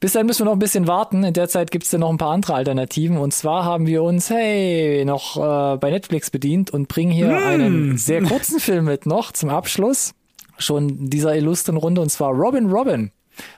Bis 0.01 0.13
dann 0.13 0.27
müssen 0.27 0.41
wir 0.41 0.45
noch 0.47 0.53
ein 0.53 0.61
bisschen 0.61 0.87
warten. 0.87 1.25
In 1.25 1.33
der 1.33 1.49
Zeit 1.49 1.71
gibt's 1.71 1.91
dann 1.91 2.01
noch 2.01 2.11
ein 2.11 2.19
paar 2.19 2.31
andere 2.31 2.55
Alternativen. 2.55 3.17
Und 3.17 3.35
zwar 3.35 3.65
haben 3.65 3.87
wir 3.87 4.03
uns, 4.03 4.31
hey, 4.31 5.05
noch 5.05 5.37
äh, 5.37 5.77
bei 5.79 5.91
Netflix 5.91 6.31
bedient 6.31 6.71
und 6.71 6.87
bringen 6.87 7.11
hier 7.11 7.37
einen 7.37 7.97
sehr 7.97 8.23
kurzen 8.23 8.61
Film 8.61 8.85
mit 8.85 9.07
noch 9.07 9.33
zum 9.33 9.49
Abschluss. 9.49 10.13
Schon 10.57 11.11
dieser 11.11 11.35
illustren 11.35 11.77
Runde. 11.77 12.01
Und 12.01 12.11
zwar 12.11 12.31
Robin 12.33 12.71
Robin. 12.71 13.11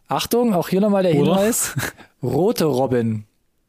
Achtung, 0.08 0.54
auch 0.54 0.68
hier 0.68 0.80
nochmal 0.80 1.02
der 1.02 1.14
Oder? 1.14 1.36
Hinweis. 1.36 1.74
Rote 2.22 2.64
Robin. 2.64 3.24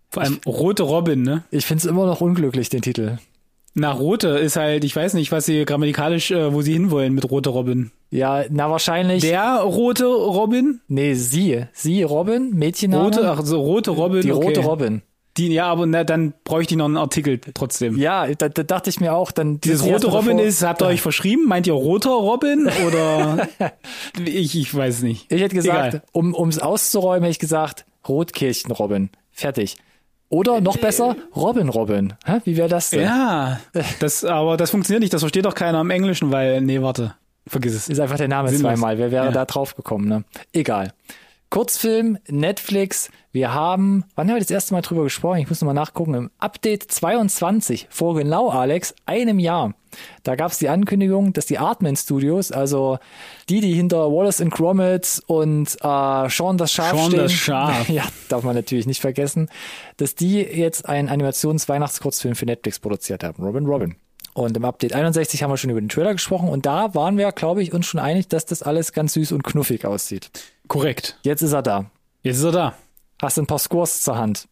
Vor 0.09 0.23
allem 0.23 0.39
rote 0.45 0.83
Robin, 0.83 1.21
ne? 1.21 1.43
Ich 1.51 1.65
find's 1.65 1.85
immer 1.85 2.05
noch 2.05 2.19
unglücklich, 2.19 2.69
den 2.69 2.81
Titel. 2.81 3.17
Na, 3.73 3.91
rote 3.91 4.27
ist 4.27 4.57
halt, 4.57 4.83
ich 4.83 4.93
weiß 4.93 5.13
nicht, 5.13 5.31
was 5.31 5.45
sie 5.45 5.63
grammatikalisch, 5.63 6.31
äh, 6.31 6.53
wo 6.53 6.61
sie 6.61 6.73
hinwollen 6.73 7.13
mit 7.13 7.31
rote 7.31 7.49
Robin. 7.49 7.91
Ja, 8.09 8.43
na 8.49 8.69
wahrscheinlich. 8.69 9.21
Der 9.21 9.61
rote 9.61 10.05
Robin? 10.05 10.81
nee, 10.89 11.13
sie. 11.13 11.67
Sie, 11.71 12.03
Robin, 12.03 12.51
Mädchenname. 12.53 13.05
Rote, 13.05 13.29
ach 13.31 13.41
so, 13.45 13.61
rote 13.61 13.91
Robin. 13.91 14.21
die 14.21 14.33
okay. 14.33 14.47
rote 14.47 14.59
Robin. 14.59 15.01
Die, 15.37 15.47
ja, 15.53 15.67
aber 15.67 15.85
na, 15.85 16.03
dann 16.03 16.33
bräuchte 16.43 16.73
ich 16.73 16.77
noch 16.77 16.85
einen 16.85 16.97
Artikel 16.97 17.39
trotzdem. 17.53 17.97
Ja, 17.97 18.27
da, 18.35 18.49
da 18.49 18.63
dachte 18.63 18.89
ich 18.89 18.99
mir 18.99 19.13
auch, 19.13 19.31
dann 19.31 19.61
Dieses 19.61 19.83
die 19.83 19.91
rote 19.91 20.07
Robin 20.07 20.37
davor- 20.37 20.45
ist, 20.47 20.61
habt 20.63 20.81
ihr 20.81 20.87
euch 20.87 21.01
verschrieben? 21.01 21.47
Meint 21.47 21.67
ihr 21.67 21.73
roter 21.73 22.09
Robin 22.11 22.69
oder 22.87 23.47
ich, 24.25 24.55
ich 24.57 24.75
weiß 24.75 25.03
nicht. 25.03 25.31
Ich 25.31 25.41
hätte 25.41 25.55
gesagt, 25.55 25.93
Egal. 25.95 26.03
um 26.11 26.35
ums 26.35 26.59
auszuräumen, 26.59 27.23
hätte 27.23 27.31
ich 27.31 27.39
gesagt, 27.39 27.85
Rotkehlchen 28.07 28.71
Robin. 28.71 29.09
Fertig. 29.31 29.77
Oder 30.29 30.61
noch 30.61 30.77
besser, 30.77 31.15
Robin 31.35 31.69
Robin. 31.69 32.13
Hä? 32.25 32.39
Wie 32.45 32.55
wäre 32.57 32.69
das 32.69 32.89
denn? 32.89 33.01
Ja, 33.01 33.59
das, 33.99 34.23
aber 34.25 34.57
das 34.57 34.71
funktioniert 34.71 35.01
nicht, 35.01 35.13
das 35.13 35.21
versteht 35.21 35.45
doch 35.45 35.55
keiner 35.55 35.81
im 35.81 35.89
Englischen, 35.89 36.31
weil, 36.31 36.61
nee, 36.61 36.81
warte, 36.81 37.15
vergiss 37.47 37.73
es. 37.75 37.89
Ist 37.89 37.99
einfach 37.99 38.17
der 38.17 38.27
Name 38.29 38.49
Sinnlos. 38.49 38.73
zweimal. 38.73 38.97
Wer 38.97 39.11
wäre 39.11 39.25
Ja. 39.25 39.31
da 39.31 39.45
drauf 39.45 39.75
gekommen, 39.75 40.07
ne? 40.07 40.23
Egal. 40.53 40.93
Kurzfilm, 41.51 42.17
Netflix. 42.29 43.11
Wir 43.33 43.53
haben, 43.53 44.05
wann 44.15 44.29
haben 44.29 44.35
wir 44.35 44.39
das 44.39 44.49
erste 44.49 44.73
Mal 44.73 44.81
drüber 44.81 45.03
gesprochen? 45.03 45.39
Ich 45.39 45.49
muss 45.49 45.59
nochmal 45.59 45.75
nachgucken. 45.75 46.13
Im 46.13 46.31
Update 46.39 46.89
22, 46.89 47.87
vor 47.89 48.15
genau, 48.15 48.49
Alex, 48.49 48.95
einem 49.05 49.37
Jahr. 49.37 49.73
Da 50.23 50.37
gab 50.37 50.53
es 50.53 50.59
die 50.59 50.69
Ankündigung, 50.69 51.33
dass 51.33 51.47
die 51.47 51.57
Artman 51.57 51.97
Studios, 51.97 52.53
also 52.53 52.99
die, 53.49 53.59
die 53.59 53.73
hinter 53.73 54.09
Wallace 54.13 54.39
and 54.39 54.53
Gromit 54.53 55.21
und 55.27 55.75
äh, 55.81 56.29
Sean 56.29 56.57
das 56.57 56.71
Schaf 56.71 56.95
Sean 56.95 57.07
stehen, 57.07 57.19
das 57.19 57.33
Schaf. 57.33 57.89
ja, 57.89 58.05
darf 58.29 58.45
man 58.45 58.55
natürlich 58.55 58.87
nicht 58.87 59.01
vergessen, 59.01 59.49
dass 59.97 60.15
die 60.15 60.37
jetzt 60.37 60.87
einen 60.87 61.09
Animations-Weihnachtskurzfilm 61.09 62.35
für 62.35 62.45
Netflix 62.45 62.79
produziert 62.79 63.25
haben. 63.25 63.43
Robin 63.43 63.65
Robin. 63.65 63.95
Und 64.33 64.55
im 64.55 64.63
Update 64.63 64.93
61 64.93 65.43
haben 65.43 65.51
wir 65.51 65.57
schon 65.57 65.69
über 65.69 65.81
den 65.81 65.89
Trailer 65.89 66.13
gesprochen 66.13 66.47
und 66.47 66.65
da 66.65 66.95
waren 66.95 67.17
wir, 67.17 67.29
glaube 67.33 67.61
ich, 67.61 67.73
uns 67.73 67.85
schon 67.85 67.99
einig, 67.99 68.29
dass 68.29 68.45
das 68.45 68.63
alles 68.63 68.93
ganz 68.93 69.13
süß 69.13 69.33
und 69.33 69.43
knuffig 69.43 69.85
aussieht. 69.85 70.31
Korrekt. 70.71 71.17
Jetzt 71.23 71.41
ist 71.41 71.51
er 71.53 71.61
da. 71.61 71.85
Jetzt 72.23 72.37
ist 72.37 72.43
er 72.45 72.51
da. 72.53 72.73
Hast 73.21 73.37
du 73.37 73.41
ein 73.41 73.47
paar 73.47 73.59
Scores 73.59 74.01
zur 74.01 74.17
Hand? 74.17 74.47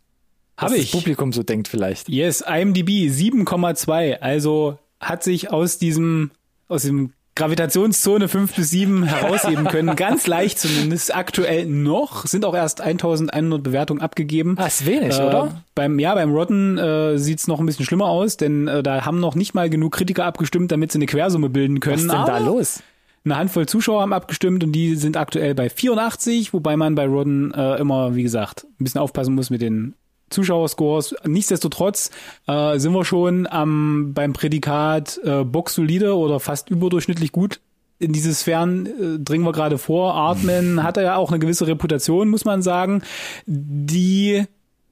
Hab 0.58 0.72
Was 0.72 0.78
ich. 0.78 0.92
Das 0.92 1.00
Publikum 1.00 1.32
so 1.32 1.44
denkt 1.44 1.68
vielleicht. 1.70 2.10
Yes, 2.10 2.42
IMDb 2.42 2.90
7,2. 3.10 4.20
Also 4.20 4.78
hat 5.00 5.24
sich 5.24 5.52
aus 5.52 5.78
diesem, 5.78 6.32
aus 6.68 6.84
dem 6.84 7.14
Gravitationszone 7.36 8.28
5 8.28 8.54
bis 8.54 8.70
7 8.72 9.04
herausheben 9.06 9.66
können. 9.68 9.96
Ganz 9.96 10.28
leicht 10.28 10.60
zumindest. 10.60 11.16
Aktuell 11.16 11.66
noch. 11.66 12.26
Sind 12.26 12.44
auch 12.44 12.54
erst 12.54 12.82
1100 12.82 13.64
Bewertungen 13.64 14.02
abgegeben. 14.02 14.56
Ah, 14.60 14.68
ist 14.68 14.86
wenig, 14.86 15.18
Äh, 15.18 15.24
oder? 15.24 15.64
Beim, 15.74 16.00
ja, 16.00 16.14
beim 16.16 16.32
Rotten 16.34 16.78
äh, 16.78 17.18
sieht's 17.18 17.48
noch 17.48 17.62
ein 17.62 17.66
bisschen 17.66 17.86
schlimmer 17.86 18.08
aus, 18.08 18.36
denn 18.36 18.68
äh, 18.68 18.84
da 18.84 19.06
haben 19.06 19.22
noch 19.22 19.36
nicht 19.36 19.54
mal 19.54 19.70
genug 19.70 19.94
Kritiker 19.94 20.26
abgestimmt, 20.26 20.72
damit 20.74 20.92
sie 20.92 20.98
eine 20.98 21.06
Quersumme 21.06 21.48
bilden 21.50 21.80
können. 21.80 21.96
Was 21.96 22.02
ist 22.04 22.12
denn 22.12 22.26
da 22.26 22.36
Aber 22.36 22.46
los? 22.46 22.84
Eine 23.26 23.38
Handvoll 23.38 23.68
Zuschauer 23.68 24.02
haben 24.02 24.14
abgestimmt 24.14 24.64
und 24.64 24.72
die 24.72 24.96
sind 24.96 25.18
aktuell 25.18 25.54
bei 25.56 25.70
84, 25.70 26.54
wobei 26.54 26.78
man 26.78 26.96
bei 26.96 27.06
Rodden 27.06 27.54
äh, 27.54 27.76
immer, 27.78 28.16
wie 28.16 28.24
gesagt, 28.24 28.66
ein 28.80 28.84
bisschen 28.84 29.02
aufpassen 29.02 29.36
muss 29.36 29.50
mit 29.50 29.62
den 29.62 29.94
Zuschauerscores. 30.30 31.16
Nichtsdestotrotz 31.26 32.12
äh, 32.48 32.78
sind 32.78 32.94
wir 32.94 33.06
schon 33.06 33.48
am 33.48 34.14
beim 34.14 34.34
Prädikat 34.34 35.20
äh, 35.24 35.44
boxsolide 35.44 36.16
oder 36.16 36.40
fast 36.40 36.70
überdurchschnittlich 36.70 37.32
gut. 37.32 37.60
In 37.98 38.14
diese 38.14 38.34
Sphären 38.34 38.86
äh, 38.86 39.20
dringen 39.20 39.44
wir 39.44 39.52
gerade 39.52 39.78
vor. 39.78 40.14
Artman 40.14 40.84
hat 40.84 40.98
ja 40.98 41.16
auch 41.16 41.32
eine 41.32 41.40
gewisse 41.40 41.68
Reputation, 41.68 42.30
muss 42.30 42.46
man 42.46 42.62
sagen, 42.62 43.02
die 43.46 44.46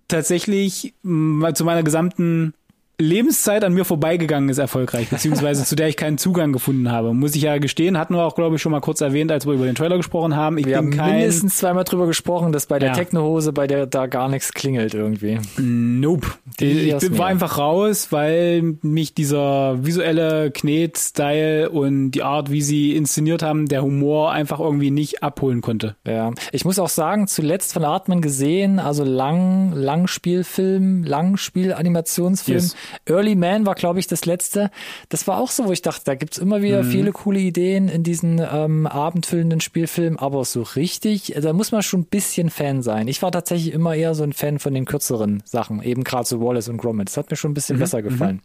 tatsächlich 0.08 0.94
mh, 1.04 1.54
zu 1.54 1.66
meiner 1.66 1.84
gesamten 1.84 2.54
Lebenszeit 2.99 3.63
an 3.63 3.73
mir 3.73 3.86
vorbeigegangen 3.86 4.49
ist 4.49 4.57
erfolgreich, 4.57 5.10
beziehungsweise 5.10 5.63
zu 5.63 5.75
der 5.75 5.88
ich 5.88 5.97
keinen 5.97 6.17
Zugang 6.17 6.51
gefunden 6.51 6.91
habe. 6.91 7.13
Muss 7.13 7.36
ich 7.36 7.43
ja 7.43 7.60
gestehen, 7.60 7.95
hatten 7.95 8.15
wir 8.15 8.25
auch, 8.25 8.33
glaube 8.33 8.55
ich, 8.55 8.62
schon 8.63 8.71
mal 8.71 8.81
kurz 8.81 9.01
erwähnt, 9.01 9.31
als 9.31 9.45
wir 9.45 9.53
über 9.53 9.65
den 9.65 9.75
Trailer 9.75 9.97
gesprochen 9.97 10.36
haben. 10.36 10.57
Ich 10.57 10.65
Wir 10.65 10.81
bin 10.81 10.93
haben 10.93 10.97
kein 10.97 11.17
mindestens 11.17 11.57
zweimal 11.57 11.83
drüber 11.83 12.07
gesprochen, 12.07 12.51
dass 12.51 12.65
bei 12.65 12.79
der 12.79 12.89
Ja. 12.89 12.95
Technohose, 12.95 13.53
bei 13.53 13.67
der 13.67 13.86
da 13.86 14.07
gar 14.07 14.29
nichts 14.29 14.51
klingelt 14.51 14.95
irgendwie. 14.95 15.38
Nope. 15.60 16.27
Die 16.60 16.89
Ich 16.89 16.97
bin, 16.97 17.19
war 17.19 17.27
einfach 17.27 17.60
raus, 17.60 18.07
weil 18.10 18.77
mich 18.81 19.13
dieser 19.13 19.86
visuelle 19.86 20.49
Knet-Style 20.49 21.69
und 21.69 22.10
die 22.12 22.23
Art, 22.23 22.49
wie 22.49 22.63
sie 22.63 22.95
inszeniert 22.95 23.43
haben, 23.43 23.67
der 23.67 23.83
Humor 23.83 24.31
einfach 24.31 24.60
irgendwie 24.60 24.89
nicht 24.89 25.21
abholen 25.21 25.62
konnte. 25.62 25.95
Ja, 26.03 26.31
ich 26.51 26.65
muss 26.65 26.79
auch 26.79 26.89
sagen, 26.89 27.27
zuletzt 27.27 27.73
von 27.73 27.83
Artman 27.83 28.21
gesehen, 28.21 28.79
also 28.79 29.03
lang, 29.03 29.71
Langspielfilm, 29.73 31.03
Langspiel-Animationsfilm. 31.03 32.57
Yes. 32.57 32.75
Early 33.08 33.36
Man 33.36 33.65
war, 33.65 33.76
glaube 33.76 34.00
ich, 34.00 34.08
das 34.08 34.26
letzte. 34.26 34.71
Das 35.10 35.28
war 35.28 35.39
auch 35.39 35.52
so, 35.52 35.65
wo 35.65 35.71
ich 35.71 35.82
dachte, 35.82 36.04
da 36.06 36.15
gibt's 36.15 36.38
immer 36.38 36.62
wieder 36.62 36.84
viele 36.84 37.12
coole 37.12 37.39
Ideen 37.39 37.89
in 37.89 38.04
diesen 38.04 38.39
ähm, 38.39 38.88
abendfüllenden 38.88 39.62
Spielfilmen, 39.62 40.19
aber 40.19 40.43
so 40.45 40.62
richtig, 40.62 41.34
da 41.39 41.54
muss 41.54 41.71
man 41.71 41.84
schon 41.84 42.02
ein 42.02 42.06
bisschen 42.06 42.50
Fan 42.50 42.82
sein. 42.82 43.08
Ich 43.08 43.21
war 43.21 43.32
tatsächlich 43.32 43.73
immer 43.73 43.95
eher 43.95 44.15
so 44.15 44.23
ein 44.23 44.34
Fan 44.34 44.60
von 44.60 44.73
den 44.73 44.86
kürzeren 44.86 45.43
Sachen, 45.45 45.82
eben 45.82 46.04
gerade 46.04 46.28
so 46.28 46.41
Wallace 46.41 46.69
und 46.69 46.78
Gromit. 46.78 47.10
Das 47.10 47.17
hat 47.17 47.30
mir 47.30 47.38
schon 47.38 47.52
ein 47.52 47.56
bisschen 47.56 47.80
besser 47.80 48.02
gefallen. 48.02 48.41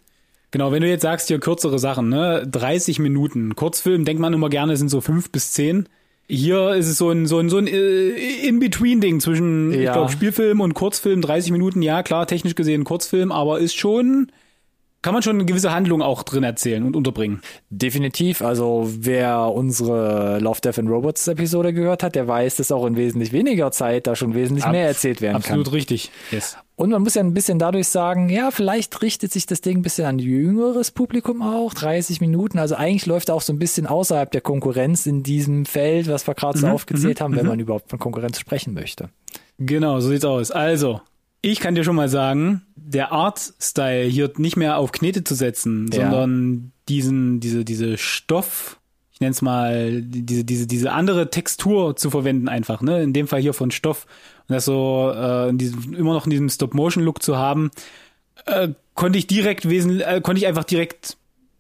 Genau, 0.52 0.70
wenn 0.70 0.82
du 0.82 0.88
jetzt 0.88 1.02
sagst, 1.02 1.28
hier 1.28 1.40
kürzere 1.40 1.78
Sachen, 1.78 2.10
ne, 2.10 2.46
30 2.46 2.98
Minuten. 2.98 3.56
Kurzfilm 3.56 4.04
denkt 4.04 4.20
man 4.20 4.34
immer 4.34 4.50
gerne, 4.50 4.76
sind 4.76 4.90
so 4.90 5.00
fünf 5.00 5.32
bis 5.32 5.52
zehn. 5.52 5.88
Hier 6.28 6.70
ist 6.74 6.88
es 6.88 6.98
so 6.98 7.10
ein, 7.10 7.26
so 7.26 7.38
ein, 7.38 7.48
so 7.50 7.58
ein 7.58 7.66
äh, 7.66 8.08
In-Between-Ding 8.46 9.20
zwischen, 9.20 9.72
ich 9.72 9.80
Ja. 9.80 9.92
glaube, 9.92 10.10
Spielfilm 10.12 10.60
und 10.60 10.72
Kurzfilm, 10.74 11.20
30 11.20 11.52
Minuten, 11.52 11.82
ja 11.82 12.02
klar, 12.02 12.26
technisch 12.26 12.54
gesehen 12.54 12.84
Kurzfilm, 12.84 13.32
aber 13.32 13.58
ist 13.58 13.76
schon, 13.76 14.32
kann 15.02 15.14
man 15.14 15.22
schon 15.22 15.36
eine 15.36 15.44
gewisse 15.44 15.72
Handlung 15.72 16.00
auch 16.00 16.22
drin 16.22 16.44
erzählen 16.44 16.84
und 16.84 16.94
unterbringen. 16.94 17.42
Definitiv. 17.70 18.40
Also 18.40 18.88
wer 18.88 19.52
unsere 19.52 20.38
Love, 20.38 20.60
Death 20.60 20.78
and 20.78 20.88
Robots 20.88 21.26
Episode 21.26 21.72
gehört 21.72 22.02
hat, 22.04 22.14
der 22.14 22.28
weiß, 22.28 22.56
dass 22.56 22.70
auch 22.70 22.86
in 22.86 22.96
wesentlich 22.96 23.32
weniger 23.32 23.72
Zeit 23.72 24.06
da 24.06 24.14
schon 24.14 24.34
wesentlich 24.34 24.66
mehr 24.66 24.86
erzählt 24.86 25.20
werden 25.20 25.36
Absolut 25.36 25.66
kann. 25.66 25.74
richtig. 25.74 26.10
Yes. 26.30 26.56
Und 26.76 26.90
man 26.90 27.02
muss 27.02 27.14
ja 27.14 27.22
ein 27.22 27.34
bisschen 27.34 27.58
dadurch 27.58 27.88
sagen, 27.88 28.28
ja, 28.28 28.50
vielleicht 28.50 29.02
richtet 29.02 29.32
sich 29.32 29.46
das 29.46 29.60
Ding 29.60 29.78
ein 29.78 29.82
bisschen 29.82 30.06
an 30.06 30.18
jüngeres 30.18 30.90
Publikum 30.90 31.42
auch, 31.42 31.74
30 31.74 32.20
Minuten. 32.20 32.58
Also 32.58 32.76
eigentlich 32.76 33.06
läuft 33.06 33.28
er 33.28 33.34
auch 33.34 33.42
so 33.42 33.52
ein 33.52 33.58
bisschen 33.58 33.86
außerhalb 33.86 34.30
der 34.30 34.40
Konkurrenz 34.40 35.06
in 35.06 35.22
diesem 35.22 35.66
Feld, 35.66 36.08
was 36.08 36.26
wir 36.26 36.34
gerade 36.34 36.58
so 36.58 36.68
aufgezählt 36.68 37.20
haben, 37.20 37.36
wenn 37.36 37.46
man 37.46 37.60
überhaupt 37.60 37.90
von 37.90 37.98
Konkurrenz 37.98 38.38
sprechen 38.38 38.72
möchte. 38.72 39.10
Genau, 39.58 40.00
so 40.00 40.08
sieht's 40.08 40.24
aus. 40.24 40.50
Also, 40.50 41.00
ich 41.42 41.60
kann 41.60 41.74
dir 41.74 41.84
schon 41.84 41.96
mal 41.96 42.08
sagen, 42.08 42.62
der 42.76 43.12
Art-Style 43.12 44.04
hier 44.04 44.32
nicht 44.36 44.56
mehr 44.56 44.78
auf 44.78 44.92
Knete 44.92 45.24
zu 45.24 45.34
setzen, 45.34 45.90
Ja. 45.92 46.02
sondern 46.02 46.72
diesen, 46.88 47.40
diese, 47.40 47.64
diese 47.64 47.98
Stoff, 47.98 48.78
ich 49.12 49.20
nenne 49.20 49.32
es 49.32 49.42
mal, 49.42 50.02
diese, 50.02 50.44
diese, 50.44 50.66
diese 50.66 50.92
andere 50.92 51.30
Textur 51.30 51.96
zu 51.96 52.10
verwenden 52.10 52.48
einfach, 52.48 52.80
ne? 52.80 53.02
In 53.02 53.12
dem 53.12 53.26
Fall 53.28 53.40
hier 53.40 53.54
von 53.54 53.70
Stoff. 53.70 54.06
Und 54.48 54.54
das 54.54 54.64
so 54.64 55.12
äh, 55.14 55.48
in 55.48 55.58
diesem, 55.58 55.94
immer 55.94 56.12
noch 56.14 56.24
in 56.26 56.30
diesem 56.30 56.48
Stop-Motion-Look 56.48 57.22
zu 57.22 57.36
haben, 57.36 57.70
äh, 58.46 58.68
konnte 58.94 59.18
ich 59.18 59.26
direkt 59.26 59.68
wesentlich, 59.68 60.06
äh, 60.06 60.20
konnte 60.20 60.40
ich 60.40 60.46
einfach 60.46 60.64
direkt 60.64 61.16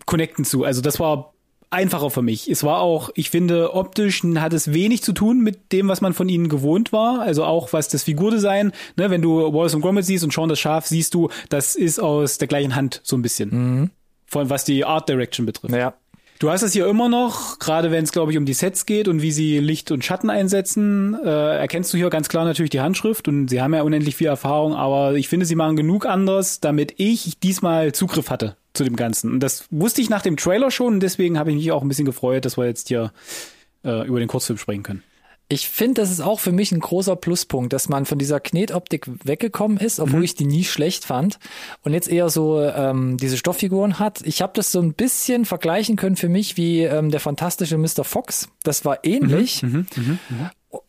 connecten 0.06 0.44
zu. 0.44 0.64
Also 0.64 0.80
das 0.80 0.98
war 1.00 1.31
einfacher 1.72 2.10
für 2.10 2.22
mich. 2.22 2.48
Es 2.48 2.64
war 2.64 2.80
auch, 2.80 3.10
ich 3.14 3.30
finde, 3.30 3.74
optisch 3.74 4.22
hat 4.36 4.52
es 4.52 4.72
wenig 4.72 5.02
zu 5.02 5.12
tun 5.12 5.40
mit 5.40 5.72
dem, 5.72 5.88
was 5.88 6.00
man 6.00 6.12
von 6.12 6.28
ihnen 6.28 6.48
gewohnt 6.48 6.92
war. 6.92 7.20
Also 7.20 7.44
auch 7.44 7.72
was 7.72 7.88
das 7.88 8.04
Figurdesign, 8.04 8.72
ne, 8.96 9.10
wenn 9.10 9.22
du 9.22 9.52
Wallace 9.52 9.74
und 9.74 9.80
Gromit 9.80 10.04
siehst 10.04 10.24
und 10.24 10.32
Sean 10.32 10.48
das 10.48 10.60
Schaf, 10.60 10.86
siehst 10.86 11.14
du, 11.14 11.28
das 11.48 11.74
ist 11.74 11.98
aus 11.98 12.38
der 12.38 12.48
gleichen 12.48 12.76
Hand 12.76 13.00
so 13.04 13.16
ein 13.16 13.22
bisschen. 13.22 13.90
Von 14.26 14.50
was 14.50 14.64
die 14.64 14.84
Art 14.84 15.08
Direction 15.08 15.46
betrifft. 15.46 15.74
Ja. 15.74 15.94
Du 16.38 16.50
hast 16.50 16.62
es 16.62 16.72
hier 16.72 16.88
immer 16.88 17.08
noch, 17.08 17.60
gerade 17.60 17.92
wenn 17.92 18.02
es, 18.02 18.10
glaube 18.10 18.32
ich, 18.32 18.38
um 18.38 18.44
die 18.44 18.52
Sets 18.52 18.84
geht 18.84 19.06
und 19.06 19.22
wie 19.22 19.30
sie 19.30 19.60
Licht 19.60 19.92
und 19.92 20.04
Schatten 20.04 20.28
einsetzen, 20.28 21.16
äh, 21.24 21.28
erkennst 21.28 21.92
du 21.92 21.98
hier 21.98 22.10
ganz 22.10 22.28
klar 22.28 22.44
natürlich 22.44 22.70
die 22.70 22.80
Handschrift 22.80 23.28
und 23.28 23.46
sie 23.46 23.62
haben 23.62 23.72
ja 23.74 23.82
unendlich 23.82 24.16
viel 24.16 24.26
Erfahrung, 24.26 24.74
aber 24.74 25.14
ich 25.14 25.28
finde, 25.28 25.46
sie 25.46 25.54
machen 25.54 25.76
genug 25.76 26.04
anders, 26.04 26.58
damit 26.58 26.94
ich 26.96 27.38
diesmal 27.38 27.92
Zugriff 27.92 28.28
hatte 28.28 28.56
zu 28.74 28.84
dem 28.84 28.96
Ganzen. 28.96 29.32
Und 29.32 29.40
das 29.40 29.64
wusste 29.70 30.00
ich 30.00 30.08
nach 30.10 30.22
dem 30.22 30.36
Trailer 30.36 30.70
schon 30.70 30.94
und 30.94 31.00
deswegen 31.00 31.38
habe 31.38 31.50
ich 31.50 31.56
mich 31.56 31.72
auch 31.72 31.82
ein 31.82 31.88
bisschen 31.88 32.04
gefreut, 32.06 32.44
dass 32.44 32.56
wir 32.56 32.66
jetzt 32.66 32.88
hier 32.88 33.12
äh, 33.84 34.06
über 34.06 34.18
den 34.18 34.28
Kurzfilm 34.28 34.58
sprechen 34.58 34.82
können. 34.82 35.02
Ich 35.48 35.68
finde, 35.68 36.00
das 36.00 36.10
ist 36.10 36.22
auch 36.22 36.40
für 36.40 36.52
mich 36.52 36.72
ein 36.72 36.80
großer 36.80 37.14
Pluspunkt, 37.14 37.74
dass 37.74 37.86
man 37.90 38.06
von 38.06 38.18
dieser 38.18 38.40
Knetoptik 38.40 39.06
weggekommen 39.24 39.76
ist, 39.76 40.00
obwohl 40.00 40.20
Mhm. 40.20 40.24
ich 40.24 40.34
die 40.34 40.46
nie 40.46 40.64
schlecht 40.64 41.04
fand 41.04 41.38
und 41.82 41.92
jetzt 41.92 42.08
eher 42.08 42.30
so 42.30 42.62
ähm, 42.62 43.18
diese 43.18 43.36
Stoffiguren 43.36 43.98
hat. 43.98 44.22
Ich 44.24 44.40
habe 44.40 44.54
das 44.54 44.72
so 44.72 44.80
ein 44.80 44.94
bisschen 44.94 45.44
vergleichen 45.44 45.96
können 45.96 46.16
für 46.16 46.30
mich 46.30 46.56
wie 46.56 46.84
ähm, 46.84 47.10
der 47.10 47.20
fantastische 47.20 47.76
Mr. 47.76 48.02
Fox. 48.04 48.48
Das 48.62 48.86
war 48.86 49.04
ähnlich, 49.04 49.62
Mhm, 49.62 49.86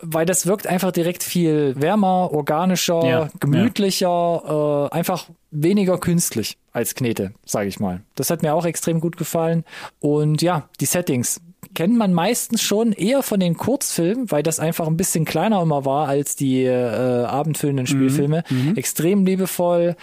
weil 0.02 0.26
das 0.26 0.46
wirkt 0.48 0.68
einfach 0.68 0.92
direkt 0.92 1.24
viel 1.24 1.76
wärmer, 1.78 2.32
organischer, 2.32 3.06
Ja, 3.06 3.30
gemütlicher, 3.40 4.90
äh, 4.92 4.96
einfach 4.96 5.28
weniger 5.52 5.98
künstlich 5.98 6.58
als 6.72 6.96
Knete, 6.96 7.34
sage 7.46 7.68
ich 7.68 7.80
mal. 7.80 8.02
Das 8.16 8.30
hat 8.30 8.42
mir 8.44 8.54
auch 8.54 8.66
extrem 8.66 9.00
gut 9.00 9.18
gefallen 9.18 9.64
und 10.00 10.42
ja, 10.42 10.70
die 10.80 10.86
Settings 10.86 11.42
kennt 11.74 11.98
man 11.98 12.14
meistens 12.14 12.62
schon 12.62 12.92
eher 12.92 13.24
von 13.24 13.40
den 13.40 13.58
Kurzfilmen, 13.58 14.32
weil 14.32 14.44
das 14.44 14.60
einfach 14.60 14.88
ein 14.88 14.98
bisschen 14.98 15.26
kleiner 15.26 15.62
immer 15.62 15.86
war 15.86 16.08
als 16.08 16.36
die 16.36 16.64
äh, 16.64 17.24
abendfüllenden 17.26 17.88
Spielfilme. 17.88 18.44
Extrem 18.76 19.26
liebevoll 19.26 19.96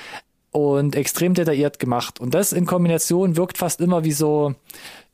und 0.53 0.97
extrem 0.97 1.35
detailliert 1.35 1.79
gemacht. 1.79 2.19
Und 2.19 2.35
das 2.35 2.53
in 2.53 2.67
Kombination 2.67 3.37
wirkt 3.37 3.59
fast 3.59 3.81
immer 3.81 4.05
wie 4.05 4.13
so, 4.13 4.55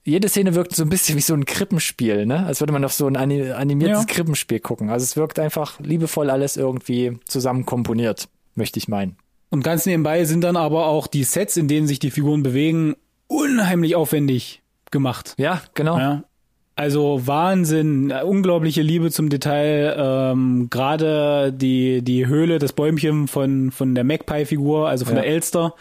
jede 0.06 0.28
Szene 0.28 0.54
wirkt 0.54 0.74
so 0.74 0.82
ein 0.84 0.88
bisschen 0.88 1.16
wie 1.16 1.20
so 1.22 1.34
ein 1.34 1.44
Krippenspiel, 1.44 2.24
ne? 2.26 2.46
Als 2.46 2.60
würde 2.60 2.72
man 2.72 2.84
auf 2.84 2.92
so 2.94 3.06
ein 3.06 3.16
ani- 3.16 3.50
animiertes 3.50 4.04
Ja. 4.08 4.14
Krippenspiel 4.14 4.60
gucken. 4.60 4.88
Also 4.90 5.04
es 5.04 5.16
wirkt 5.16 5.38
einfach 5.38 5.78
liebevoll 5.80 6.30
alles 6.30 6.56
irgendwie 6.56 7.18
zusammen 7.26 7.66
komponiert, 7.66 8.28
möchte 8.54 8.78
ich 8.78 8.88
meinen. 8.88 9.16
Und 9.50 9.62
ganz 9.62 9.84
nebenbei 9.86 10.24
sind 10.24 10.42
dann 10.42 10.56
aber 10.56 10.86
auch 10.86 11.06
die 11.06 11.24
Sets, 11.24 11.56
in 11.56 11.68
denen 11.68 11.86
sich 11.86 11.98
die 11.98 12.10
Figuren 12.10 12.42
bewegen, 12.42 12.94
unheimlich 13.28 13.94
aufwendig 13.96 14.62
gemacht. 14.90 15.34
Ja, 15.38 15.60
genau. 15.74 15.98
Ja. 15.98 16.24
Also 16.78 17.22
Wahnsinn, 17.26 18.12
unglaubliche 18.12 18.82
Liebe 18.82 19.10
zum 19.10 19.30
Detail. 19.30 19.96
Ähm, 19.98 20.68
Gerade 20.68 21.50
die 21.52 22.02
die 22.02 22.26
Höhle, 22.26 22.58
das 22.58 22.74
Bäumchen 22.74 23.28
von 23.28 23.70
von 23.70 23.94
der 23.94 24.04
Magpie-Figur, 24.04 24.86
also 24.88 25.06
von 25.06 25.16
Ja. 25.16 25.22
der 25.22 25.30
Elster, 25.30 25.74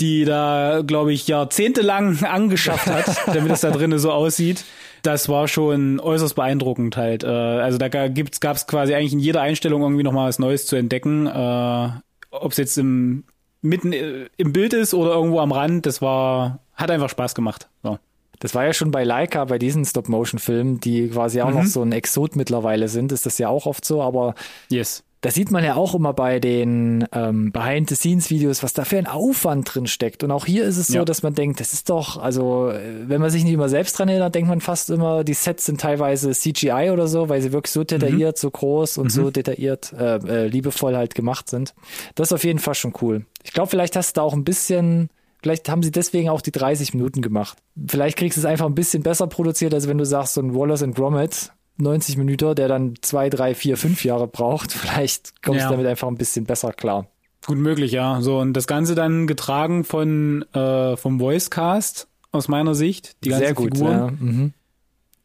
die 0.00 0.24
da, 0.24 0.82
glaube 0.86 1.12
ich, 1.12 1.28
jahrzehntelang 1.28 2.24
angeschafft 2.24 2.86
hat, 2.86 3.06
damit 3.26 3.52
es 3.52 3.60
da 3.60 3.70
drinnen 3.70 3.98
so 3.98 4.10
aussieht. 4.12 4.64
Das 5.02 5.28
war 5.28 5.48
schon 5.48 6.00
äußerst 6.00 6.34
beeindruckend 6.34 6.96
halt. 6.96 7.24
Äh, 7.24 7.26
also 7.26 7.78
da 7.78 7.88
gibt's, 8.08 8.40
gab's 8.40 8.66
quasi 8.66 8.94
eigentlich 8.94 9.12
in 9.12 9.18
jeder 9.18 9.40
Einstellung 9.42 9.82
irgendwie 9.82 10.04
nochmal 10.04 10.28
was 10.28 10.38
Neues 10.38 10.66
zu 10.66 10.76
entdecken. 10.76 11.26
Äh, 11.26 11.88
Ob 12.30 12.52
es 12.52 12.56
jetzt 12.56 12.78
im, 12.78 13.24
mitten 13.60 13.92
äh, 13.92 14.28
im 14.36 14.52
Bild 14.52 14.72
ist 14.72 14.94
oder 14.94 15.12
irgendwo 15.12 15.40
am 15.40 15.52
Rand, 15.52 15.86
das 15.86 16.00
war, 16.00 16.60
hat 16.74 16.90
einfach 16.90 17.10
Spaß 17.10 17.34
gemacht. 17.34 17.68
So. 17.82 17.98
Das 18.42 18.56
war 18.56 18.64
ja 18.64 18.72
schon 18.72 18.90
bei 18.90 19.04
Leica, 19.04 19.44
bei 19.44 19.58
diesen 19.58 19.84
Stop-Motion-Filmen, 19.84 20.80
die 20.80 21.08
quasi 21.10 21.40
auch 21.42 21.50
mhm. 21.50 21.54
noch 21.54 21.66
so 21.66 21.82
ein 21.82 21.92
Exot 21.92 22.34
mittlerweile 22.34 22.88
sind, 22.88 23.12
ist 23.12 23.24
das 23.24 23.38
ja 23.38 23.48
auch 23.48 23.66
oft 23.66 23.84
so, 23.84 24.02
aber 24.02 24.34
yes. 24.68 25.04
Das 25.22 25.34
sieht 25.34 25.52
man 25.52 25.62
ja 25.64 25.76
auch 25.76 25.94
immer 25.94 26.12
bei 26.12 26.40
den 26.40 27.06
ähm, 27.12 27.52
Behind-the-Scenes-Videos, 27.52 28.64
was 28.64 28.72
da 28.72 28.84
für 28.84 28.98
ein 28.98 29.06
Aufwand 29.06 29.72
drin 29.72 29.86
steckt. 29.86 30.24
Und 30.24 30.32
auch 30.32 30.46
hier 30.46 30.64
ist 30.64 30.76
es 30.76 30.88
so, 30.88 30.98
ja. 30.98 31.04
dass 31.04 31.22
man 31.22 31.34
denkt, 31.34 31.60
das 31.60 31.72
ist 31.72 31.88
doch, 31.88 32.16
also 32.16 32.72
wenn 33.06 33.20
man 33.20 33.30
sich 33.30 33.44
nicht 33.44 33.52
immer 33.52 33.68
selbst 33.68 33.96
dran 33.96 34.08
erinnert, 34.08 34.34
denkt 34.34 34.48
man 34.48 34.60
fast 34.60 34.90
immer, 34.90 35.22
die 35.22 35.34
Sets 35.34 35.66
sind 35.66 35.80
teilweise 35.80 36.32
CGI 36.32 36.90
oder 36.92 37.06
so, 37.06 37.28
weil 37.28 37.40
sie 37.40 37.52
wirklich 37.52 37.70
so 37.70 37.84
detailliert, 37.84 38.36
mhm. 38.36 38.40
so 38.40 38.50
groß 38.50 38.98
und 38.98 39.06
mhm. 39.06 39.10
so 39.10 39.30
detailliert, 39.30 39.92
äh, 39.92 40.16
äh, 40.16 40.46
liebevoll 40.48 40.96
halt 40.96 41.14
gemacht 41.14 41.48
sind. 41.48 41.72
Das 42.16 42.28
ist 42.28 42.32
auf 42.32 42.42
jeden 42.42 42.58
Fall 42.58 42.74
schon 42.74 42.92
cool. 43.00 43.24
Ich 43.44 43.52
glaube, 43.52 43.70
vielleicht 43.70 43.94
hast 43.94 44.16
du 44.16 44.20
da 44.20 44.22
auch 44.24 44.34
ein 44.34 44.44
bisschen 44.44 45.08
Vielleicht 45.42 45.68
haben 45.68 45.82
sie 45.82 45.90
deswegen 45.90 46.28
auch 46.28 46.40
die 46.40 46.52
30 46.52 46.94
Minuten 46.94 47.20
gemacht. 47.20 47.58
Vielleicht 47.88 48.16
kriegst 48.16 48.36
du 48.36 48.40
es 48.40 48.44
einfach 48.44 48.66
ein 48.66 48.76
bisschen 48.76 49.02
besser 49.02 49.26
produziert, 49.26 49.74
als 49.74 49.88
wenn 49.88 49.98
du 49.98 50.06
sagst, 50.06 50.34
so 50.34 50.40
ein 50.40 50.54
Wallace 50.54 50.84
and 50.84 50.94
Gromit 50.94 51.50
90 51.78 52.16
Minuten, 52.16 52.54
der 52.54 52.68
dann 52.68 52.94
zwei, 53.00 53.30
drei, 53.30 53.54
vier, 53.54 53.76
fünf 53.76 54.04
Jahre 54.04 54.28
braucht. 54.28 54.72
Vielleicht 54.72 55.42
kommst 55.42 55.64
du 55.64 55.70
damit 55.70 55.86
einfach 55.86 56.08
ein 56.08 56.16
bisschen 56.16 56.44
besser 56.44 56.72
klar. 56.72 57.06
Gut 57.46 57.58
möglich, 57.58 57.92
ja. 57.92 58.20
So, 58.20 58.38
und 58.38 58.52
das 58.52 58.66
Ganze 58.66 58.94
dann 58.94 59.26
getragen 59.26 59.84
von 59.84 60.42
äh, 60.52 60.96
vom 60.96 61.18
Voicecast 61.18 62.06
aus 62.30 62.48
meiner 62.48 62.74
Sicht. 62.74 63.16
Die 63.24 63.30
ganze 63.30 63.46
Sehr 63.46 63.54
gut, 63.54 63.76
Figur, 63.76 63.90
ja. 63.90 64.10
Mhm. 64.10 64.52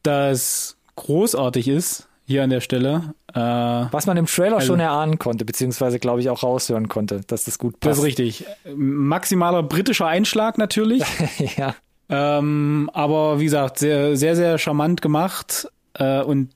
Das 0.02 0.76
großartig 0.96 1.68
ist 1.68 2.08
hier 2.26 2.42
an 2.42 2.50
der 2.50 2.60
Stelle. 2.60 3.14
Äh, 3.32 3.40
Was 3.40 4.06
man 4.06 4.16
im 4.16 4.26
Trailer 4.26 4.56
also, 4.56 4.66
schon 4.66 4.80
erahnen 4.80 5.18
konnte, 5.18 5.44
beziehungsweise 5.44 5.98
glaube 5.98 6.20
ich 6.20 6.28
auch 6.28 6.42
raushören 6.42 6.88
konnte, 6.88 7.22
dass 7.26 7.44
das 7.44 7.58
gut 7.58 7.80
passt. 7.80 7.90
Das 7.90 7.98
ist 7.98 8.04
richtig. 8.04 8.44
Maximaler 8.74 9.62
britischer 9.62 10.06
Einschlag 10.06 10.58
natürlich. 10.58 11.02
ja. 11.56 11.74
Ähm, 12.10 12.90
aber 12.92 13.38
wie 13.40 13.44
gesagt, 13.44 13.78
sehr, 13.78 14.16
sehr, 14.16 14.36
sehr 14.36 14.58
charmant 14.58 15.02
gemacht. 15.02 15.70
Äh, 15.94 16.22
und 16.22 16.50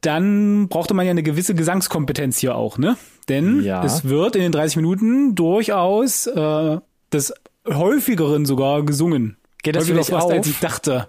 dann 0.00 0.68
brauchte 0.68 0.94
man 0.94 1.04
ja 1.04 1.10
eine 1.10 1.22
gewisse 1.22 1.54
Gesangskompetenz 1.54 2.38
hier 2.38 2.54
auch, 2.54 2.78
ne? 2.78 2.96
Denn 3.28 3.62
ja. 3.62 3.84
es 3.84 4.04
wird 4.04 4.36
in 4.36 4.42
den 4.42 4.52
30 4.52 4.76
Minuten 4.76 5.34
durchaus 5.34 6.26
äh, 6.26 6.78
des 7.12 7.34
häufigeren 7.66 8.46
sogar 8.46 8.84
gesungen. 8.84 9.36
Geht 9.62 9.74
das 9.74 9.84
Häufiger 9.84 10.04
fast, 10.04 10.26
auf? 10.26 10.32
als 10.32 10.46
ich 10.46 10.60
dachte. 10.60 11.08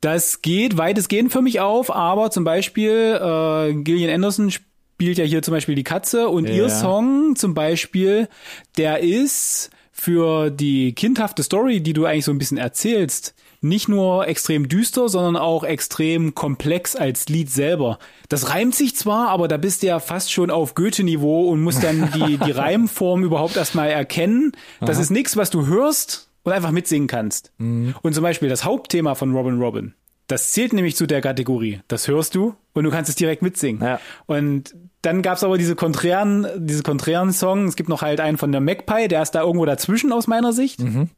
Das 0.00 0.42
geht 0.42 0.76
weitestgehend 0.76 1.32
für 1.32 1.42
mich 1.42 1.60
auf, 1.60 1.94
aber 1.94 2.30
zum 2.30 2.44
Beispiel 2.44 3.18
äh, 3.20 3.74
Gillian 3.74 4.14
Anderson 4.14 4.50
spielt 4.50 5.18
ja 5.18 5.24
hier 5.24 5.42
zum 5.42 5.52
Beispiel 5.52 5.74
die 5.74 5.84
Katze 5.84 6.28
und 6.28 6.48
ja. 6.48 6.54
ihr 6.54 6.68
Song 6.68 7.34
zum 7.34 7.54
Beispiel, 7.54 8.28
der 8.76 9.00
ist 9.00 9.70
für 9.90 10.50
die 10.50 10.92
kindhafte 10.92 11.42
Story, 11.42 11.80
die 11.80 11.94
du 11.94 12.04
eigentlich 12.04 12.24
so 12.24 12.30
ein 12.30 12.38
bisschen 12.38 12.58
erzählst, 12.58 13.34
nicht 13.60 13.88
nur 13.88 14.26
extrem 14.28 14.68
düster, 14.68 15.08
sondern 15.08 15.36
auch 15.36 15.64
extrem 15.64 16.34
komplex 16.34 16.94
als 16.94 17.28
Lied 17.28 17.50
selber. 17.50 17.98
Das 18.28 18.50
reimt 18.50 18.74
sich 18.74 18.94
zwar, 18.94 19.28
aber 19.28 19.48
da 19.48 19.56
bist 19.56 19.82
du 19.82 19.88
ja 19.88 19.98
fast 20.00 20.32
schon 20.32 20.50
auf 20.50 20.74
Goethe-Niveau 20.74 21.48
und 21.48 21.62
musst 21.62 21.82
dann 21.82 22.10
die, 22.12 22.38
die 22.44 22.50
Reimform 22.50 23.24
überhaupt 23.24 23.56
erstmal 23.56 23.90
erkennen. 23.90 24.52
Das 24.80 24.96
Aha. 24.96 25.02
ist 25.02 25.10
nichts, 25.10 25.36
was 25.36 25.50
du 25.50 25.66
hörst 25.66 26.28
und 26.44 26.52
einfach 26.52 26.70
mitsingen 26.70 27.08
kannst. 27.08 27.52
Mhm. 27.58 27.94
Und 28.02 28.14
zum 28.14 28.22
Beispiel 28.22 28.48
das 28.48 28.64
Hauptthema 28.64 29.14
von 29.14 29.34
Robin 29.34 29.60
Robin, 29.60 29.94
das 30.28 30.52
zählt 30.52 30.72
nämlich 30.72 30.94
zu 30.94 31.06
der 31.06 31.20
Kategorie. 31.20 31.80
Das 31.88 32.06
hörst 32.06 32.34
du 32.34 32.54
und 32.74 32.84
du 32.84 32.90
kannst 32.90 33.08
es 33.08 33.16
direkt 33.16 33.42
mitsingen. 33.42 33.82
Ja. 33.82 34.00
Und 34.26 34.74
dann 35.02 35.22
gab's 35.22 35.42
aber 35.42 35.58
diese 35.58 35.74
konträren, 35.74 36.46
diese 36.58 36.82
konträren 36.82 37.32
Songs. 37.32 37.70
Es 37.70 37.76
gibt 37.76 37.88
noch 37.88 38.02
halt 38.02 38.20
einen 38.20 38.36
von 38.36 38.52
der 38.52 38.60
Magpie, 38.60 39.08
der 39.08 39.22
ist 39.22 39.32
da 39.32 39.42
irgendwo 39.42 39.64
dazwischen 39.64 40.12
aus 40.12 40.26
meiner 40.26 40.52
Sicht. 40.52 40.80
Mhm. 40.80 41.08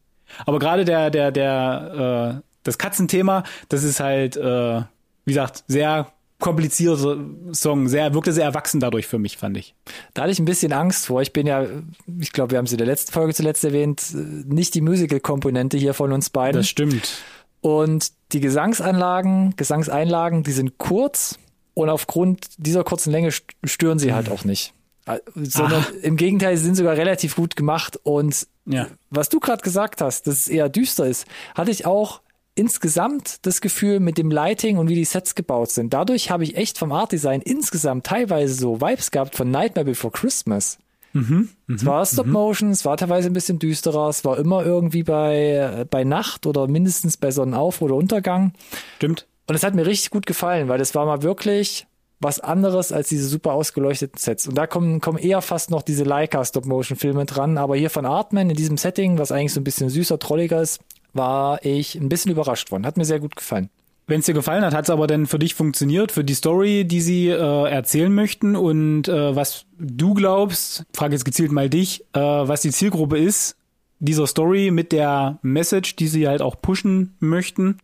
Aber 0.47 0.59
gerade 0.59 0.85
der, 0.85 1.11
der, 1.11 1.31
der, 1.31 2.41
äh, 2.41 2.43
das 2.63 2.79
Katzenthema, 2.79 3.45
das 3.69 3.83
ist 3.83 4.01
halt, 4.01 4.37
äh, 4.37 4.83
wie 5.25 5.33
gesagt, 5.33 5.65
sehr 5.67 6.13
komplizierter 6.41 7.19
Song, 7.53 7.87
sehr, 7.89 8.15
wirkte 8.15 8.33
sehr 8.33 8.45
erwachsen 8.45 8.81
dadurch 8.81 9.07
für 9.07 9.19
mich, 9.19 9.37
fand 9.37 9.57
ich. 9.57 9.75
Da 10.15 10.23
hatte 10.23 10.33
ich 10.33 10.39
ein 10.39 10.47
bisschen 10.47 10.73
Angst 10.73 11.07
vor. 11.07 11.23
Ich 11.23 11.33
bin 11.33 11.47
ja, 11.47 11.67
ich 12.19 12.33
glaube, 12.33 12.53
wir 12.53 12.59
haben 12.59 12.65
es 12.65 12.73
in 12.73 12.79
der 12.79 12.87
letzten 12.87 13.13
Folge 13.13 13.35
zuletzt 13.35 13.63
erwähnt, 13.63 14.15
nicht 14.15 14.75
die 14.75 14.81
Musical-Komponente 14.81 15.77
hier 15.77 15.95
von 15.95 16.13
uns 16.13 16.31
beiden. 16.31 16.61
Das 16.61 16.69
stimmt. 16.69 17.23
Und 17.61 18.13
die 18.33 18.41
Gesangsanlagen, 18.41 19.55
Gesangseinlagen, 19.57 20.43
die 20.43 20.53
sind 20.53 20.79
kurz 20.79 21.39
und 21.75 21.91
aufgrund 21.91 22.47
dieser 22.57 22.85
kurzen 22.85 23.11
Länge 23.11 23.31
stören 23.65 23.99
sie 23.99 24.15
halt 24.15 24.31
auch 24.31 24.45
nicht. 24.45 24.73
Äh, 25.17 25.21
sondern 25.35 25.85
Ach. 25.87 25.93
im 26.03 26.17
Gegenteil, 26.17 26.57
sie 26.57 26.65
sind 26.65 26.77
sogar 26.77 26.97
relativ 26.97 27.37
gut 27.37 27.57
gemacht. 27.57 27.99
Und 28.03 28.47
ja. 28.67 28.87
was 29.11 29.29
du 29.29 29.41
gerade 29.41 29.63
gesagt 29.63 30.01
hast, 30.01 30.27
dass 30.27 30.35
es 30.41 30.49
eher 30.49 30.69
düster 30.69 31.07
ist, 31.07 31.27
hatte 31.55 31.71
ich 31.71 31.87
auch 31.87 32.21
insgesamt 32.55 33.47
das 33.47 33.61
Gefühl 33.61 34.01
mit 34.01 34.19
dem 34.19 34.31
Lighting 34.31 34.79
und 34.79 34.89
wie 34.89 34.95
die 34.95 35.05
Sets 35.05 35.35
gebaut 35.35 35.71
sind. 35.71 35.95
Dadurch 35.95 36.31
habe 36.31 36.45
ich 36.45 36.57
echt 36.57 36.79
vom 36.79 36.93
Art 36.93 37.13
Design 37.13 37.41
insgesamt 37.41 38.07
teilweise 38.07 38.55
so 38.55 38.81
Vibes 38.81 39.11
gehabt 39.11 39.37
von 39.37 39.51
Nightmare 39.51 39.87
Before 39.87 40.13
Christmas. 40.13 40.79
Mhm, 41.13 41.49
mh, 41.67 41.77
es 41.77 41.87
war 41.87 42.07
Stop 42.07 42.27
mhm. 42.27 42.33
Motion, 42.33 42.71
es 42.71 42.85
war 42.85 42.97
teilweise 42.97 43.29
ein 43.29 43.33
bisschen 43.33 43.59
düsterer, 43.59 44.09
es 44.09 44.25
war 44.25 44.39
immer 44.39 44.65
irgendwie 44.65 45.03
bei, 45.03 45.85
bei 45.91 46.05
Nacht 46.05 46.47
oder 46.47 46.69
mindestens 46.69 47.17
bei 47.17 47.31
Sonnenauf- 47.31 47.83
oder 47.83 47.97
Untergang. 47.97 48.53
Stimmt. 48.97 49.27
Und 49.47 49.55
es 49.57 49.65
hat 49.65 49.75
mir 49.75 49.87
richtig 49.87 50.11
gut 50.11 50.27
gefallen, 50.27 50.69
weil 50.69 50.79
das 50.79 50.95
war 50.95 51.07
mal 51.07 51.23
wirklich 51.23 51.87
was 52.21 52.39
anderes 52.39 52.93
als 52.93 53.09
diese 53.09 53.27
super 53.27 53.53
ausgeleuchteten 53.53 54.19
Sets. 54.19 54.47
Und 54.47 54.57
da 54.57 54.67
kommen, 54.67 55.01
kommen 55.01 55.19
eher 55.19 55.41
fast 55.41 55.71
noch 55.71 55.83
diese 55.83 56.05
Leica 56.05 56.45
Stop-Motion-Filme 56.45 57.25
dran. 57.25 57.57
Aber 57.57 57.77
hier 57.77 57.91
von 57.91 58.05
Artman 58.05 58.51
in 58.51 58.57
diesem 58.57 58.77
Setting, 58.77 59.19
was 59.19 59.33
eigentlich 59.33 59.55
so 59.55 59.61
ein 59.61 59.65
bisschen 59.65 59.89
süßer, 59.89 60.19
trolliger 60.19 60.61
ist, 60.61 60.81
war 61.15 61.65
ich 61.65 61.95
ein 61.95 62.09
bisschen 62.09 62.31
überrascht 62.31 62.71
worden. 62.71 62.87
Hat 62.87 62.99
mir 62.99 63.07
sehr 63.07 63.21
gut 63.21 63.37
gefallen. 63.37 63.71
Wenn 64.07 64.21
es 64.21 64.27
dir 64.27 64.35
gefallen 64.35 64.65
hat, 64.65 64.75
hat 64.75 64.85
es 64.85 64.91
aber 64.91 65.07
denn 65.07 65.27
für 65.27 65.39
dich 65.39 65.55
funktioniert, 65.55 66.11
für 66.11 66.25
die 66.25 66.35
Story, 66.35 66.85
die 66.85 67.01
sie 67.01 67.29
äh, 67.29 67.71
erzählen 67.71 68.13
möchten 68.13 68.57
und 68.57 69.07
äh, 69.07 69.37
was 69.37 69.67
du 69.79 70.15
glaubst, 70.15 70.85
frage 70.93 71.15
jetzt 71.15 71.25
gezielt 71.25 71.53
mal 71.53 71.71
dich, 71.71 72.05
äh, 72.13 72.19
was 72.19 72.63
die 72.63 72.73
Zielgruppe 72.73 73.19
ist 73.19 73.57
dieser 74.01 74.27
Story 74.27 74.73
mit 74.73 74.93
der 74.93 75.39
Message, 75.43 75.95
die 75.95 76.09
sie 76.09 76.27
halt 76.27 76.43
auch 76.43 76.61
pushen 76.61 77.15
möchten? 77.21 77.79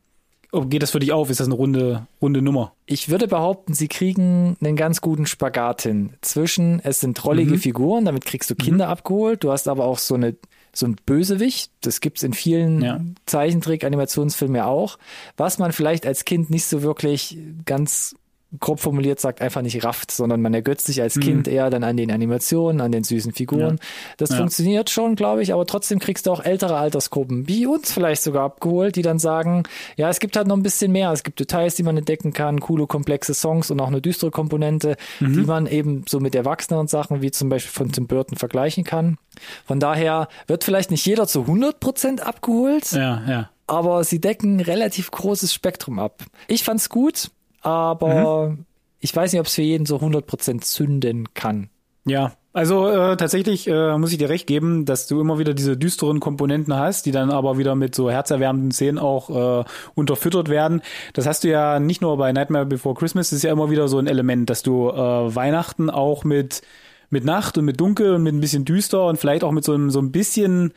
Oh, 0.57 0.65
geht 0.65 0.83
das 0.83 0.93
für 0.93 1.01
dich 1.01 1.13
auf? 1.13 1.29
Ist 1.29 1.39
das 1.39 1.49
eine 1.49 1.55
runde, 1.55 2.07
runde 2.23 2.41
Nummer? 2.41 2.73
Ich 2.87 3.11
würde 3.11 3.29
behaupten, 3.29 3.75
sie 3.75 3.89
kriegen 3.89 4.57
einen 4.63 4.75
ganz 4.75 5.03
guten 5.03 5.27
Spagat 5.27 5.83
hin. 5.83 6.15
Zwischen, 6.23 6.81
es 6.83 7.01
sind 7.01 7.15
trollige 7.15 7.53
mhm. 7.53 7.59
Figuren, 7.59 8.07
damit 8.07 8.25
kriegst 8.25 8.49
du 8.49 8.55
Kinder 8.55 8.87
mhm. 8.87 8.93
abgeholt. 8.93 9.45
Du 9.45 9.53
hast 9.53 9.69
aber 9.69 9.85
auch 9.85 9.99
so 9.99 10.15
eine, 10.15 10.35
so 10.73 10.87
ein 10.87 10.97
Bösewicht. 11.05 11.73
Das 11.83 12.01
gibt's 12.01 12.23
in 12.23 12.33
vielen 12.33 12.81
ja. 12.81 13.03
Zeichentrick-Animationsfilmen 13.27 14.57
ja 14.57 14.65
auch. 14.65 14.99
Was 15.37 15.59
man 15.59 15.73
vielleicht 15.73 16.07
als 16.07 16.25
Kind 16.25 16.49
nicht 16.49 16.65
so 16.65 16.81
wirklich 16.81 17.37
ganz 17.67 18.17
grob 18.61 18.81
formuliert 18.81 19.21
sagt, 19.21 19.41
einfach 19.41 19.63
nicht 19.63 19.85
rafft, 19.85 20.11
sondern 20.11 20.41
man 20.41 20.55
ergötzt 20.55 20.87
sich 20.87 21.03
als 21.03 21.17
mhm. 21.17 21.21
Kind 21.21 21.49
eher 21.49 21.69
dann 21.69 21.83
an 21.85 21.97
den 21.97 22.13
Animationen, 22.13 22.81
an 22.81 22.93
den 22.93 23.03
süßen 23.03 23.33
Figuren. 23.33 23.77
Ja. 23.77 23.87
Das 24.19 24.31
ja. 24.31 24.37
funktioniert 24.37 24.89
schon, 24.89 25.17
glaube 25.17 25.43
ich, 25.43 25.53
aber 25.53 25.67
trotzdem 25.67 25.99
kriegst 25.99 26.27
du 26.27 26.31
auch 26.31 26.45
ältere 26.45 26.77
Altersgruppen, 26.77 27.49
wie 27.49 27.67
uns 27.67 27.93
vielleicht 27.93 28.23
sogar 28.23 28.45
abgeholt, 28.45 28.97
die 28.97 29.03
dann 29.03 29.19
sagen, 29.19 29.65
ja, 29.97 30.09
es 30.09 30.21
gibt 30.21 30.37
halt 30.37 30.47
noch 30.47 30.57
ein 30.57 30.63
bisschen 30.63 30.93
mehr, 30.93 31.11
es 31.13 31.25
gibt 31.25 31.41
Details, 31.41 31.75
die 31.75 31.83
man 31.83 31.97
entdecken 31.97 32.33
kann, 32.33 32.61
coole, 32.61 32.87
komplexe 32.87 33.35
Songs 33.35 33.71
und 33.71 33.81
auch 33.81 33.89
eine 33.89 34.01
düstere 34.01 34.31
Komponente, 34.31 34.97
mhm. 35.21 35.33
die 35.33 35.47
man 35.47 35.67
eben 35.67 36.05
so 36.09 36.21
mit 36.21 36.35
erwachsenen 36.35 36.87
Sachen 36.87 37.23
wie 37.23 37.33
zum 37.33 37.49
Beispiel 37.49 37.73
von 37.73 37.93
Tim 37.93 38.07
Burton 38.07 38.39
vergleichen 38.39 38.85
kann. 38.85 39.19
Von 39.67 39.81
daher 39.81 40.29
wird 40.47 40.65
vielleicht 40.65 40.91
nicht 40.91 41.05
jeder 41.05 41.27
zu 41.27 41.43
100 41.43 41.81
Prozent 41.81 42.27
abgeholt. 42.27 42.93
Ja, 42.93 43.23
ja 43.29 43.51
aber 43.67 44.05
sie 44.05 44.21
decken 44.21 44.57
ein 44.57 44.61
relativ 44.61 45.11
großes 45.11 45.53
Spektrum 45.53 45.99
ab. 45.99 46.23
Ich 46.47 46.63
fand's 46.63 46.89
gut 46.89 47.31
aber 47.67 48.51
mhm. 48.51 48.64
ich 49.01 49.14
weiß 49.14 49.33
nicht, 49.33 49.41
ob 49.41 49.47
es 49.47 49.55
für 49.55 49.62
jeden 49.62 49.87
so 49.87 49.97
100% 49.97 50.61
zünden 50.61 51.35
kann. 51.35 51.69
Ja, 52.05 52.35
also 52.53 52.89
äh, 52.89 53.17
tatsächlich 53.17 53.67
äh, 53.67 53.99
muss 53.99 54.12
ich 54.12 54.19
dir 54.19 54.29
recht 54.29 54.47
geben, 54.47 54.85
dass 54.85 55.09
du 55.09 55.21
immer 55.21 55.39
wieder 55.39 55.53
diese 55.53 55.77
düsteren 55.77 56.21
Komponenten 56.21 56.75
hast, 56.77 57.05
die 57.05 57.11
dann 57.11 57.31
aber 57.31 57.59
wieder 57.59 57.75
mit 57.75 57.95
so 57.95 58.11
herzerwärmenden 58.11 58.71
Szenen 58.71 58.99
auch 58.99 59.61
äh, 59.61 59.64
unterfüttert 59.95 60.49
werden. 60.49 60.81
Das 61.12 61.27
hast 61.27 61.43
du 61.43 61.49
ja 61.49 61.81
nicht 61.81 62.01
nur 62.01 62.17
bei 62.17 62.33
Nightmare 62.33 62.64
Before 62.64 62.95
Christmas, 62.95 63.31
das 63.31 63.39
ist 63.39 63.43
ja 63.43 63.53
immer 63.53 63.69
wieder 63.71 63.89
so 63.89 63.99
ein 63.99 64.07
Element, 64.07 64.49
dass 64.49 64.62
du 64.62 64.89
äh, 64.89 64.95
Weihnachten 64.95 65.91
auch 65.91 66.23
mit 66.23 66.62
mit 67.11 67.25
Nacht 67.25 67.57
und 67.59 67.65
mit 67.65 67.81
Dunkel 67.81 68.15
und 68.15 68.23
mit 68.23 68.35
ein 68.35 68.41
bisschen 68.41 68.65
düster 68.65 69.07
und 69.07 69.19
vielleicht 69.19 69.45
auch 69.45 69.53
mit 69.53 69.65
so 69.65 69.73
einem 69.73 69.91
so 69.91 70.01
ein 70.01 70.13
bisschen 70.13 70.73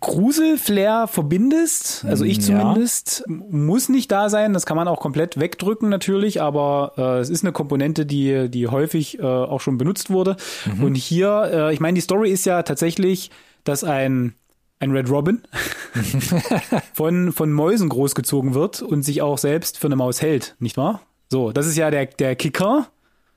Gruselflair 0.00 1.08
verbindest, 1.08 2.04
also 2.04 2.24
ich 2.24 2.40
zumindest, 2.40 3.24
ja. 3.28 3.34
muss 3.50 3.88
nicht 3.88 4.12
da 4.12 4.28
sein, 4.28 4.52
das 4.52 4.64
kann 4.64 4.76
man 4.76 4.86
auch 4.86 5.00
komplett 5.00 5.40
wegdrücken 5.40 5.88
natürlich, 5.88 6.40
aber 6.40 6.92
äh, 6.96 7.18
es 7.18 7.28
ist 7.28 7.42
eine 7.42 7.52
Komponente, 7.52 8.06
die, 8.06 8.48
die 8.48 8.68
häufig 8.68 9.18
äh, 9.18 9.22
auch 9.22 9.60
schon 9.60 9.78
benutzt 9.78 10.10
wurde. 10.10 10.36
Mhm. 10.76 10.84
Und 10.84 10.94
hier, 10.94 11.50
äh, 11.52 11.74
ich 11.74 11.80
meine, 11.80 11.96
die 11.96 12.00
Story 12.00 12.30
ist 12.30 12.46
ja 12.46 12.62
tatsächlich, 12.62 13.30
dass 13.64 13.82
ein 13.82 14.34
ein 14.82 14.90
Red 14.90 15.08
Robin, 15.10 15.42
von, 16.92 17.32
von 17.32 17.52
Mäusen 17.52 17.88
großgezogen 17.88 18.54
wird 18.54 18.82
und 18.82 19.02
sich 19.02 19.22
auch 19.22 19.38
selbst 19.38 19.78
für 19.78 19.86
eine 19.86 19.94
Maus 19.94 20.20
hält, 20.20 20.56
nicht 20.58 20.76
wahr? 20.76 21.02
So, 21.30 21.52
das 21.52 21.66
ist 21.66 21.76
ja 21.76 21.90
der, 21.90 22.06
der 22.06 22.34
Kicker. 22.34 22.88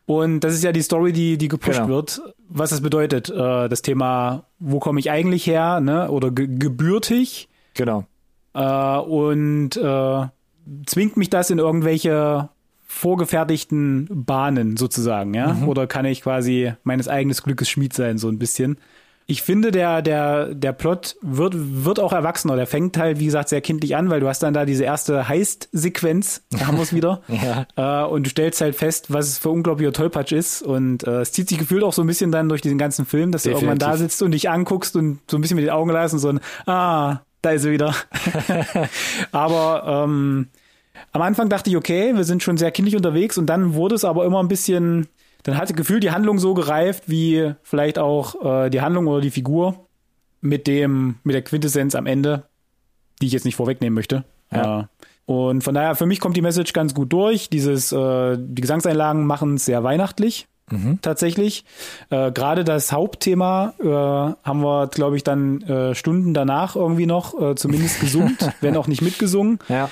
Und 0.08 0.42
das 0.42 0.54
ist 0.54 0.64
ja 0.64 0.72
die 0.72 0.84
Story, 0.84 1.12
die, 1.14 1.38
die 1.38 1.48
gepusht 1.48 1.78
Genau. 1.78 1.88
wird. 1.90 2.22
Was 2.48 2.70
das 2.70 2.82
bedeutet, 2.82 3.30
äh, 3.30 3.68
das 3.70 3.82
Thema, 3.82 4.46
wo 4.60 4.80
komme 4.80 5.00
ich 5.00 5.10
eigentlich 5.10 5.48
her, 5.48 5.80
ne? 5.80 6.12
Oder 6.12 6.30
ge 6.32 6.48
gebürtig. 6.48 7.50
Genau. 7.74 8.06
Äh, 8.54 8.98
und 9.00 9.76
äh, 9.78 10.28
zwingt 10.86 11.18
mich 11.18 11.30
das 11.32 11.50
in 11.50 11.58
irgendwelche 11.58 12.50
vorgefertigten 12.86 14.08
Bahnen 14.12 14.78
sozusagen, 14.78 15.34
ja? 15.34 15.58
Oder 15.66 15.88
kann 15.88 16.06
ich 16.06 16.22
quasi 16.22 16.74
meines 16.84 17.08
eigenen 17.08 17.36
Glückes 17.36 17.70
Schmied 17.70 17.94
sein, 17.94 18.18
so 18.18 18.30
ein 18.30 18.38
bisschen? 18.40 18.78
Ich 19.28 19.42
finde, 19.42 19.72
der, 19.72 20.04
der, 20.04 20.54
der 20.54 20.72
Plot 20.72 21.16
wird, 21.22 21.54
wird 21.56 22.00
auch 22.00 22.14
erwachsener. 22.14 22.56
Der 22.56 22.68
fängt 22.68 22.96
halt, 22.98 23.20
wie 23.20 23.26
gesagt, 23.26 23.50
sehr 23.50 23.62
kindlich 23.62 23.96
an, 23.96 24.12
weil 24.12 24.20
du 24.20 24.28
hast 24.28 24.44
dann 24.44 24.54
da 24.54 24.66
diese 24.66 24.84
erste 24.84 25.28
Heist-Sequenz, 25.28 26.44
da 26.52 26.68
haben 26.68 26.78
wir 26.78 26.84
es 26.84 26.94
wieder. 26.94 27.22
Ja. 27.36 28.06
Äh, 28.06 28.08
und 28.08 28.26
du 28.26 28.30
stellst 28.30 28.62
halt 28.62 28.76
fest, 28.76 29.12
was 29.12 29.28
es 29.28 29.38
für 29.38 29.50
unglaublicher 29.50 29.92
Tollpatsch 29.92 30.32
ist. 30.32 30.62
Und 30.62 31.06
äh, 31.06 31.22
es 31.22 31.32
zieht 31.32 31.50
sich 31.50 31.58
gefühlt 31.58 31.84
auch 31.84 31.92
so 31.92 32.02
ein 32.02 32.08
bisschen 32.08 32.32
dann 32.32 32.50
durch 32.50 32.62
diesen 32.62 32.78
ganzen 32.78 33.06
Film, 33.06 33.32
dass 33.32 33.44
du 33.44 33.50
irgendwann 33.50 33.78
da 33.78 33.88
Definitiv. 33.88 34.12
sitzt 34.12 34.22
und 34.22 34.32
dich 34.32 34.50
anguckst 34.50 34.96
und 34.96 35.20
so 35.30 35.38
ein 35.38 35.42
bisschen 35.42 35.56
mit 35.56 35.66
den 35.66 35.72
Augen 35.72 35.90
und 35.90 36.20
so 36.20 36.30
ein, 36.30 36.40
ah, 36.66 37.20
da 37.42 37.52
ist 37.52 37.64
sie 37.64 37.72
wieder. 37.72 37.94
aber 39.32 40.06
ähm, 40.06 40.48
am 41.12 41.22
Anfang 41.22 41.50
dachte 41.50 41.70
ich, 41.70 41.78
okay, 41.78 42.16
wir 42.16 42.24
sind 42.24 42.44
schon 42.44 42.58
sehr 42.58 42.72
kindlich 42.72 42.96
unterwegs 42.96 43.38
und 43.38 43.48
dann 43.48 43.74
wurde 43.74 43.96
es 43.96 44.06
aber 44.06 44.26
immer 44.26 44.42
ein 44.42 44.48
bisschen, 44.48 45.08
dann 45.46 45.58
hatte 45.58 45.76
gefühlt 45.76 46.04
die 46.04 46.10
Handlung 46.10 46.40
so 46.40 46.56
gereift, 46.56 47.04
wie 47.06 47.54
vielleicht 47.62 48.00
auch 48.00 48.66
äh, 48.66 48.70
die 48.72 48.82
Handlung 48.82 49.06
oder 49.06 49.22
die 49.22 49.30
Figur 49.30 49.86
mit 50.42 50.66
dem, 50.66 51.16
mit 51.24 51.36
der 51.36 51.44
Quintessenz 51.44 51.94
am 51.94 52.08
Ende, 52.08 52.44
die 53.22 53.28
ich 53.28 53.32
jetzt 53.32 53.46
nicht 53.46 53.56
vorwegnehmen 53.56 53.94
möchte. 53.94 54.26
Ja. 54.52 54.82
Äh, 54.82 54.86
und 55.28 55.64
von 55.64 55.76
daher, 55.76 55.96
für 55.96 56.08
mich 56.08 56.20
kommt 56.20 56.36
die 56.36 56.42
Message 56.42 56.74
ganz 56.74 56.96
gut 56.96 57.14
durch. 57.14 57.50
Dieses, 57.52 57.92
äh, 57.92 58.38
die 58.40 58.62
Gesangseinlagen 58.62 59.28
machen 59.28 59.56
es 59.56 59.66
sehr 59.66 59.84
weihnachtlich. 59.84 60.48
Tatsächlich. 61.04 61.64
Äh, 62.10 62.32
Gerade 62.32 62.64
das 62.64 62.92
Hauptthema 62.92 63.76
äh, 63.80 63.86
haben 63.86 64.64
wir, 64.64 64.88
glaube 64.88 65.16
ich, 65.16 65.24
dann 65.24 65.62
äh, 65.62 65.94
Stunden 65.94 66.34
danach 66.34 66.76
irgendwie 66.76 67.06
noch 67.06 67.40
äh, 67.40 67.54
zumindest 67.54 68.00
gesummt, 68.00 68.52
wenn 68.62 68.76
auch 68.76 68.88
nicht 68.88 69.04
mitgesungen. 69.04 69.60
Ja. 69.70 69.90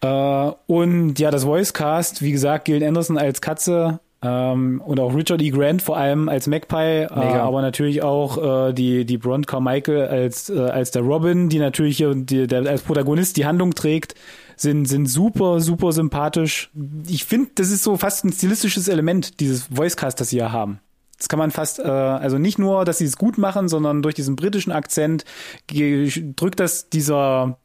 Äh, 0.00 0.52
und 0.68 1.18
ja, 1.18 1.32
das 1.32 1.44
Voicecast, 1.44 2.22
wie 2.22 2.30
gesagt, 2.30 2.66
Gillian 2.66 2.90
Anderson 2.90 3.18
als 3.18 3.40
Katze 3.40 3.98
ähm, 4.22 4.80
und 4.84 5.00
auch 5.00 5.14
Richard 5.14 5.42
E. 5.42 5.50
Grant 5.50 5.82
vor 5.82 5.96
allem 5.96 6.28
als 6.28 6.46
Magpie, 6.46 7.02
äh, 7.02 7.08
aber 7.08 7.60
natürlich 7.60 8.02
auch 8.02 8.68
äh, 8.68 8.72
die, 8.72 9.04
die 9.04 9.18
Bron 9.18 9.44
Carmichael 9.44 10.06
als, 10.06 10.48
äh, 10.48 10.58
als 10.58 10.92
der 10.92 11.02
Robin, 11.02 11.48
die 11.48 11.58
natürlich 11.58 11.96
hier 11.96 12.14
die, 12.14 12.46
der, 12.46 12.66
als 12.66 12.82
Protagonist 12.82 13.36
die 13.36 13.46
Handlung 13.46 13.74
trägt, 13.74 14.14
sind, 14.56 14.86
sind 14.86 15.06
super, 15.06 15.60
super 15.60 15.92
sympathisch. 15.92 16.70
Ich 17.08 17.24
finde, 17.24 17.50
das 17.56 17.70
ist 17.70 17.82
so 17.82 17.96
fast 17.96 18.24
ein 18.24 18.32
stilistisches 18.32 18.86
Element, 18.86 19.40
dieses 19.40 19.76
Voicecast, 19.76 20.20
das 20.20 20.30
sie 20.30 20.36
hier 20.36 20.52
haben. 20.52 20.78
Das 21.18 21.28
kann 21.28 21.38
man 21.38 21.50
fast, 21.50 21.80
äh, 21.80 21.82
also 21.82 22.38
nicht 22.38 22.58
nur, 22.58 22.84
dass 22.84 22.98
sie 22.98 23.04
es 23.04 23.16
gut 23.16 23.38
machen, 23.38 23.68
sondern 23.68 24.02
durch 24.02 24.14
diesen 24.14 24.36
britischen 24.36 24.70
Akzent 24.70 25.24
drückt 25.66 26.60
das 26.60 26.90
dieser, 26.90 27.58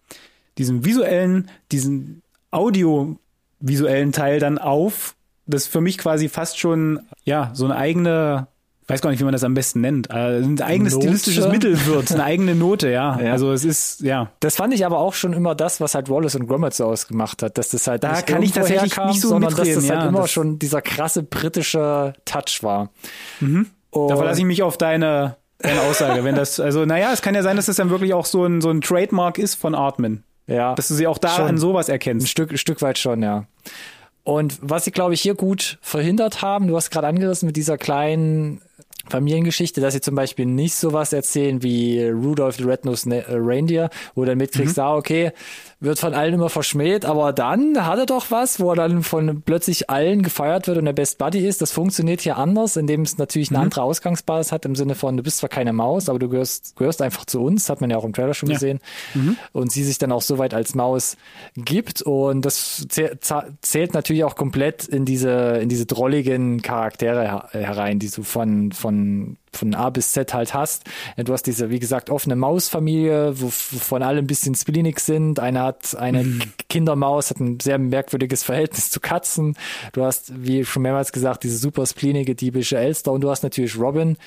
diesen 0.58 0.86
visuellen, 0.86 1.50
diesen 1.72 2.24
audiovisuellen 2.50 4.12
Teil 4.12 4.40
dann 4.40 4.58
auf, 4.58 5.17
das 5.48 5.68
für 5.68 5.82
mich 5.82 5.98
quasi 5.98 6.30
fast 6.30 6.60
schon, 6.60 7.00
ja, 7.24 7.50
so 7.54 7.66
eine 7.66 7.76
eigene, 7.76 8.48
weiß 8.88 9.02
gar 9.02 9.10
nicht, 9.10 9.20
wie 9.20 9.24
man 9.26 9.34
das 9.34 9.44
am 9.44 9.54
besten 9.54 9.82
nennt, 9.82 10.10
äh, 10.10 10.38
ein 10.40 10.62
eigenes 10.62 10.94
Note? 10.94 11.06
stilistisches 11.08 11.48
Mittel 11.50 11.86
wird, 11.86 12.12
eine 12.12 12.24
eigene 12.24 12.56
Note, 12.56 12.90
ja. 12.90 13.20
Ja. 13.24 13.32
Also 13.34 13.52
es 13.52 13.66
ist, 13.66 14.02
ja. 14.02 14.32
Das 14.40 14.56
fand 14.56 14.74
ich 14.74 14.86
aber 14.86 15.00
auch 15.00 15.14
schon 15.14 15.34
immer 15.34 15.56
das, 15.56 15.82
was 15.82 15.94
halt 15.96 16.10
Wallace 16.10 16.36
und 16.36 16.48
Gromit 16.48 16.74
so 16.74 16.86
ausgemacht 16.86 17.44
hat, 17.44 17.58
dass 17.58 17.70
das 17.70 17.88
halt 17.88 18.04
Da 18.04 18.12
nicht 18.14 18.28
kann 18.28 18.42
ich 18.44 18.52
tatsächlich 18.52 18.94
herkam, 18.96 19.10
nicht 19.10 19.22
so 19.22 19.30
sondern 19.30 19.50
dass 19.52 19.60
mitreden, 19.60 19.82
das 19.82 19.90
halt 19.90 20.02
ja, 20.04 20.08
immer 20.10 20.22
das- 20.22 20.32
schon 20.32 20.60
dieser 20.60 20.82
krasse 20.82 21.24
britische 21.24 22.14
Touch 22.26 22.60
war. 22.62 22.90
Mhm. 23.40 23.68
Da 23.92 24.00
Und- 24.00 24.16
verlasse 24.18 24.40
ich 24.42 24.46
mich 24.46 24.64
auf 24.64 24.78
deine, 24.78 25.36
deine 25.60 25.82
Aussage. 25.82 26.24
Wenn 26.24 26.36
das, 26.36 26.60
also 26.60 26.86
naja, 26.86 27.10
es 27.14 27.22
kann 27.22 27.36
ja 27.36 27.44
sein, 27.44 27.56
dass 27.56 27.66
das 27.66 27.76
dann 27.78 27.90
wirklich 27.90 28.14
auch 28.14 28.26
so 28.26 28.46
ein, 28.46 28.62
so 28.62 28.70
ein 28.70 28.82
Trademark 28.82 29.38
ist 29.38 29.56
von 29.56 29.76
Artman. 29.76 30.24
ja, 30.46 30.76
Dass 30.76 30.88
du 30.88 30.94
sie 30.94 31.08
auch 31.08 31.18
da 31.18 31.30
Schon. 31.30 31.48
an 31.48 31.58
sowas 31.58 31.90
ein 31.90 31.94
erkennst. 31.94 32.30
Stück, 32.30 32.52
ein 32.52 32.58
Stück 32.58 32.82
weit 32.82 32.98
schon, 32.98 33.22
ja. 33.22 33.46
Und 34.28 34.60
was 34.62 34.84
sie, 34.84 34.92
glaube 34.92 35.14
ich, 35.14 35.22
hier 35.22 35.36
gut 35.36 35.78
verhindert 35.80 36.42
haben, 36.42 36.68
du 36.68 36.76
hast 36.76 36.90
gerade 36.90 37.08
angerissen 37.08 37.46
mit 37.46 37.56
dieser 37.56 37.78
kleinen 37.78 38.62
Familiengeschichte, 39.10 39.82
dass 39.82 39.94
sie 39.94 40.02
zum 40.02 40.16
Beispiel 40.16 40.46
nicht 40.46 40.76
sowas 40.76 41.14
erzählen 41.14 41.64
wie 41.64 42.06
Rudolph 42.08 42.56
the 42.58 42.64
Red-Nosed 42.64 43.08
Ne- 43.08 43.26
äh, 43.28 43.36
Reindeer, 43.38 43.90
wo 44.16 44.26
dann 44.26 44.38
mitkriegst, 44.38 44.78
ah, 44.80 44.96
okay, 44.96 45.32
wird 45.80 46.00
von 46.00 46.14
allen 46.16 46.34
immer 46.34 46.50
verschmäht, 46.50 47.06
aber 47.06 47.34
dann 47.34 47.86
hat 47.86 48.00
er 48.00 48.06
doch 48.08 48.32
was, 48.32 48.60
wo 48.60 48.72
er 48.72 48.76
dann 48.76 49.04
von 49.04 49.42
plötzlich 49.44 49.90
allen 49.90 50.24
gefeiert 50.24 50.68
wird 50.68 50.78
und 50.80 50.86
der 50.86 50.94
Best 50.94 51.18
Buddy 51.20 51.48
ist. 51.48 51.62
Das 51.62 51.72
funktioniert 51.72 52.22
hier 52.22 52.38
anders, 52.38 52.76
indem 52.78 53.04
es 53.04 53.18
natürlich 53.20 53.50
eine 53.52 53.60
andere 53.60 53.84
Ausgangsbasis 53.84 54.52
hat, 54.52 54.66
im 54.66 54.76
Sinne 54.76 54.96
von, 54.96 55.16
du 55.18 55.24
bist 55.24 55.38
zwar 55.38 55.50
keine 55.50 55.74
Maus, 55.74 56.10
aber 56.10 56.18
du 56.20 56.30
gehörst, 56.30 56.76
gehörst 56.78 57.02
einfach 57.02 57.26
zu 57.26 57.44
uns, 57.44 57.70
hat 57.70 57.80
man 57.82 57.90
ja 57.92 57.98
auch 57.98 58.06
im 58.06 58.14
Trailer 58.14 58.34
schon 58.34 58.50
Ja. 58.50 58.56
gesehen. 58.56 58.80
Und 59.54 59.72
sie 59.72 59.84
sich 59.84 59.98
dann 60.00 60.12
auch 60.12 60.22
so 60.24 60.38
weit 60.40 60.54
als 60.56 60.74
Maus 60.74 61.16
gibt. 61.56 62.02
Und 62.02 62.44
das 62.46 62.88
zählt 63.62 63.94
natürlich 63.94 64.24
auch 64.24 64.36
komplett 64.36 64.88
in 64.88 65.06
diese, 65.06 65.60
in 65.62 65.70
diese 65.70 65.86
drolligen 65.86 66.62
Charaktere 66.62 67.22
her- 67.22 67.50
herein, 67.52 68.00
die 68.00 68.10
du 68.10 68.24
von, 68.24 68.72
von, 68.72 68.97
von 69.52 69.74
A 69.74 69.90
bis 69.90 70.12
Z 70.12 70.34
halt 70.34 70.54
hast. 70.54 70.84
Du 71.18 71.34
hast 71.34 71.44
diese, 71.44 71.70
wie 71.70 71.80
gesagt, 71.80 72.10
offene 72.10 72.36
Mausfamilie, 72.36 73.40
wo, 73.40 73.48
wovon 73.48 74.04
alle 74.04 74.20
ein 74.20 74.28
bisschen 74.28 74.56
spleenig 74.56 75.00
sind. 75.00 75.40
Eine 75.40 75.62
hat, 75.62 75.96
eine 75.96 76.40
Kindermaus 76.70 77.30
hat 77.30 77.40
ein 77.40 77.60
sehr 77.60 77.78
merkwürdiges 77.78 78.44
Verhältnis 78.44 78.90
zu 78.90 79.00
Katzen. 79.00 79.56
Du 79.94 80.04
hast, 80.04 80.32
wie 80.44 80.66
schon 80.66 80.84
mehrmals 80.84 81.12
gesagt, 81.12 81.44
diese 81.44 81.58
super 81.58 81.86
spleenige, 81.86 82.36
diebische 82.36 82.78
Elster 82.78 83.12
und 83.12 83.22
du 83.22 83.30
hast 83.30 83.44
natürlich 83.44 83.78
Robin, 83.78 84.18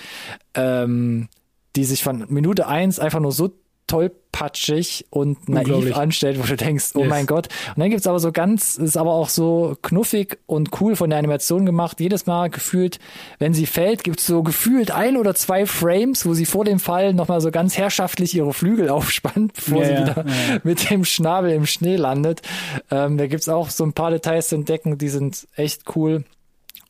ähm, 0.55 1.29
die 1.77 1.85
sich 1.85 2.03
von 2.03 2.27
Minute 2.29 2.66
eins 2.66 2.99
einfach 2.99 3.21
nur 3.21 3.33
so 3.33 3.53
tollpatschig 3.91 5.07
und 5.11 5.49
naiv 5.49 5.97
anstellt, 5.97 6.38
wo 6.41 6.47
du 6.47 6.57
denkst, 6.57 6.91
oh 6.95 7.01
Yes. 7.01 7.09
mein 7.09 7.26
Gott. 7.26 7.49
Und 7.74 7.80
dann 7.80 7.91
gibt's 7.91 8.07
aber 8.07 8.20
so 8.20 8.32
ganz, 8.32 8.76
ist 8.76 8.97
aber 8.97 9.12
auch 9.12 9.28
so 9.28 9.76
knuffig 9.82 10.38
und 10.47 10.80
cool 10.80 10.97
von 10.97 11.11
der 11.11 11.18
Animation 11.18 11.66
gemacht. 11.66 12.01
Jedes 12.01 12.26
Mal 12.26 12.51
gefühlt, 12.51 12.99
wenn 13.38 13.55
sie 13.55 13.66
fällt, 13.66 14.05
gibt's 14.05 14.26
so 14.26 14.43
gefühlt 14.43 14.91
ein 14.91 15.16
oder 15.16 15.34
zwei 15.34 15.66
Frames, 15.66 16.24
wo 16.26 16.34
sie 16.34 16.47
vor 16.47 16.64
dem 16.64 16.78
Fall 16.80 17.12
nochmal 17.14 17.41
so 17.41 17.51
ganz 17.51 17.76
herrschaftlich 17.76 18.34
ihre 18.34 18.53
Flügel 18.53 18.88
aufspannt, 18.91 19.55
bevor 19.55 19.82
Ja, 19.82 19.84
sie 19.86 19.93
ja, 19.95 20.01
wieder 20.03 20.24
ja. 20.26 20.59
mit 20.62 20.91
dem 20.91 21.05
Schnabel 21.05 21.51
im 21.51 21.66
Schnee 21.66 21.97
landet. 21.97 22.43
Ähm, 22.91 23.18
da 23.18 23.26
gibt's 23.26 23.49
auch 23.49 23.70
so 23.70 23.84
ein 23.84 23.93
paar 23.93 24.11
Details 24.11 24.49
zu 24.51 24.55
entdecken, 24.55 24.97
die 24.99 25.09
sind 25.09 25.47
echt 25.57 25.82
cool. 25.97 26.24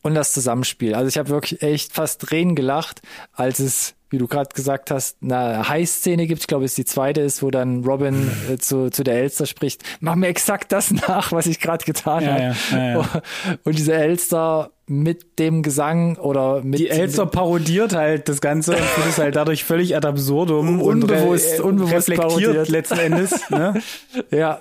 Und 0.03 0.14
das 0.14 0.33
Zusammenspiel. 0.33 0.95
Also 0.95 1.09
ich 1.09 1.18
habe 1.18 1.28
wirklich 1.28 1.61
echt 1.62 1.93
fast 1.93 2.22
Tränen 2.22 2.55
gelacht, 2.55 3.03
als 3.35 3.59
es, 3.59 3.95
wie 4.09 4.16
du 4.16 4.26
gerade 4.28 4.49
gesagt 4.55 4.91
hast, 4.91 5.18
eine 5.22 5.68
High-Szene 5.68 6.26
gibt. 6.26 6.41
Ich 6.41 6.47
glaube, 6.47 6.64
es 6.64 6.74
die 6.74 6.87
zweite 6.87 7.20
ist, 7.20 7.43
wo 7.43 7.51
dann 7.51 7.85
Robin 7.85 8.31
äh, 8.51 8.57
zu, 8.57 8.91
zu 8.91 9.05
der 9.05 9.16
Elster 9.16 9.45
spricht. 9.45 9.83
Mach 10.01 10.14
mir 10.14 10.28
exakt 10.28 10.72
das 10.72 10.91
nach, 11.09 11.33
was 11.33 11.47
ich 11.47 11.61
gerade 11.61 11.85
getan 11.85 12.24
Ja, 12.24 12.31
habe. 12.33 12.57
ja, 12.72 13.01
ja. 13.01 13.22
Und 13.64 13.76
diese 13.78 13.93
Elster 13.93 14.70
mit 14.87 15.39
dem 15.39 15.62
Gesang 15.62 16.16
oder 16.16 16.62
mit 16.64 16.81
Die 16.81 16.89
Elster 16.89 17.26
parodiert 17.26 17.95
halt 17.95 18.28
das 18.28 18.41
Ganze 18.41 18.72
und 18.72 19.07
es 19.09 19.18
halt 19.18 19.37
dadurch 19.37 19.62
völlig 19.62 19.95
ad 19.95 20.05
absurdum 20.09 20.81
Unbewusst- 20.83 21.61
und 21.61 21.72
unbewusst 21.81 22.09
reflektiert 22.09 22.28
parodiert. 22.28 22.68
letzten 22.70 22.99
Endes. 22.99 23.51
Ne? 23.51 23.81
ja, 24.33 24.61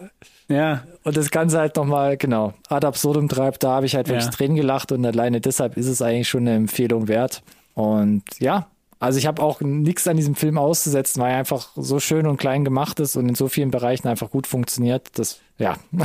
Ja, 0.50 0.84
und 1.04 1.16
das 1.16 1.30
Ganze 1.32 1.60
halt 1.60 1.76
nochmal, 1.76 2.18
genau, 2.18 2.54
ad 2.68 2.86
absurdum 2.86 3.30
treibt, 3.30 3.64
da 3.64 3.70
habe 3.72 3.86
ich 3.86 3.96
halt 3.96 4.08
wirklich 4.08 4.26
Ja. 4.26 4.32
Tränen 4.32 4.58
gelacht 4.58 4.92
und 4.92 5.06
alleine 5.06 5.40
deshalb 5.40 5.78
ist 5.78 5.88
es 5.88 6.02
eigentlich 6.02 6.28
schon 6.28 6.42
eine 6.42 6.56
Empfehlung 6.56 7.08
wert. 7.08 7.44
Und 7.76 8.24
ja, 8.40 8.68
also 9.00 9.18
ich 9.18 9.28
habe 9.28 9.42
auch 9.42 9.62
nichts 9.62 10.08
an 10.08 10.18
diesem 10.18 10.36
Film 10.36 10.58
auszusetzen, 10.58 11.22
weil 11.22 11.32
er 11.32 11.38
einfach 11.38 11.70
so 11.76 12.00
schön 12.00 12.28
und 12.28 12.38
klein 12.38 12.66
gemacht 12.66 13.00
ist 13.00 13.16
und 13.16 13.30
in 13.30 13.36
so 13.36 13.48
vielen 13.48 13.72
Bereichen 13.72 14.08
einfach 14.10 14.30
gut 14.30 14.48
funktioniert. 14.48 15.08
Das, 15.18 15.40
ja, 15.58 15.78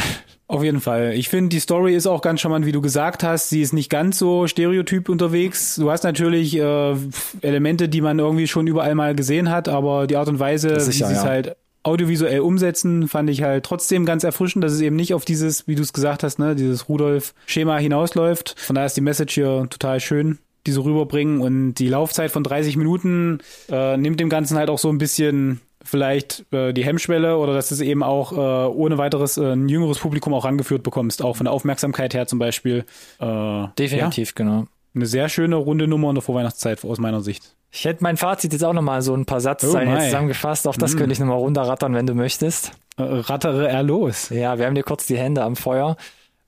Auf 0.47 0.63
jeden 0.63 0.81
Fall. 0.81 1.15
Ich 1.15 1.31
finde, 1.31 1.49
die 1.49 1.59
Story 1.59 1.97
ist 1.97 2.07
auch 2.07 2.21
ganz 2.21 2.41
charmant, 2.41 2.67
wie 2.67 2.73
du 2.73 2.83
gesagt 2.83 3.23
hast. 3.25 3.49
Sie 3.49 3.63
ist 3.63 3.73
nicht 3.73 3.89
ganz 3.89 4.19
so 4.19 4.47
stereotyp 4.47 5.09
unterwegs. 5.09 5.77
Du 5.77 5.91
hast 5.91 6.05
natürlich 6.05 6.55
äh, 6.57 6.95
Elemente, 7.41 7.89
die 7.89 8.03
man 8.03 8.19
irgendwie 8.19 8.47
schon 8.47 8.67
überall 8.67 8.95
mal 8.95 9.15
gesehen 9.15 9.51
hat, 9.51 9.69
aber 9.69 10.07
die 10.07 10.17
Art 10.17 10.29
und 10.29 10.39
Weise, 10.39 10.79
Sicher, 10.81 11.07
wie 11.07 11.15
sie 11.15 11.19
es 11.19 11.25
ja. 11.25 11.31
halt 11.31 11.57
audiovisuell 11.85 12.41
umsetzen, 12.41 13.09
fand 13.09 13.31
ich 13.31 13.43
halt 13.43 13.65
trotzdem 13.65 14.05
ganz 14.05 14.25
erfrischend, 14.25 14.65
dass 14.65 14.73
es 14.73 14.81
eben 14.81 14.97
nicht 14.97 15.15
auf 15.15 15.25
dieses, 15.25 15.69
wie 15.69 15.75
du 15.75 15.83
es 15.83 15.93
gesagt 15.93 16.23
hast, 16.23 16.39
ne, 16.39 16.57
dieses 16.57 16.89
Rudolf-Schema 16.89 17.79
hinausläuft. 17.79 18.59
Von 18.59 18.75
daher 18.75 18.87
ist 18.87 18.97
die 18.97 19.03
Message 19.03 19.35
hier 19.35 19.67
total 19.71 20.01
schön, 20.01 20.39
die 20.67 20.73
so 20.73 20.83
rüberbringen 20.83 21.41
und 21.41 21.75
die 21.75 21.89
Laufzeit 21.89 22.31
von 22.31 22.43
30 22.43 22.77
Minuten 22.77 23.39
äh, 23.71 23.97
nimmt 23.97 24.19
dem 24.19 24.31
Ganzen 24.31 24.57
halt 24.57 24.71
auch 24.71 24.79
so 24.79 24.89
ein 24.89 24.99
bisschen 24.99 25.61
vielleicht 25.85 26.47
äh, 26.53 26.73
die 26.73 26.85
Hemmschwelle 26.85 27.37
oder 27.37 27.53
dass 27.53 27.69
du 27.69 27.75
es 27.75 27.81
eben 27.83 28.03
auch 28.03 28.33
äh, 28.33 28.37
ohne 28.37 28.97
weiteres 28.97 29.37
äh, 29.37 29.53
ein 29.53 29.69
jüngeres 29.69 29.99
Publikum 29.99 30.33
auch 30.33 30.45
rangeführt 30.45 30.83
bekommst, 30.83 31.23
auch 31.23 31.37
von 31.37 31.45
der 31.45 31.53
Aufmerksamkeit 31.53 32.15
her 32.15 32.27
zum 32.27 32.39
Beispiel. 32.39 32.85
Äh, 33.21 33.67
definitiv, 33.79 34.35
genau. 34.35 34.61
Ja, 34.61 34.67
eine 34.95 35.07
sehr 35.07 35.29
schöne 35.29 35.57
runde 35.57 35.87
Nummer 35.87 36.09
in 36.09 36.15
der 36.15 36.23
Vorweihnachtszeit 36.23 36.83
aus 36.85 36.99
meiner 36.99 37.21
Sicht. 37.21 37.55
Ich 37.77 37.85
hätte 37.85 38.05
mein 38.05 38.17
Fazit 38.17 38.53
jetzt 38.53 38.63
auch 38.63 38.73
nochmal 38.73 39.03
so 39.03 39.17
ein 39.17 39.27
paar 39.27 39.41
Satzzeilen 39.41 39.97
Oh 39.97 39.99
zusammengefasst. 39.99 40.69
Auch 40.69 40.77
das 40.77 40.97
könnte 40.97 41.13
ich 41.13 41.19
nochmal 41.19 41.39
runterrattern, 41.39 41.93
wenn 41.93 42.07
du 42.07 42.15
möchtest. 42.15 42.71
Äh, 42.97 43.03
rattere 43.03 43.69
er 43.69 43.83
los. 43.83 44.29
Ja, 44.29 44.59
wir 44.59 44.67
haben 44.67 44.77
dir 44.77 44.85
kurz 44.85 45.09
die 45.09 45.19
Hände 45.19 45.43
am 45.43 45.57
Feuer. 45.57 45.97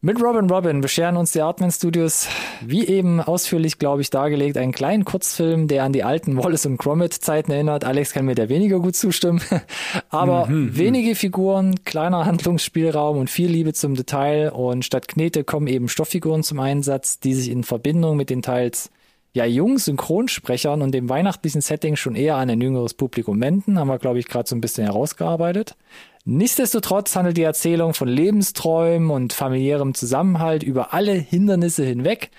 Mit 0.02 0.22
Robin 0.22 0.48
Robin 0.48 0.82
bescheren 0.82 1.16
uns 1.16 1.32
die 1.32 1.40
Artman 1.40 1.72
Studios, 1.72 2.28
wie 2.60 2.86
eben 2.86 3.20
ausführlich, 3.20 3.80
glaube 3.80 4.02
ich, 4.02 4.10
dargelegt, 4.10 4.56
einen 4.56 4.70
kleinen 4.70 5.04
Kurzfilm, 5.04 5.66
der 5.66 5.82
an 5.82 5.92
die 5.92 6.04
alten 6.04 6.36
Wallace 6.36 6.66
und 6.66 6.76
Gromit 6.76 7.14
Zeiten 7.14 7.50
erinnert. 7.50 7.84
Alex 7.84 8.12
kann 8.12 8.26
mir 8.26 8.36
da 8.36 8.48
weniger 8.48 8.78
gut 8.78 8.94
zustimmen. 8.94 9.40
Aber 10.10 10.46
wenige 10.48 11.16
Figuren, 11.16 11.82
kleiner 11.84 12.24
Handlungsspielraum 12.24 13.18
und 13.18 13.30
viel 13.30 13.50
Liebe 13.50 13.72
zum 13.72 13.96
Detail. 13.96 14.52
Und 14.52 14.84
statt 14.84 15.08
Knete 15.08 15.42
kommen 15.42 15.66
eben 15.66 15.88
Stofffiguren 15.88 16.44
zum 16.44 16.60
Einsatz, 16.60 17.18
die 17.18 17.34
sich 17.34 17.50
in 17.50 17.64
Verbindung 17.64 18.16
mit 18.16 18.30
den 18.30 18.42
teils 18.42 18.90
ja, 19.36 19.44
jungen 19.44 19.76
Synchronsprechern 19.76 20.80
und 20.80 20.92
dem 20.92 21.10
weihnachtlichen 21.10 21.60
Setting 21.60 21.96
schon 21.96 22.16
eher 22.16 22.36
an 22.36 22.48
ein 22.48 22.58
jüngeres 22.58 22.94
Publikum 22.94 23.38
wenden, 23.38 23.78
haben 23.78 23.88
wir, 23.88 23.98
glaube 23.98 24.18
ich, 24.18 24.28
gerade 24.28 24.48
so 24.48 24.56
ein 24.56 24.62
bisschen 24.62 24.84
herausgearbeitet. 24.84 25.76
Nichtsdestotrotz 26.24 27.14
handelt 27.14 27.36
die 27.36 27.42
Erzählung 27.42 27.92
von 27.92 28.08
Lebensträumen 28.08 29.10
und 29.10 29.34
familiärem 29.34 29.92
Zusammenhalt 29.92 30.62
über 30.62 30.94
alle 30.94 31.12
Hindernisse 31.12 31.84
hinweg. 31.84 32.30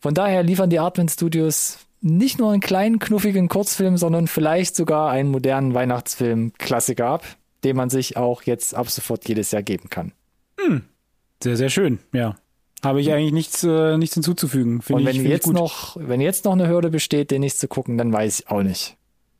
Von 0.00 0.12
daher 0.12 0.42
liefern 0.42 0.70
die 0.70 0.80
Artman 0.80 1.08
Studios 1.08 1.78
nicht 2.00 2.40
nur 2.40 2.50
einen 2.50 2.60
kleinen, 2.60 2.98
knuffigen 2.98 3.48
Kurzfilm, 3.48 3.96
sondern 3.96 4.26
vielleicht 4.26 4.74
sogar 4.74 5.08
einen 5.08 5.30
modernen 5.30 5.72
Weihnachtsfilm-Klassiker 5.72 7.06
ab, 7.06 7.24
den 7.62 7.76
man 7.76 7.90
sich 7.90 8.16
auch 8.16 8.42
jetzt 8.42 8.74
ab 8.74 8.90
sofort 8.90 9.28
jedes 9.28 9.52
Jahr 9.52 9.62
geben 9.62 9.88
kann. 9.88 10.10
Sehr, 11.40 11.56
sehr 11.56 11.70
schön, 11.70 12.00
ja. 12.12 12.34
Habe 12.82 13.00
ich 13.00 13.12
eigentlich 13.12 13.32
nichts, 13.32 13.62
äh, 13.62 13.98
nichts 13.98 14.14
hinzuzufügen. 14.14 14.80
Finde 14.80 15.02
Und 15.02 15.06
wenn 15.06 15.16
ich 15.16 15.28
jetzt 15.28 15.52
noch, 15.52 15.96
wenn 16.00 16.20
jetzt 16.20 16.44
noch 16.44 16.52
eine 16.52 16.68
Hürde 16.68 16.90
besteht, 16.90 17.30
den 17.30 17.40
nicht 17.42 17.58
zu 17.58 17.68
gucken, 17.68 17.98
dann 17.98 18.12
weiß 18.12 18.40
ich 18.40 18.48
auch 18.48 18.62
nicht. 18.62 18.96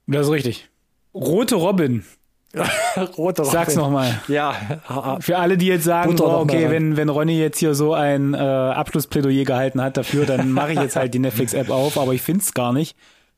Das 0.07 0.27
ist 0.27 0.33
richtig. 0.33 0.69
Rote 1.15 1.55
Robin. 1.55 2.05
Sag's 2.53 3.17
Robin. 3.17 3.75
nochmal. 3.77 4.21
Ja, 4.27 5.19
Für 5.21 5.39
alle, 5.39 5.57
die 5.57 5.67
jetzt 5.67 5.85
sagen, 5.85 6.17
oh, 6.21 6.25
okay, 6.25 6.69
wenn, 6.69 6.97
wenn 6.97 7.09
Ronny 7.09 7.39
jetzt 7.39 7.59
hier 7.59 7.75
so 7.75 7.95
ein 7.95 8.35
äh, 8.35 8.39
Abschlussplädoyer 8.39 9.45
gehalten 9.45 9.81
hat 9.81 9.97
dafür, 9.97 10.27
dann 10.27 10.51
mache 10.51 10.73
ich 10.73 10.81
jetzt 10.81 10.97
halt 10.97 11.15
die 11.15 11.19
Netflix-App 11.21 11.71
auf, 11.71 11.97
aber 11.97 12.13
ich 12.13 12.23
find's 12.23 12.53
gar 12.53 12.73
nicht. 12.73 12.97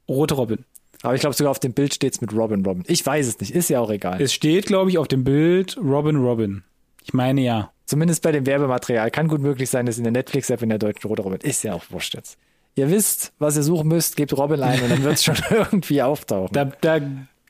Rote 0.09 0.35
Robin. 0.35 0.65
aber 1.03 1.15
ich 1.15 1.21
glaube 1.21 1.37
sogar 1.37 1.51
auf 1.51 1.61
dem 1.61 1.75
Bild 1.75 1.95
steht's 1.95 2.21
mit 2.23 2.33
Robin 2.33 2.65
Robin. 2.65 2.85
Ich 2.87 3.05
weiß 3.05 3.27
es 3.27 3.39
nicht, 3.39 3.55
ist 3.55 3.69
ja 3.69 3.81
auch 3.81 3.91
egal. 3.91 4.21
Es 4.21 4.33
steht, 4.33 4.67
glaube 4.67 4.91
ich, 4.91 4.99
auf 4.99 5.09
dem 5.09 5.25
Bild 5.25 5.77
Robin 5.77 6.17
Robin. 6.17 6.65
Ich 7.05 7.13
meine 7.13 7.43
ja. 7.43 7.71
Zumindest 7.93 8.23
bei 8.23 8.33
dem 8.33 8.47
Werbematerial. 8.47 9.11
Kann 9.11 9.29
gut 9.29 9.43
möglich 9.43 9.69
sein, 9.69 9.85
dass 9.85 9.99
in 9.99 10.05
der 10.05 10.13
Netflix-App 10.13 10.63
in 10.63 10.71
der 10.71 10.79
deutschen 10.79 11.07
Roter 11.09 11.25
Robin 11.25 11.41
ist 11.43 11.63
ja 11.63 11.75
auch 11.75 11.85
wurscht 11.91 12.15
jetzt. 12.15 12.39
Ihr 12.75 12.89
wisst, 12.91 13.35
was 13.39 13.55
ihr 13.55 13.63
suchen 13.63 13.87
müsst, 13.89 14.17
gebt 14.17 14.35
Robin 14.35 14.63
ein 14.63 14.81
und 14.83 14.91
dann 14.91 15.03
wird's 15.03 15.23
schon 15.27 15.37
irgendwie 15.51 16.01
auftauchen. 16.01 16.55
Da, 16.55 16.65
da 16.81 17.01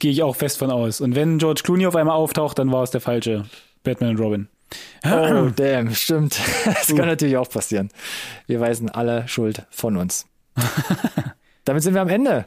gehe 0.01 0.11
ich 0.11 0.20
auch 0.24 0.34
fest 0.34 0.59
von 0.59 0.72
aus. 0.72 1.01
Und 1.01 1.14
wenn 1.14 1.38
George 1.38 1.61
Clooney 1.62 1.86
auf 1.86 1.95
einmal 1.95 2.16
auftaucht, 2.16 2.59
dann 2.59 2.72
war 2.72 2.82
es 2.82 2.90
der 2.90 3.01
falsche 3.01 3.45
Batman 3.84 4.11
und 4.11 4.18
Robin. 4.20 4.49
Oh, 5.07 5.51
damn, 5.57 5.95
stimmt. 5.95 6.40
Das 6.64 6.88
kann 6.88 7.07
natürlich 7.07 7.36
auch 7.36 7.49
passieren. 7.49 7.90
Wir 8.49 8.59
weisen 8.59 8.90
alle 8.90 9.28
Schuld 9.28 9.64
von 9.70 9.97
uns. 9.97 10.26
Damit 11.64 11.84
sind 11.84 11.95
wir 11.95 12.01
am 12.03 12.09
Ende. 12.09 12.47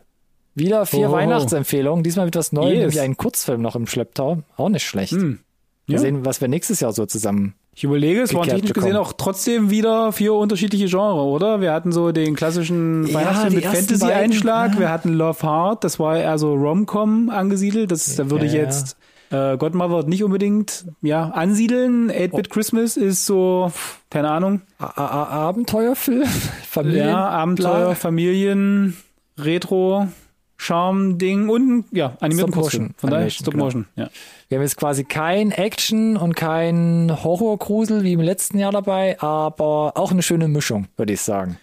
Wieder 0.54 0.86
vier 0.86 1.10
Oh. 1.10 1.14
Weihnachtsempfehlungen. 1.14 2.04
Diesmal 2.04 2.26
mit 2.26 2.36
was 2.36 2.52
Neuem, 2.52 2.72
Yes. 2.74 2.80
nämlich 2.80 3.00
einen 3.00 3.16
Kurzfilm 3.16 3.62
noch 3.62 3.78
im 3.78 3.88
Schlepptau. 3.88 4.44
Auch 4.58 4.68
nicht 4.70 4.86
schlecht. 4.86 5.14
Mal 5.14 5.38
Ja. 5.88 5.98
sehen, 6.00 6.26
was 6.26 6.42
wir 6.42 6.50
nächstes 6.50 6.82
Jahr 6.82 6.92
so 6.92 7.06
zusammen. 7.06 7.56
Ich 7.78 7.84
überlege, 7.84 8.22
es 8.22 8.34
waren 8.34 8.48
technisch 8.48 8.72
gesehen 8.72 8.96
auch 8.96 9.12
trotzdem 9.14 9.70
wieder 9.70 10.14
vier 10.14 10.34
unterschiedliche 10.34 10.86
Genres, 10.86 11.26
oder? 11.26 11.60
Wir 11.60 11.74
hatten 11.74 11.92
so 11.92 12.12
den 12.14 12.34
klassischen 12.36 13.06
Ja, 13.08 13.16
Weihnachtsfilm 13.16 13.50
die 13.50 13.56
mit 13.58 13.66
Fantasy-Einschlag. 13.66 14.74
ja. 14.76 14.80
Wir 14.80 14.90
hatten 14.90 15.14
Love 15.14 15.44
Heart, 15.44 15.84
das 15.84 16.00
war 16.00 16.18
eher 16.18 16.38
so 16.38 16.54
Rom-Com 16.54 17.30
angesiedelt. 17.30 17.92
Das, 17.92 18.16
da 18.16 18.30
würde 18.30 18.46
ich 18.46 18.54
Ja. 18.54 18.62
jetzt 18.62 18.96
äh, 19.32 19.58
Godmother 19.58 20.08
nicht 20.08 20.24
unbedingt 20.24 20.86
ja, 21.02 21.30
ansiedeln. 21.32 22.10
8-Bit 22.12 22.50
Christmas 22.50 22.96
ist 22.96 23.26
so, 23.26 23.72
keine 24.10 24.30
Ahnung. 24.32 24.62
A 24.80 24.86
A 24.86 25.24
Abenteuerfilm? 25.50 26.24
Familien? 26.70 27.08
Ja, 27.10 27.28
Abenteuer. 27.28 27.96
Familien, 27.96 28.96
Retro, 29.38 30.08
Charme-Ding 30.58 31.50
und 31.50 31.86
ja, 31.92 32.18
animierten 32.20 32.54
Stop-Motion. 32.54 32.62
Kurzfilm. 32.62 32.94
Von 32.98 33.10
daher 33.10 33.22
Animation, 33.24 33.44
Stop 33.44 33.54
genau. 33.54 33.66
Motion, 33.66 33.88
ja. 33.96 34.10
Wir 34.48 34.58
haben 34.58 34.64
jetzt 34.64 34.78
quasi 34.78 35.04
kein 35.04 35.52
Action 35.52 36.18
und 36.18 36.36
kein 36.36 37.12
Horrorgrusel 37.24 38.04
wie 38.04 38.14
im 38.14 38.22
letzten 38.22 38.60
Jahr 38.60 38.72
dabei, 38.72 39.20
aber 39.20 39.94
auch 39.96 40.12
eine 40.12 40.22
schöne 40.22 40.48
Mischung, 40.48 40.88
würde 40.98 41.14
ich 41.14 41.22
sagen. 41.22 41.58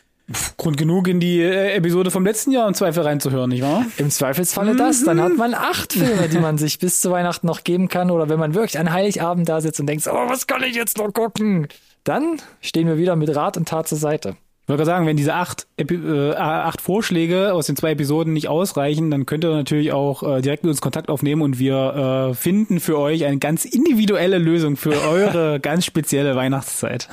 Grund 0.56 0.76
genug 0.76 1.08
in 1.08 1.20
die 1.20 1.40
äh, 1.40 1.74
Episode 1.74 2.10
vom 2.10 2.24
letzten 2.24 2.52
Jahr 2.52 2.68
im 2.68 2.74
Zweifel 2.74 3.02
reinzuhören, 3.02 3.50
nicht 3.50 3.62
wahr? 3.62 3.84
Im 3.98 4.10
Zweifelsfalle 4.10 4.76
das, 4.76 5.04
dann 5.04 5.20
hat 5.20 5.36
man 5.36 5.52
acht 5.52 5.92
Filme, 5.92 6.28
die 6.28 6.38
man 6.38 6.58
sich 6.58 6.78
bis 6.78 7.00
zu 7.00 7.10
Weihnachten 7.10 7.46
noch 7.46 7.64
geben 7.64 7.88
kann. 7.88 8.10
Oder 8.10 8.28
wenn 8.28 8.38
man 8.38 8.54
wirklich 8.54 8.78
an 8.78 8.92
Heiligabend 8.92 9.48
da 9.48 9.60
sitzt 9.60 9.80
und 9.80 9.86
denkt, 9.86 10.06
oh, 10.06 10.28
was 10.28 10.46
kann 10.46 10.62
ich 10.62 10.74
jetzt 10.74 10.96
noch 10.98 11.12
gucken? 11.12 11.68
Dann 12.04 12.40
stehen 12.60 12.86
wir 12.86 12.98
wieder 12.98 13.16
mit 13.16 13.34
Rat 13.34 13.56
und 13.56 13.68
Tat 13.68 13.88
zur 13.88 13.98
Seite. 13.98 14.36
Ich 14.62 14.68
wollte 14.68 14.84
gerade 14.84 14.96
sagen, 14.96 15.06
wenn 15.06 15.16
diese 15.16 15.34
acht, 15.34 15.66
äh, 15.76 16.34
acht 16.36 16.80
Vorschläge 16.80 17.52
aus 17.52 17.66
den 17.66 17.74
zwei 17.74 17.90
Episoden 17.90 18.32
nicht 18.32 18.46
ausreichen, 18.46 19.10
dann 19.10 19.26
könnt 19.26 19.44
ihr 19.44 19.50
natürlich 19.50 19.92
auch 19.92 20.22
äh, 20.22 20.40
direkt 20.40 20.62
mit 20.62 20.70
uns 20.70 20.80
Kontakt 20.80 21.08
aufnehmen 21.08 21.42
und 21.42 21.58
wir 21.58 22.30
äh, 22.30 22.34
finden 22.34 22.78
für 22.78 22.96
euch 22.96 23.24
eine 23.24 23.38
ganz 23.38 23.64
individuelle 23.64 24.38
Lösung 24.38 24.76
für 24.76 24.92
eure 25.08 25.58
ganz 25.58 25.84
spezielle 25.84 26.36
Weihnachtszeit. 26.36 27.08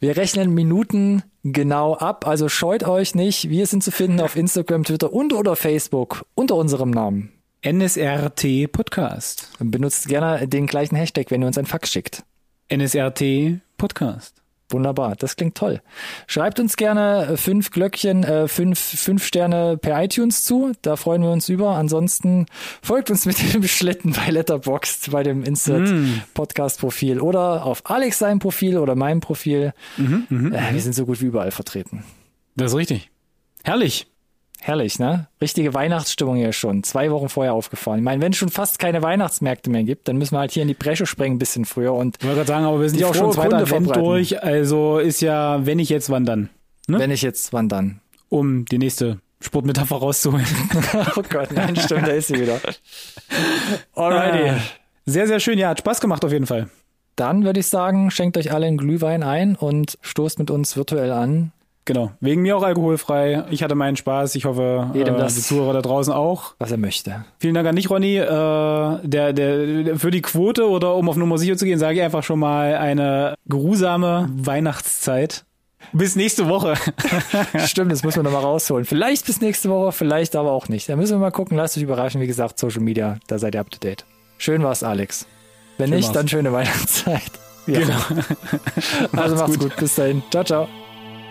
Wir 0.00 0.16
rechnen 0.16 0.52
Minuten 0.52 1.22
genau 1.44 1.94
ab, 1.94 2.26
also 2.26 2.48
scheut 2.48 2.82
euch 2.82 3.14
nicht. 3.14 3.48
Wir 3.48 3.66
sind 3.66 3.84
zu 3.84 3.92
finden 3.92 4.20
auf 4.20 4.34
Instagram, 4.34 4.82
Twitter 4.82 5.12
und 5.12 5.32
oder 5.32 5.54
Facebook 5.54 6.24
unter 6.34 6.56
unserem 6.56 6.90
Namen. 6.90 7.30
NSRT 7.64 8.72
Podcast. 8.72 9.48
Benutzt 9.60 10.08
gerne 10.08 10.48
den 10.48 10.66
gleichen 10.66 10.96
Hashtag, 10.96 11.30
wenn 11.30 11.42
ihr 11.42 11.46
uns 11.46 11.58
ein 11.58 11.66
Fax 11.66 11.92
schickt. 11.92 12.24
NSRT 12.68 13.60
Podcast. 13.76 14.40
Wunderbar, 14.72 15.16
das 15.16 15.36
klingt 15.36 15.56
toll. 15.56 15.80
Schreibt 16.26 16.60
uns 16.60 16.76
gerne 16.76 17.26
äh, 17.32 17.36
fünf 17.36 17.70
Glöckchen, 17.70 18.24
äh, 18.24 18.48
fünf, 18.48 18.78
fünf 18.78 19.24
Sterne 19.24 19.76
per 19.76 20.02
iTunes 20.02 20.44
zu, 20.44 20.72
da 20.82 20.96
freuen 20.96 21.22
wir 21.22 21.30
uns 21.30 21.48
über. 21.48 21.76
Ansonsten 21.76 22.46
folgt 22.82 23.10
uns 23.10 23.26
mit 23.26 23.36
dem 23.54 23.62
Schlitten 23.64 24.12
bei 24.12 24.30
Letterboxd, 24.30 25.10
bei 25.10 25.22
dem 25.22 25.42
Insert 25.42 25.88
Podcast 26.34 26.80
Profil 26.80 27.20
oder 27.20 27.64
auf 27.64 27.82
Alex 27.90 28.18
sein 28.18 28.38
Profil 28.38 28.78
oder 28.78 28.94
meinem 28.94 29.20
Profil. 29.20 29.72
äh, 29.98 30.72
wir 30.74 30.80
sind 30.80 30.94
so 30.94 31.06
gut 31.06 31.20
wie 31.20 31.26
überall 31.26 31.50
vertreten. 31.50 32.04
Das 32.56 32.72
ist 32.72 32.78
richtig. 32.78 33.10
Herrlich. 33.64 34.06
Herrlich, 34.62 34.98
ne? 34.98 35.26
Richtige 35.40 35.72
Weihnachtsstimmung 35.72 36.36
hier 36.36 36.52
schon. 36.52 36.82
Zwei 36.82 37.10
Wochen 37.10 37.28
vorher 37.28 37.54
aufgefahren. 37.54 38.00
Ich 38.00 38.04
meine, 38.04 38.22
wenn 38.22 38.32
es 38.32 38.38
schon 38.38 38.50
fast 38.50 38.78
keine 38.78 39.02
Weihnachtsmärkte 39.02 39.70
mehr 39.70 39.84
gibt, 39.84 40.06
dann 40.06 40.18
müssen 40.18 40.34
wir 40.34 40.40
halt 40.40 40.52
hier 40.52 40.62
in 40.62 40.68
die 40.68 40.74
Bresche 40.74 41.06
sprengen 41.06 41.36
ein 41.36 41.38
bisschen 41.38 41.64
früher 41.64 41.94
und 41.94 42.16
Ich 42.18 42.24
wollte 42.24 42.36
gerade 42.36 42.48
sagen, 42.48 42.64
aber 42.66 42.80
wir 42.80 42.90
sind 42.90 43.00
ja 43.00 43.06
auch 43.06 43.14
schon 43.14 43.32
zweiter 43.32 43.64
Kunde 43.64 43.74
Advent 43.74 43.96
durch, 43.96 44.42
also 44.42 44.98
ist 44.98 45.22
ja, 45.22 45.64
wenn 45.64 45.78
ich 45.78 45.88
jetzt, 45.88 46.10
wann 46.10 46.26
dann? 46.26 46.50
Ne? 46.90 46.98
wenn 46.98 47.10
ich 47.10 47.22
jetzt 47.22 47.52
wandern. 47.52 48.00
Um 48.28 48.64
die 48.66 48.78
nächste 48.78 49.18
Sportmetapher 49.40 49.96
rauszuholen. 49.96 50.46
Oh 51.16 51.22
Gott, 51.28 51.52
nein, 51.52 51.76
stimmt, 51.76 52.06
da 52.06 52.12
ist 52.12 52.28
sie 52.28 52.40
wieder. 52.40 52.60
Alrighty. 53.94 54.60
Sehr, 55.06 55.26
sehr 55.26 55.40
schön. 55.40 55.58
Ja, 55.58 55.70
hat 55.70 55.78
Spaß 55.78 56.00
gemacht 56.00 56.24
auf 56.24 56.32
jeden 56.32 56.46
Fall. 56.46 56.68
Dann 57.16 57.44
würde 57.44 57.60
ich 57.60 57.66
sagen, 57.66 58.10
schenkt 58.10 58.36
euch 58.36 58.52
alle 58.52 58.66
einen 58.66 58.76
Glühwein 58.76 59.22
ein 59.22 59.56
und 59.56 59.98
stoßt 60.02 60.38
mit 60.38 60.50
uns 60.50 60.76
virtuell 60.76 61.12
an. 61.12 61.52
Genau. 61.86 62.12
Wegen 62.20 62.42
mir 62.42 62.56
auch 62.56 62.62
alkoholfrei. 62.62 63.44
Ich 63.50 63.62
hatte 63.62 63.74
meinen 63.74 63.96
Spaß. 63.96 64.34
Ich 64.36 64.44
hoffe, 64.44 64.90
Jedem 64.94 65.14
äh, 65.16 65.18
das- 65.18 65.34
die 65.34 65.40
Zuhörer 65.40 65.72
da 65.72 65.82
draußen 65.82 66.12
auch. 66.12 66.54
was 66.58 66.70
er 66.70 66.76
möchte. 66.76 67.24
Vielen 67.38 67.54
Dank 67.54 67.66
an 67.66 67.74
dich, 67.76 67.88
Ronny. 67.90 68.16
Äh, 68.16 68.26
der, 68.26 69.32
der, 69.32 69.96
für 69.98 70.10
die 70.10 70.22
Quote 70.22 70.68
oder 70.68 70.94
um 70.94 71.08
auf 71.08 71.16
Nummer 71.16 71.38
sicher 71.38 71.56
zu 71.56 71.64
gehen, 71.64 71.78
sage 71.78 71.96
ich 71.98 72.02
einfach 72.02 72.22
schon 72.22 72.38
mal 72.38 72.74
eine 72.76 73.34
geruhsame 73.46 74.28
Weihnachtszeit. 74.36 75.44
Bis 75.92 76.14
nächste 76.14 76.48
Woche. 76.48 76.74
Stimmt, 77.66 77.90
das 77.90 78.04
muss 78.04 78.14
man 78.14 78.24
nochmal 78.26 78.42
rausholen. 78.42 78.84
Vielleicht 78.84 79.26
bis 79.26 79.40
nächste 79.40 79.70
Woche, 79.70 79.90
vielleicht 79.92 80.36
aber 80.36 80.52
auch 80.52 80.68
nicht. 80.68 80.88
Da 80.88 80.94
müssen 80.94 81.14
wir 81.14 81.18
mal 81.18 81.30
gucken. 81.32 81.56
Lasst 81.56 81.76
euch 81.76 81.82
überraschen. 81.82 82.20
Wie 82.20 82.26
gesagt, 82.26 82.58
Social 82.58 82.82
Media, 82.82 83.16
da 83.26 83.38
seid 83.38 83.54
ihr 83.54 83.60
up 83.62 83.70
to 83.70 83.78
date. 83.80 84.04
Schön 84.38 84.62
war's, 84.62 84.82
Alex. 84.82 85.26
Wenn 85.78 85.88
Schön 85.88 85.96
nicht, 85.96 86.06
war's. 86.08 86.14
dann 86.14 86.28
schöne 86.28 86.52
Weihnachtszeit. 86.52 87.22
Ja. 87.66 87.78
Genau. 87.80 87.98
Also 89.12 89.36
macht's 89.36 89.58
gut. 89.58 89.70
gut. 89.70 89.76
Bis 89.76 89.94
dahin. 89.94 90.22
Ciao, 90.30 90.42
ciao. 90.42 90.68